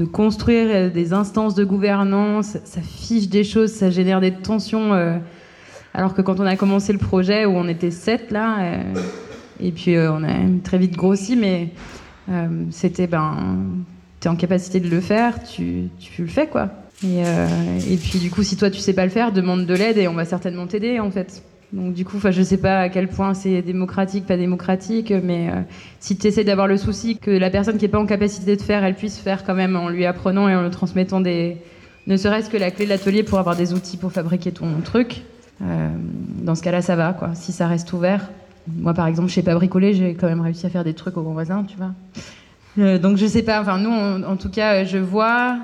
[0.05, 4.93] construire euh, des instances de gouvernance, ça fiche des choses, ça génère des tensions.
[4.93, 5.17] Euh,
[5.93, 8.93] alors que quand on a commencé le projet, où on était sept là, euh,
[9.59, 10.33] et puis on a
[10.63, 11.69] très vite grossi, mais
[12.69, 13.57] c'était ben,
[14.19, 16.69] tu es en capacité de le faire, tu, tu le fais quoi.
[17.03, 19.99] Et, et, puis du coup, si toi tu sais pas le faire, demande de l'aide
[19.99, 21.43] et on va certainement t'aider en fait.
[21.73, 25.61] Donc du coup, je sais pas à quel point c'est démocratique, pas démocratique, mais euh,
[25.99, 28.61] si tu essaies d'avoir le souci que la personne qui n'est pas en capacité de
[28.61, 31.57] faire, elle puisse faire quand même en lui apprenant et en lui transmettant des...
[32.07, 35.23] ne serait-ce que la clé de l'atelier pour avoir des outils pour fabriquer ton truc,
[35.61, 35.89] euh,
[36.41, 37.35] dans ce cas-là, ça va, quoi.
[37.35, 38.29] Si ça reste ouvert.
[38.67, 41.17] Moi, par exemple, je sais pas bricoler, j'ai quand même réussi à faire des trucs
[41.17, 41.91] aux grands voisins, tu vois.
[42.79, 45.57] Euh, donc je sais pas, enfin nous, en tout cas, je vois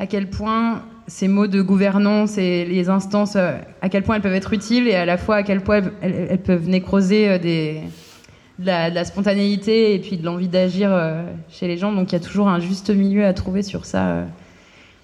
[0.00, 3.52] à quel point ces mots de gouvernance et les instances, euh,
[3.82, 6.40] à quel point elles peuvent être utiles et à la fois à quel point elles,
[6.42, 11.92] peuvent nécroser euh, de, la, spontanéité et puis de l'envie d'agir euh, chez les gens.
[11.92, 14.24] Donc il y a toujours un juste milieu à trouver sur ça.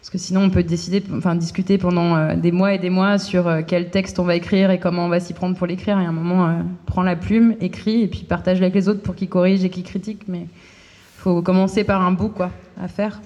[0.01, 3.51] Parce que sinon, on peut décider, enfin, discuter pendant des mois et des mois sur
[3.66, 5.98] quel texte on va écrire et comment on va s'y prendre pour l'écrire.
[5.98, 9.16] Et à un moment, prends la plume, écris et puis partage avec les autres pour
[9.16, 10.28] qu'ils corrigent et qu'ils critiquent.
[10.28, 13.20] Mais il faut commencer par un bout, quoi, à faire.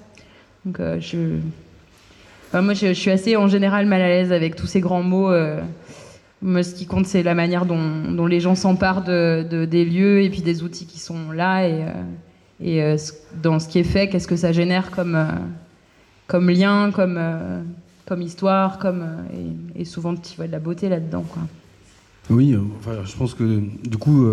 [0.65, 1.39] Donc, je,
[2.53, 5.31] moi, je, suis assez en général mal à l'aise avec tous ces grands mots.
[5.31, 5.61] Euh.
[6.43, 10.31] moi, ce qui compte, c'est la manière dont, les gens s'emparent de, des lieux et
[10.31, 11.87] puis des outils qui sont là et, euh,
[12.61, 12.97] et euh,
[13.41, 15.17] dans ce qui est fait, qu'est-ce que ça génère comme,
[16.27, 17.21] comme lien, comme,
[18.07, 19.07] comme histoire, comme,
[19.77, 21.25] et, souvent tu vois de la beauté là-dedans.
[21.29, 21.43] Quoi.
[22.31, 24.27] Oui, enfin, je pense que du coup,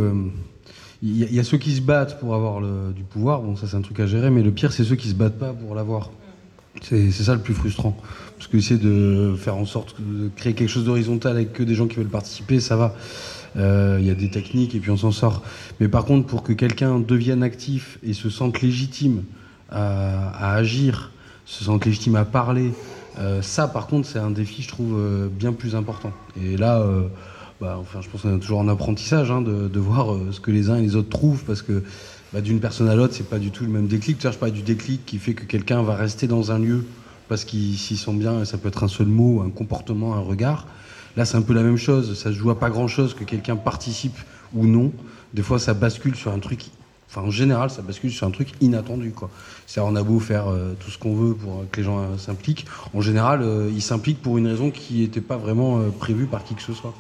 [1.04, 2.60] il y, a ceux qui se battent pour avoir
[2.92, 5.10] du pouvoir, bon ça c'est un truc à gérer, mais le pire c'est ceux qui
[5.10, 6.10] se battent pas pour l'avoir.
[6.82, 7.98] C'est ça le plus frustrant.
[8.38, 11.76] Parce que essayer de faire en sorte de créer quelque chose d'horizontal avec que des
[11.76, 12.96] gens qui veulent participer, ça va.
[13.56, 15.42] Il euh, y a des techniques et puis on s'en sort.
[15.80, 19.24] Mais par contre, pour que quelqu'un devienne actif et se sente légitime
[19.72, 21.12] à, agir,
[21.46, 22.72] se sente légitime à parler,
[23.18, 26.12] euh, ça par contre, c'est un défi, je trouve, euh, bien plus important.
[26.40, 26.86] Et là,
[27.60, 30.70] bah, enfin, je pense qu'on est toujours en apprentissage hein, de, voir ce que les
[30.70, 31.84] uns et les autres trouvent, parce que
[32.34, 34.18] bah, d'une personne à l'autre, c'est pas du tout le même déclic.
[34.22, 36.86] Je parle du déclic qui fait que quelqu'un va rester dans un lieu
[37.28, 40.20] parce qu'ils s'y sent bien, et ça peut être un seul mot, un comportement, un
[40.20, 40.68] regard.
[41.16, 42.18] Là, c'est un peu la même chose.
[42.18, 44.18] Ça se joue à pas grand-chose que quelqu'un participe
[44.54, 44.92] ou non.
[45.34, 46.66] Des fois, ça bascule sur un truc.
[47.10, 49.14] Enfin, en général, ça bascule sur un truc inattendu.
[49.66, 52.18] C'est on a beau faire euh, tout ce qu'on veut pour que les gens euh,
[52.18, 52.66] s'impliquent.
[52.94, 56.54] En général, euh, ils s'impliquent pour une raison qui n'était pas vraiment prévue par qui
[56.54, 56.94] que ce soit.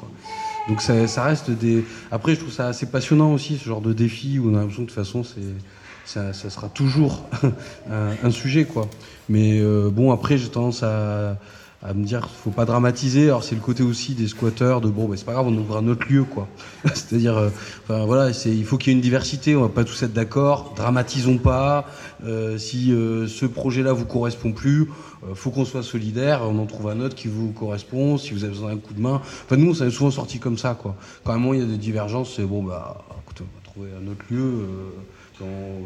[0.67, 1.83] Donc ça, ça, reste des.
[2.11, 4.85] Après, je trouve ça assez passionnant aussi, ce genre de défi où on a l'impression
[4.85, 5.41] que de toute façon, c'est
[6.05, 7.23] ça, sera toujours
[7.91, 8.89] un, sujet, quoi.
[9.29, 11.37] Mais euh, bon, après, j'ai tendance à,
[11.83, 13.25] à, me dire, faut pas dramatiser.
[13.25, 15.77] Alors c'est le côté aussi des squatteurs, de bon, ben, c'est pas grave, on ouvre
[15.77, 16.47] un autre lieu, quoi.
[16.85, 17.49] C'est-à-dire, euh,
[17.83, 19.55] enfin voilà, il faut qu'il y ait une diversité.
[19.55, 20.73] On va pas tous être d'accord.
[20.75, 21.85] Dramatisons pas.
[22.25, 24.89] Euh, si ce projet-là vous correspond plus,
[25.33, 26.41] faut qu'on soit solidaire.
[26.43, 28.17] On en trouve un autre qui vous correspond.
[28.17, 29.21] Si vous avez besoin d'un coup de main.
[29.45, 30.95] Enfin nous, ça est souvent sorti comme ça, quoi.
[31.23, 34.11] Quand même, il y a des divergences, c'est bon, bah, écoute, on va trouver un
[34.11, 34.65] autre lieu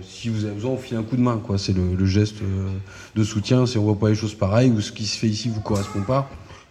[0.04, 1.38] si vous avez besoin, on file un coup de main.
[1.38, 1.58] Quoi.
[1.58, 2.70] C'est le, geste euh,
[3.16, 3.66] de soutien.
[3.66, 6.02] Si on voit pas les choses pareilles ou ce qui se fait ici vous correspond
[6.02, 6.30] pas,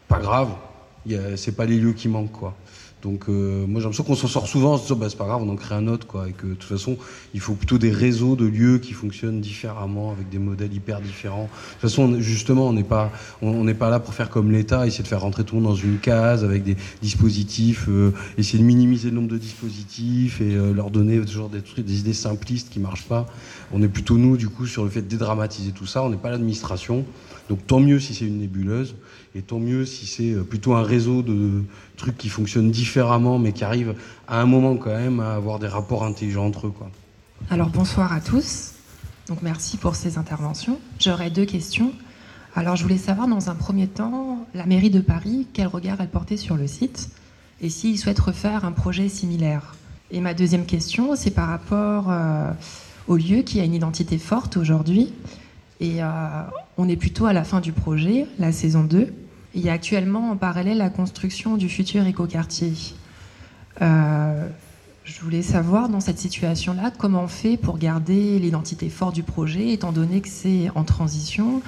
[0.08, 0.50] pas grave.
[1.36, 2.32] C'est pas les lieux qui manquent.
[2.32, 2.54] Quoi.
[3.02, 5.26] Donc euh, moi j'ai l'impression qu'on s'en sort souvent en se disant bah, c'est pas
[5.26, 6.98] grave on en crée un autre quoi et que de toute façon
[7.32, 11.44] il faut plutôt des réseaux de lieux qui fonctionnent différemment avec des modèles hyper différents.
[11.44, 13.10] De toute façon justement on n'est pas
[13.40, 15.70] on n'est pas là pour faire comme l'État essayer de faire rentrer tout le monde
[15.70, 20.54] dans une case avec des dispositifs euh, essayer de minimiser le nombre de dispositifs et
[20.54, 23.26] euh, leur donner toujours des trucs des idées simplistes qui marchent pas.
[23.72, 26.02] On est plutôt nous du coup sur le fait de dédramatiser tout ça.
[26.02, 27.06] On n'est pas l'administration
[27.50, 28.94] donc tant mieux si c'est une nébuleuse.
[29.34, 31.62] Et tant mieux si c'est euh, plutôt un réseau de
[31.96, 33.94] trucs qui fonctionnent différemment, mais qui arrivent
[34.26, 36.72] à un moment quand même à avoir des rapports intelligents entre eux.
[36.76, 36.90] Quoi.
[37.48, 38.72] Alors bonsoir à tous.
[39.28, 40.78] Donc merci pour ces interventions.
[40.98, 41.92] J'aurais deux questions.
[42.56, 46.08] Alors je voulais savoir dans un premier temps, la mairie de Paris, quel regard elle
[46.08, 47.10] portait sur le site
[47.60, 49.74] et s'il souhaite refaire un projet similaire.
[50.10, 52.50] Et ma deuxième question, c'est par rapport euh,
[53.06, 55.12] au lieu qui a une identité forte aujourd'hui.
[55.78, 56.06] Et euh,
[56.76, 59.12] on est plutôt à la fin du projet, la saison 2.
[59.54, 62.72] Il y a actuellement en parallèle la construction du futur écoquartier.
[63.82, 64.48] Euh,
[65.04, 69.72] je voulais savoir dans cette situation-là comment on fait pour garder l'identité forte du projet,
[69.72, 71.62] étant donné que c'est en transition.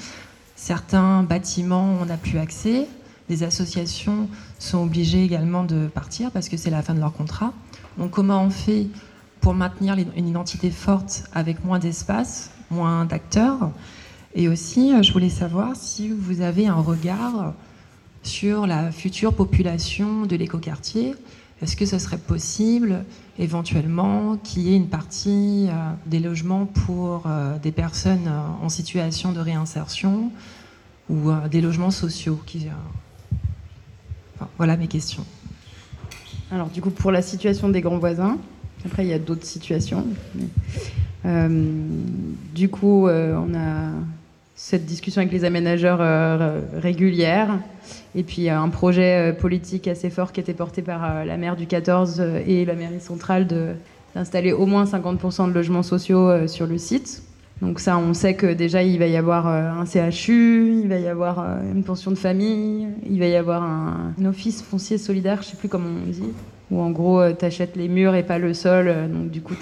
[0.54, 2.86] Certains bâtiments, on n'a plus accès.
[3.28, 4.28] Les associations
[4.60, 7.52] sont obligées également de partir parce que c'est la fin de leur contrat.
[7.98, 8.86] Donc comment on fait
[9.40, 13.72] pour maintenir une identité forte avec moins d'espace, moins d'acteurs?
[14.34, 17.54] Et aussi, je voulais savoir si vous avez un regard
[18.22, 21.14] sur la future population de l'écoquartier.
[21.62, 23.04] Est-ce que ce serait possible
[23.38, 28.68] éventuellement qu'il y ait une partie euh, des logements pour euh, des personnes euh, en
[28.68, 30.32] situation de réinsertion
[31.08, 32.40] ou des logements sociaux
[34.56, 35.24] Voilà mes questions.
[36.50, 38.38] Alors du coup, pour la situation des grands voisins,
[38.86, 40.06] après il y a d'autres situations.
[42.54, 43.90] du coup, on a
[44.62, 47.58] cette discussion avec les aménageurs euh, régulière.
[48.14, 51.56] Et puis un projet euh, politique assez fort qui était porté par euh, la maire
[51.56, 53.48] du 14 et la mairie centrale
[54.14, 57.24] d'installer au moins 50% de logements sociaux sur le site.
[57.60, 61.08] Donc ça, on sait que déjà, il va y avoir un CHU, il va y
[61.08, 61.44] avoir
[61.74, 65.68] une pension de famille, il va y avoir un, office foncier solidaire, je sais plus
[65.68, 66.32] comment on dit,
[66.70, 68.92] où en gros, tu achètes les murs et pas le sol.
[69.12, 69.54] Donc du coup,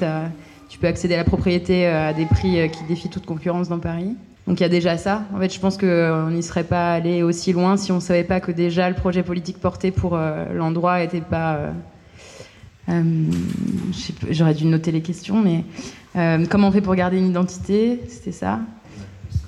[0.68, 4.16] tu peux accéder à la propriété à des prix qui défient toute concurrence dans Paris.
[4.46, 5.24] Donc il y a déjà ça.
[5.34, 8.24] En fait, je pense qu'on n'y serait pas allé aussi loin si on ne savait
[8.24, 11.54] pas que déjà le projet politique porté pour euh, l'endroit n'était pas.
[11.54, 11.72] Euh,
[12.88, 13.24] euh,
[14.30, 15.64] j'aurais dû noter les questions, mais
[16.48, 18.00] comment on fait pour garder une identité?
[18.08, 18.58] C'était ça.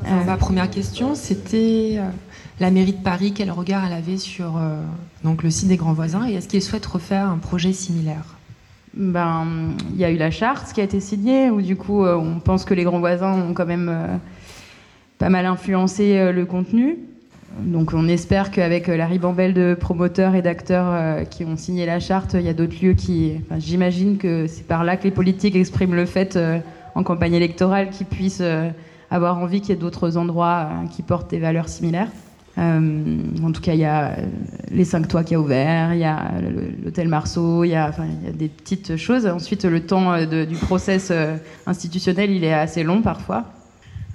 [0.04, 1.98] ma première question, c'était
[2.60, 4.60] la mairie de Paris, quel regard elle avait sur
[5.24, 8.36] donc le site des grands voisins et est-ce qu'il souhaite refaire un projet similaire?
[8.94, 12.38] Ben, il y a eu la charte qui a été signée, où du coup, on
[12.38, 14.20] pense que les grands voisins ont quand même
[15.22, 16.98] pas mal influencé euh, le contenu.
[17.60, 21.86] Donc on espère qu'avec euh, la ribambelle de promoteurs et d'acteurs euh, qui ont signé
[21.86, 23.34] la charte, il y a d'autres lieux qui...
[23.58, 26.36] J'imagine que c'est par là que les politiques expriment le fait
[26.96, 28.42] en campagne électorale qu'ils puissent
[29.12, 32.10] avoir envie qu'il y ait d'autres endroits qui portent des valeurs similaires.
[32.56, 34.16] en tout cas, il y a
[34.72, 36.32] les cinq toits qui a ouvert, il y a
[36.84, 37.92] l'hôtel Marceau, il y, a,
[38.22, 39.28] il y a des petites choses.
[39.28, 41.12] Ensuite, le temps du process
[41.64, 43.44] institutionnel, il est assez long parfois.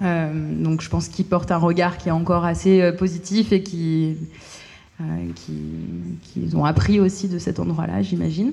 [0.02, 3.62] Euh, donc je pense qu'ils portent un regard qui est encore assez euh, positif et
[3.62, 4.16] qui,
[5.00, 5.04] euh,
[5.34, 8.52] qui, ont appris aussi de cet endroit-là, j'imagine.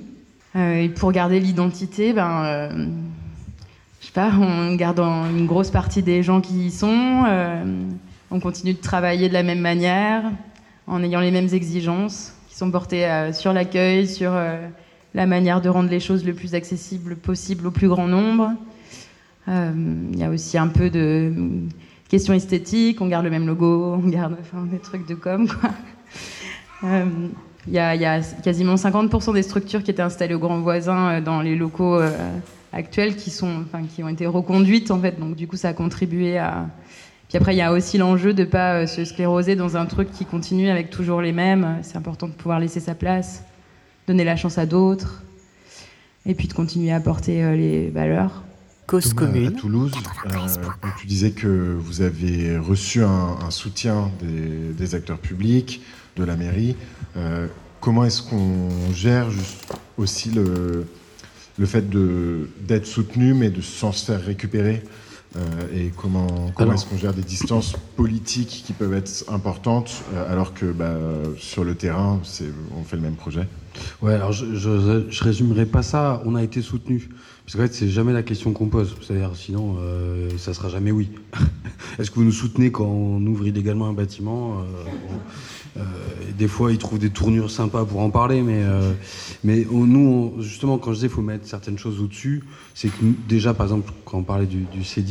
[0.56, 2.88] et pour garder l'identité, ben,
[4.00, 7.24] je sais pas, on garde une grosse partie des gens qui y sont,
[8.30, 10.24] on continue de travailler de la même manière,
[10.86, 14.32] en ayant les mêmes exigences, qui qui sont portés sur l'accueil, sur
[15.14, 18.52] la manière de rendre les choses le plus accessible possible au plus grand nombre.
[19.48, 21.32] Il y a aussi un peu de
[22.08, 24.36] questions esthétiques, on garde le même logo, on garde
[24.70, 25.48] des trucs de com.
[25.48, 25.70] Quoi.
[27.68, 31.40] Il y, a quasiment 50% des structures qui étaient installées au Grand Voisin euh, dans
[31.42, 32.10] les locaux euh,
[32.72, 35.18] actuels qui, sont, qui ont été reconduites, en fait.
[35.18, 36.66] Donc, du coup, ça a contribué à.
[37.28, 39.86] Puis après, il y a aussi l'enjeu de ne pas euh, se scléroser dans un
[39.86, 41.78] truc qui continue avec toujours les mêmes.
[41.82, 43.42] C'est important de pouvoir laisser sa place,
[44.06, 45.24] donner la chance à d'autres,
[46.24, 48.44] et puis de continuer à apporter les valeurs.
[48.86, 49.48] Cause commune.
[49.48, 49.92] À Toulouse,
[51.00, 55.82] tu disais que vous avez reçu un, soutien des, des, acteurs publics,
[56.16, 56.76] de la mairie.
[57.16, 57.48] Euh,
[57.80, 59.66] comment est-ce qu'on gère juste
[59.98, 60.86] aussi le,
[61.58, 64.84] le fait d'être soutenu mais de, sans se faire récupérer
[65.36, 65.40] euh,
[65.74, 70.54] et comment, comment est-ce qu'on gère des distances politiques qui peuvent être importantes euh, alors
[70.54, 70.94] que bah,
[71.36, 72.20] sur le terrain
[72.78, 73.48] on fait le même projet?
[74.00, 76.22] Ouais, alors je, je, je résumerai pas ça.
[76.24, 77.10] On a été soutenu.
[77.46, 78.96] Parce qu'en fait, c'est jamais la question qu'on pose.
[79.00, 81.10] C'est-à-dire, sinon, euh, ça sera jamais oui.
[81.98, 84.64] Est-ce que vous nous soutenez quand on ouvre illégalement un bâtiment
[85.76, 85.82] euh,
[86.36, 88.92] Des fois, ils trouvent des tournures sympas pour en parler, mais, euh,
[89.44, 92.42] mais nous, justement, quand je disais qu'il faut mettre certaines choses au-dessus,
[92.74, 95.04] c'est que déjà, par exemple, quand on parlait du, C10,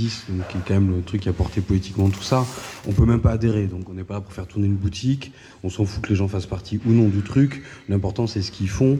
[0.49, 2.45] qui est quand même le truc qui a porté politiquement tout ça,
[2.86, 3.68] on peut même pas adhérer.
[3.68, 5.32] Donc, on n'est pas là pour faire tourner une boutique.
[5.64, 7.64] On s'en fout que les gens fassent partie ou non du truc.
[7.88, 8.99] L'important, c'est ce qu'ils font.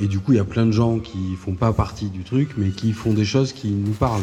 [0.00, 2.50] Et du coup, il y a plein de gens qui font pas partie du truc
[2.56, 4.22] mais qui font des choses qui nous parlent.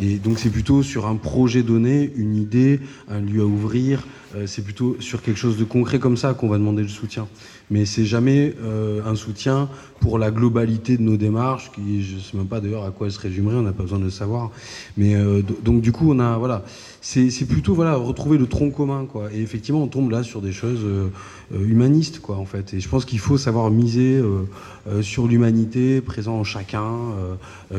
[0.00, 4.06] Et donc c'est plutôt sur un projet donné, une idée, un lieu à ouvrir,
[4.36, 7.26] euh, c'est plutôt sur quelque chose de concret comme ça qu'on va demander le soutien.
[7.70, 9.68] Mais c'est jamais euh, un soutien
[10.00, 13.12] pour la globalité de nos démarches, qui je sais même pas d'ailleurs à quoi elles
[13.12, 14.50] se résumeraient, on n'a pas besoin de le savoir.
[14.96, 16.64] Mais euh, donc du coup on a voilà,
[17.02, 19.32] c'est plutôt voilà retrouver le tronc commun quoi.
[19.32, 20.86] Et effectivement on tombe là sur des choses
[21.52, 22.74] humanistes quoi en fait.
[22.74, 24.22] Et je pense qu'il faut savoir miser
[25.00, 26.96] sur l'humanité présent en chacun,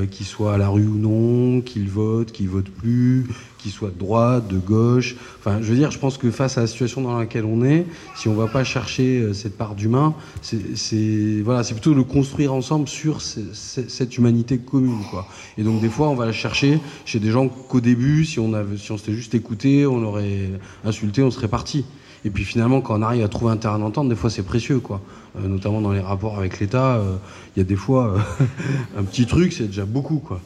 [0.09, 3.27] qu'il soit à la rue ou non, qu'il vote, qu'il vote plus,
[3.61, 5.15] qu'il soit de droite, de gauche.
[5.39, 7.85] Enfin, je veux dire, je pense que face à la situation dans laquelle on est,
[8.15, 11.95] si on ne va pas chercher euh, cette part d'humain, c'est voilà, c'est plutôt de
[11.97, 15.27] le construire ensemble sur cette humanité commune, quoi.
[15.57, 18.53] Et donc des fois, on va la chercher chez des gens qu'au début, si on
[18.53, 20.49] avait, si on s'était juste écouté, on aurait
[20.83, 21.85] insulté, on serait parti.
[22.23, 24.79] Et puis finalement, quand on arrive à trouver un terrain d'entente, des fois c'est précieux,
[24.79, 25.01] quoi.
[25.37, 27.15] Euh, notamment dans les rapports avec l'État, euh,
[27.55, 28.15] il y a des fois
[28.97, 30.39] un petit truc, c'est déjà beaucoup, quoi.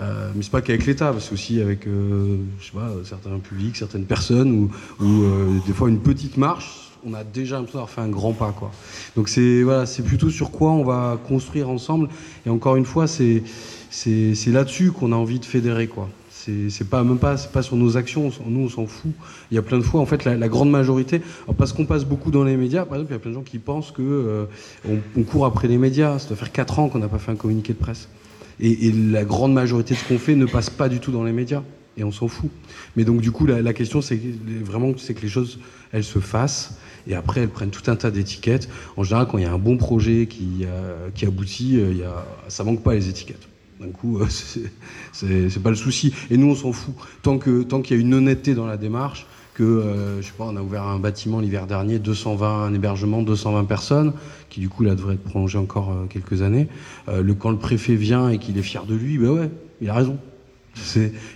[0.00, 4.04] Euh, mais c'est pas qu'avec l'État, c'est aussi avec, je sais pas, certains publics, certaines
[4.04, 4.70] personnes,
[5.00, 5.24] ou,
[5.66, 8.70] des fois une petite marche, on a déjà l'impression d'avoir fait un grand pas, quoi.
[9.16, 12.08] Donc c'est voilà, plutôt sur quoi on va construire ensemble.
[12.46, 13.42] Et encore une fois, c'est
[14.46, 16.08] là-dessus qu'on a envie de fédérer, quoi.
[16.70, 19.12] C'est pas même pas, pas sur nos actions, nous on s'en fout.
[19.50, 21.20] Il y a plein de fois, en fait, la, grande majorité,
[21.58, 23.42] parce qu'on passe beaucoup dans les médias, par exemple, il y a plein de gens
[23.42, 24.48] qui pensent que
[24.86, 26.18] euh, court après les médias.
[26.18, 28.08] Ça doit faire 4 ans qu'on n'a pas fait un communiqué de presse.
[28.60, 31.32] Et, la grande majorité de ce qu'on fait ne passe pas du tout dans les
[31.32, 31.62] médias.
[31.96, 32.50] Et on s'en fout.
[32.96, 34.20] Mais donc du coup, la, question, c'est
[34.62, 35.58] vraiment c'est que les choses,
[35.92, 36.78] elles se fassent.
[37.08, 38.68] Et après, elles prennent tout un tas d'étiquettes.
[38.96, 41.98] En général, quand il y a un bon projet qui, euh, qui aboutit, euh, il
[41.98, 43.48] y a, ça manque pas les étiquettes.
[43.80, 44.26] D'un coup, euh,
[45.12, 46.12] c'est pas le souci.
[46.30, 46.94] Et nous, on s'en fout.
[47.22, 49.26] Tant tant qu'il y a une honnêteté dans la démarche,
[49.58, 54.12] que, euh, on a ouvert un bâtiment l'hiver dernier, 220, un hébergement, 220 personnes,
[54.48, 56.68] qui du coup, là, devrait être prolongé encore euh, quelques années.
[57.08, 59.94] le, quand le préfet vient et qu'il est fier de lui, ben ouais, il a
[59.94, 60.16] raison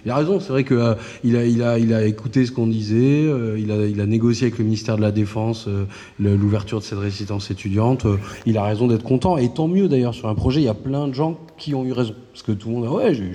[0.05, 3.59] il a raison, c'est vrai qu'il il a, il a, écouté ce qu'on disait, euh,
[3.59, 5.85] il, a, négocié avec le ministère de la Défense euh,
[6.19, 8.07] l'ouverture de cette résidence étudiante.
[8.07, 10.69] Euh, il a raison d'être content, et tant mieux d'ailleurs sur un projet, il y
[10.69, 12.15] a plein de gens qui ont eu raison.
[12.33, 13.31] Parce que tout le monde a, ouais, j'ai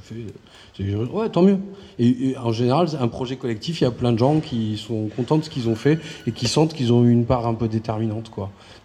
[0.00, 1.58] fait, ouais, tant mieux.
[1.98, 5.38] Et, en général, un projet collectif, il y a plein de gens qui sont contents
[5.38, 7.68] de ce qu'ils ont fait et qui sentent qu'ils ont eu une part un peu
[7.68, 8.30] déterminante.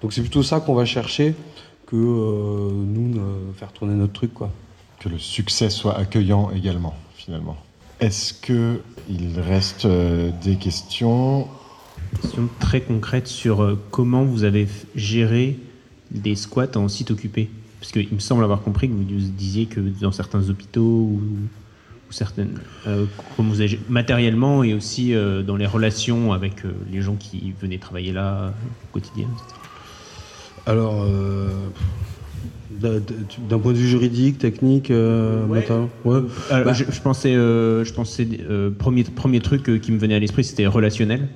[0.02, 1.36] Donc c'est plutôt ça qu'on va chercher
[1.86, 3.14] que nous
[3.56, 4.32] faire tourner notre truc,
[5.04, 7.58] que le succès soit accueillant également, finalement.
[8.00, 11.48] Est-ce qu'il reste euh, des questions?
[12.22, 15.60] Question très concrète sur euh, comment vous avez géré
[16.12, 17.50] des squats en site occupé.
[17.82, 21.22] Parce qu'il me semble avoir compris que vous disiez que dans certains hôpitaux ou,
[22.10, 22.60] certaines.
[22.88, 23.06] Euh,
[23.38, 26.62] vous avez, matériellement et aussi dans les relations avec
[26.92, 28.54] les gens qui venaient travailler là
[28.84, 29.28] au quotidien,
[30.68, 31.06] Alors.
[32.80, 35.66] D'un point de vue juridique, technique, euh, ouais.
[36.06, 36.22] ouais.
[36.52, 36.74] Euh, bah.
[36.74, 38.28] je, pensais, euh, je pensais
[38.78, 41.28] premier, premier truc qui me venait à l'esprit, c'était relationnel.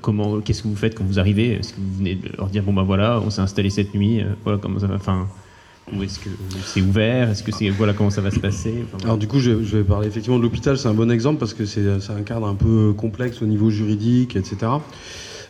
[0.00, 1.52] comment, qu'est-ce que vous faites quand vous arrivez?
[1.52, 4.22] Est-ce que vous venez de leur dire bon ben voilà, on s'est installé cette nuit,
[4.44, 4.94] voilà comment ça va.
[4.94, 5.26] Enfin,
[5.92, 6.30] ou est-ce que
[6.64, 7.30] c'est ouvert?
[7.30, 8.84] Est-ce que c'est voilà comment ça va se passer?
[9.04, 10.78] Alors du coup, je, je, vais parler effectivement de l'hôpital.
[10.78, 14.36] C'est un bon exemple parce que c'est un cadre un peu complexe au niveau juridique,
[14.36, 14.66] etc.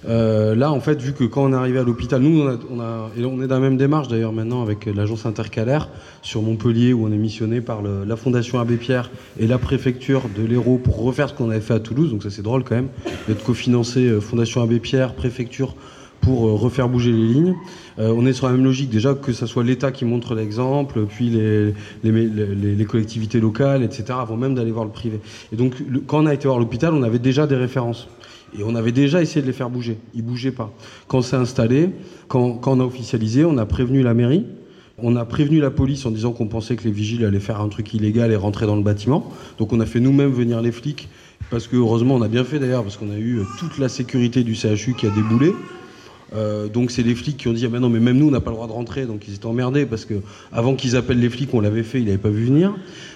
[0.07, 3.47] Euh, là, en fait, vu que quand on est arrivé à l'hôpital, nous, on, est
[3.47, 5.89] dans la même démarche d'ailleurs maintenant avec l'agence intercalaire
[6.23, 10.45] sur Montpellier, où on est missionné par la Fondation Abbé Pierre et la préfecture de
[10.45, 12.11] l'Hérault pour refaire ce qu'on avait fait à Toulouse.
[12.11, 12.89] Donc ça, c'est drôle quand même
[13.29, 15.75] d'être cofinancé euh, Fondation Abbé Pierre, préfecture
[16.21, 17.55] pour euh, refaire bouger les lignes.
[17.97, 21.31] On est sur la même logique déjà que ce soit l'État qui montre l'exemple, puis
[21.31, 25.21] les, collectivités locales, etc., avant même d'aller voir le privé.
[25.53, 25.75] Et donc
[26.09, 28.09] quand on a été voir l'hôpital, on avait déjà des références.
[28.59, 29.99] Et on avait déjà essayé de les faire bouger.
[30.15, 30.73] Ils bougeaient pas.
[31.09, 31.91] Quand c'est installé,
[32.29, 34.47] quand, quand, on a officialisé, on a prévenu la mairie.
[34.99, 37.69] On a prévenu la police en disant qu'on pensait que les vigiles allaient faire un
[37.69, 39.33] truc illégal et rentrer dans le bâtiment.
[39.59, 41.09] Donc on a fait nous-mêmes venir les flics.
[41.51, 44.45] Parce que heureusement, on a bien fait d'ailleurs, parce qu'on a eu toute la sécurité
[44.45, 45.53] du CHU qui a déboulé.
[46.35, 48.31] Euh, donc c'est les flics qui ont dit ah ben non mais même nous on
[48.31, 49.06] n'a pas le droit de rentrer.
[49.06, 50.15] Donc ils étaient emmerdés parce que
[50.52, 52.74] avant qu'ils appellent les flics on l'avait fait il n'avait pas vu venir.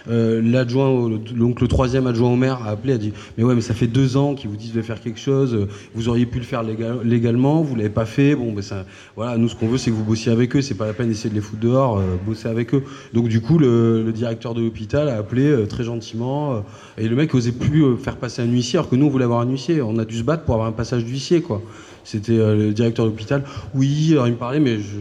[0.08, 3.60] Euh, l'adjoint donc le troisième adjoint au maire a appelé a dit mais ouais mais
[3.60, 5.68] ça fait deux ans qu'ils vous disent de faire quelque chose.
[5.94, 8.34] Vous auriez pu le faire légal, légalement vous l'avez pas fait.
[8.34, 8.86] Bon ben ça
[9.16, 10.62] voilà nous ce qu'on veut c'est que vous bossiez avec eux.
[10.62, 12.84] C'est pas la peine d'essayer de les foutre dehors euh, bosser avec eux.
[13.14, 16.64] Donc du coup le, directeur de l'hôpital a appelé très gentiment
[16.96, 19.40] et le mec osait plus faire passer un huissier alors que nous on voulait avoir
[19.40, 19.82] un huissier.
[19.82, 21.62] On a dû se battre pour avoir un passage d'huissier quoi
[22.08, 23.44] c'était euh, le directeur de l'hôpital.
[23.74, 24.96] Oui, alors il me parlait, mais je,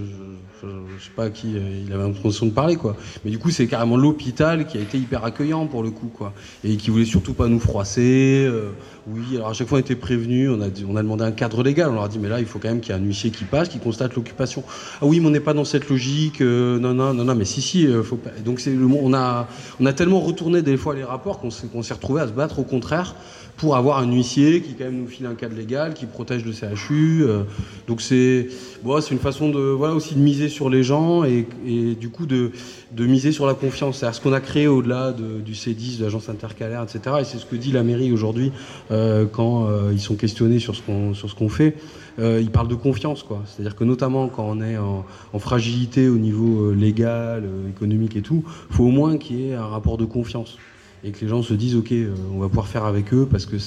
[0.61, 2.97] je sais pas à qui euh, il avait l'impression de parler, quoi.
[3.23, 6.33] Mais du coup, c'est carrément l'hôpital qui a été hyper accueillant pour le coup, quoi.
[6.65, 8.45] Et qui voulait surtout pas nous froisser.
[8.45, 8.71] Euh,
[9.07, 11.93] oui, alors à chaque fois on était prévenus, on a, demandé un cadre légal, on
[11.93, 13.45] leur a dit mais là il faut quand même qu'il y ait un huissier qui
[13.45, 14.65] passe, qui constate l'occupation.
[15.01, 17.61] Ah oui, mais on n'est pas dans cette logique, non, non, non, non, mais si,
[17.61, 18.31] si, faut pas.
[18.43, 18.61] Donc
[19.01, 22.33] on a tellement retourné des fois les rapports qu'on s'est, qu'on s'est retrouvé à se
[22.33, 23.15] battre au contraire
[23.57, 26.51] pour avoir un huissier qui quand même nous file un cadre légal, qui protège le
[26.51, 27.23] CHU.
[27.23, 27.43] Euh,
[27.87, 28.47] donc c'est,
[28.83, 32.27] bon, une façon de, voilà aussi de miser sur les gens et, et du coup
[32.27, 32.51] de,
[32.91, 33.99] de miser sur la confiance.
[33.99, 37.17] C'est ce qu'on a créé au-delà de, du C10, de l'agence intercalaire, etc.
[37.21, 38.51] Et c'est ce que dit la mairie aujourd'hui
[38.91, 41.75] euh, quand euh, ils sont questionnés sur ce qu'on qu'on fait.
[42.19, 43.43] Euh, ils parlent de confiance, quoi.
[43.45, 48.43] C'est-à-dire que notamment quand on est en, en fragilité au niveau légal, économique et tout,
[48.69, 50.57] faut au moins qu'il y ait un rapport de confiance
[51.03, 53.45] et que les gens se disent ok, euh, on va pouvoir faire avec eux parce
[53.45, 53.57] que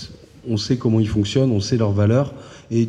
[0.48, 2.32] on sait comment ils fonctionnent, on sait leurs valeurs
[2.70, 2.88] et,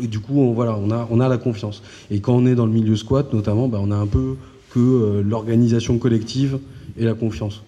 [0.00, 1.82] du coup on, voilà, on a, on a la confiance.
[2.10, 4.36] Et quand on est dans le milieu squat notamment, bah, on a un peu
[4.70, 6.58] que euh, l'organisation collective
[6.96, 7.62] et la confiance.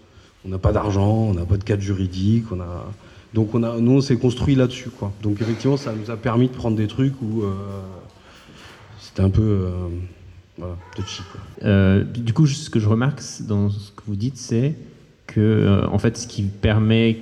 [0.44, 2.92] On n'a pas d'argent, on n'a pas de cadre juridique, on a
[3.32, 5.12] donc on a, nous on s'est construit là-dessus quoi.
[5.22, 7.52] Donc effectivement ça nous a permis de prendre des trucs où euh,
[9.00, 9.70] c'était un peu euh,
[10.56, 12.00] voilà, touchy quoi.
[12.04, 14.74] Du coup ce que je remarque dans ce que vous dites c'est
[15.40, 17.18] euh, en fait ce qui permet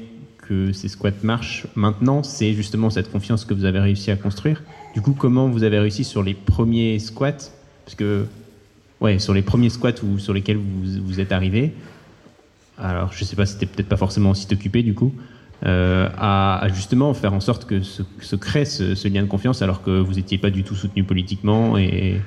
[0.49, 4.63] que ces squats marchent maintenant, c'est justement cette confiance que vous avez réussi à construire.
[4.95, 7.51] Du coup, comment vous avez réussi sur les premiers squats?
[7.85, 8.27] Parce que,
[9.01, 11.73] ouais, sur les premiers squats où, sur lesquels vous, vous êtes arrivé,
[12.79, 15.13] alors je sais pas, c'était peut-être pas forcément aussi occupé du coup,
[15.65, 19.91] euh, à, justement faire en sorte que se, crée ce, lien de confiance alors que
[19.91, 22.21] vous n'étiez pas du tout soutenu politiquement et,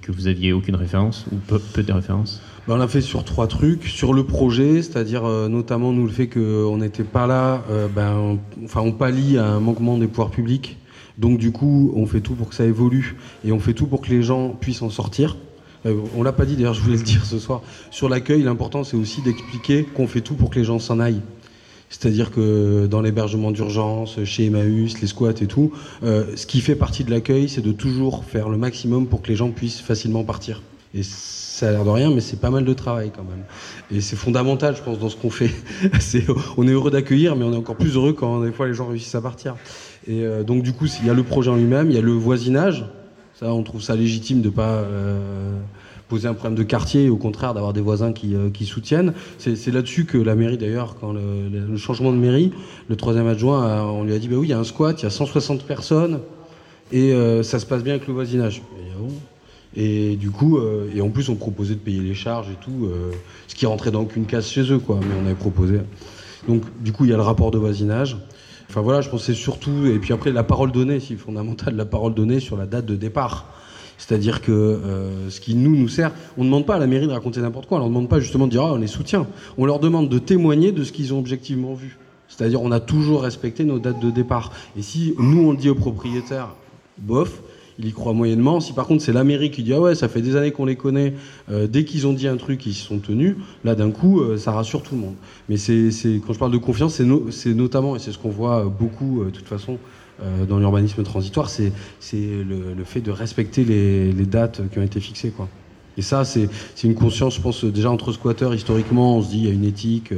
[0.00, 3.84] que vous aviez aucune référence ou peu, de références on l'a fait sur trois trucs.
[3.84, 8.14] Sur le projet, c'est-à-dire euh, notamment nous le fait qu'on n'était pas là, euh, ben,
[8.16, 10.76] on, enfin on pallie à un manquement des pouvoirs publics.
[11.18, 14.00] Donc du coup, on fait tout pour que ça évolue et on fait tout pour
[14.00, 15.36] que les gens puissent en sortir.
[15.86, 17.62] Euh, on l'a pas dit d'ailleurs, je voulais le dire ce soir.
[17.90, 21.22] Sur l'accueil, l'important c'est aussi d'expliquer qu'on fait tout pour que les gens s'en aillent.
[21.90, 25.72] C'est-à-dire que dans l'hébergement d'urgence, chez Emmaüs, les squats et tout,
[26.02, 29.28] euh, ce qui fait partie de l'accueil, c'est de toujours faire le maximum pour que
[29.28, 30.60] les gens puissent facilement partir.
[30.94, 31.02] Et
[31.58, 33.42] ça a l'air de rien, mais c'est pas mal de travail quand même.
[33.90, 35.50] Et c'est fondamental, je pense, dans ce qu'on fait.
[36.56, 38.86] On est heureux d'accueillir, mais on est encore plus heureux quand des fois les gens
[38.86, 39.56] réussissent à partir.
[40.06, 42.02] Et euh, donc du coup, il y a le projet en lui-même, il y a
[42.02, 42.84] le voisinage.
[43.34, 45.56] Ça, on trouve ça légitime de pas euh,
[46.08, 49.12] poser un problème de quartier, au contraire d'avoir des voisins qui, euh, soutiennent.
[49.38, 52.52] C'est là-dessus que la mairie, d'ailleurs, quand le, changement de mairie,
[52.88, 55.04] le troisième adjoint, on lui a dit, bah oui, il y a un squat, il
[55.04, 56.20] y a 160 personnes,
[56.92, 57.12] et
[57.42, 58.62] ça se passe bien avec le voisinage.
[59.80, 62.86] Et du coup, euh, et en plus, on proposait de payer les charges et tout,
[62.86, 63.12] euh,
[63.46, 64.98] ce qui rentrait dans aucune case chez eux, quoi.
[65.00, 65.78] Mais on avait proposé.
[66.48, 68.16] Donc, du coup, il y a le rapport de voisinage.
[68.68, 72.12] Enfin voilà, je pensais surtout, et puis après, la parole donnée, si fondamental, la parole
[72.12, 73.54] donnée sur la date de départ.
[73.98, 77.06] C'est-à-dire que euh, ce qui nous nous sert, on ne demande pas à la mairie
[77.06, 79.28] de raconter n'importe quoi, on leur demande pas justement de dire ah, on les soutient.
[79.58, 81.98] On leur demande de témoigner de ce qu'ils ont objectivement vu.
[82.28, 84.52] C'est-à-dire on a toujours respecté nos dates de départ.
[84.76, 86.54] Et si nous on le dit aux propriétaires,
[86.98, 87.42] bof,
[87.78, 88.60] il y croit moyennement.
[88.60, 90.64] Si par contre c'est la mairie qui dit ah ouais ça fait des années qu'on
[90.64, 91.14] les connaît,
[91.50, 94.36] euh, dès qu'ils ont dit un truc ils se sont tenus, là d'un coup euh,
[94.36, 95.14] ça rassure tout le monde.
[95.48, 95.90] Mais c'est
[96.26, 99.30] quand je parle de confiance, c'est no, notamment et c'est ce qu'on voit beaucoup de
[99.30, 99.78] toute façon
[100.20, 101.72] euh, dans l'urbanisme transitoire, c'est
[102.12, 105.30] le, le, fait de respecter les, les, dates qui ont été fixées.
[105.30, 105.48] Quoi.
[105.96, 106.48] Et ça, c'est
[106.82, 109.64] une conscience, je pense, déjà entre squatteurs, historiquement, on se dit, il y a une
[109.64, 110.12] éthique.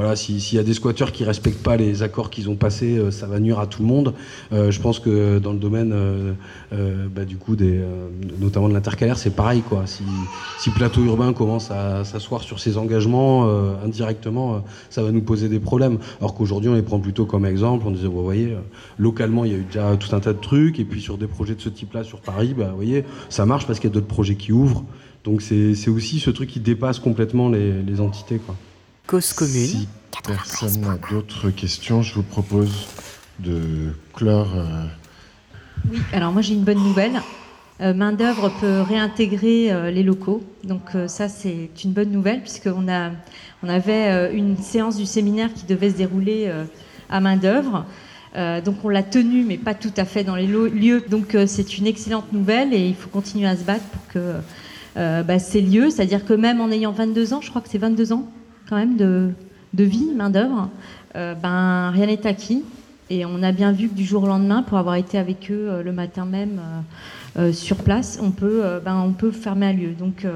[0.00, 2.98] Euh, voilà, s'il y a des squatteurs qui respectent pas les accords qu'ils ont passés,
[2.98, 4.14] euh, ça va nuire à tout le monde.
[4.52, 5.94] Euh, je pense que dans le domaine,
[7.14, 7.56] bah, du coup,
[8.40, 9.86] notamment de l'intercalaire, c'est pareil, quoi.
[9.86, 10.04] Si,
[10.58, 13.48] si, Plateau Urbain commence à s'asseoir sur ses engagements
[13.84, 15.98] indirectement, ça va nous poser des problèmes.
[16.20, 17.84] Alors qu'aujourd'hui, on les prend plutôt comme exemple.
[17.86, 18.56] On disait, vous voyez,
[18.98, 21.26] localement, il y a eu déjà tout un tas de trucs, et puis sur des
[21.26, 24.06] projets de ce type-là sur Paris, bah, voyez, ça marche parce qu'il y a d'autres
[24.06, 24.84] projets qui ouvrent.
[25.24, 28.38] Donc c'est aussi ce truc qui dépasse complètement les, les entités.
[28.38, 28.56] Quoi.
[29.10, 29.52] Cause commune.
[29.52, 29.88] Si
[30.24, 32.86] personne n'a d'autres questions, je vous propose
[33.40, 34.52] de clore.
[34.54, 34.84] Euh,
[35.90, 37.20] oui, alors moi j'ai une bonne nouvelle.
[37.80, 40.44] Euh, main d'œuvre peut réintégrer euh, les locaux.
[40.62, 43.10] Donc ça c'est une bonne nouvelle puisqu'on a,
[43.64, 46.48] on avait une séance du séminaire qui devait se dérouler
[47.08, 47.86] à main d'œuvre.
[48.64, 51.04] donc on l'a tenue mais pas tout à fait dans les lieux.
[51.10, 54.36] Donc c'est une excellente nouvelle et il faut continuer à se battre pour que
[54.96, 57.78] euh, bah, ces lieux, c'est-à-dire que même en ayant 22 ans, je crois que c'est
[57.78, 58.28] 22 ans
[58.70, 59.34] quand même de,
[59.74, 60.70] vie, main-d'œuvre,
[61.16, 62.64] euh, ben, rien n'est acquis.
[63.10, 65.66] Et on a bien vu que du jour au lendemain, pour avoir été avec eux
[65.68, 66.60] euh, le matin même
[67.52, 69.90] sur place, on peut, ben, on peut fermer un lieu.
[69.92, 70.26] Donc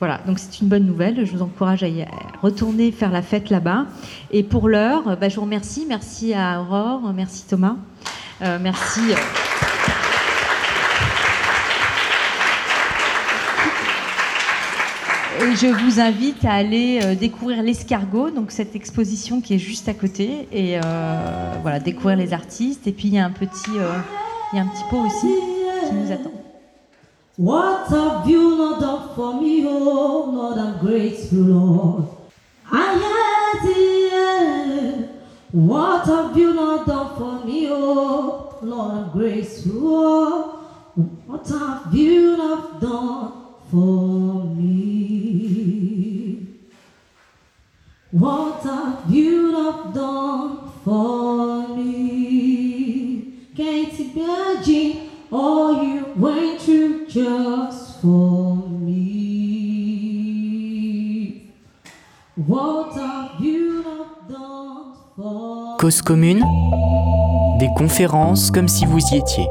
[0.00, 1.24] voilà, donc c'est une bonne nouvelle.
[1.26, 2.04] Je vous encourage à y
[2.40, 3.86] retourner faire la fête là-bas.
[4.30, 5.84] Et pour l'heure, ben, je vous remercie.
[5.86, 7.76] Merci à Aurore, merci Thomas,
[8.40, 9.00] merci.
[15.44, 19.86] Et je vous invite à aller euh, découvrir l'escargot, donc cette exposition qui est juste
[19.90, 22.86] à côté, et euh, voilà, découvrir les artistes.
[22.86, 23.92] Et puis il y a un petit, euh,
[24.52, 25.34] il y a un petit pot aussi
[25.86, 26.32] qui nous attend.
[27.36, 32.04] What have you not done for me, oh Lord, I'm grateful, Lord.
[32.72, 32.94] I
[34.12, 35.08] am
[35.52, 40.58] What have you not done for me, oh Lord, I'm grateful.
[41.26, 43.43] What have you not done
[43.74, 45.66] for me?
[48.12, 53.32] What have you not done for me?
[53.56, 58.56] Can't imagine all you went through just for
[58.86, 59.02] me.
[62.36, 66.44] What have you not done for Cause commune,
[67.58, 69.48] des conférences comme si vous y étiez.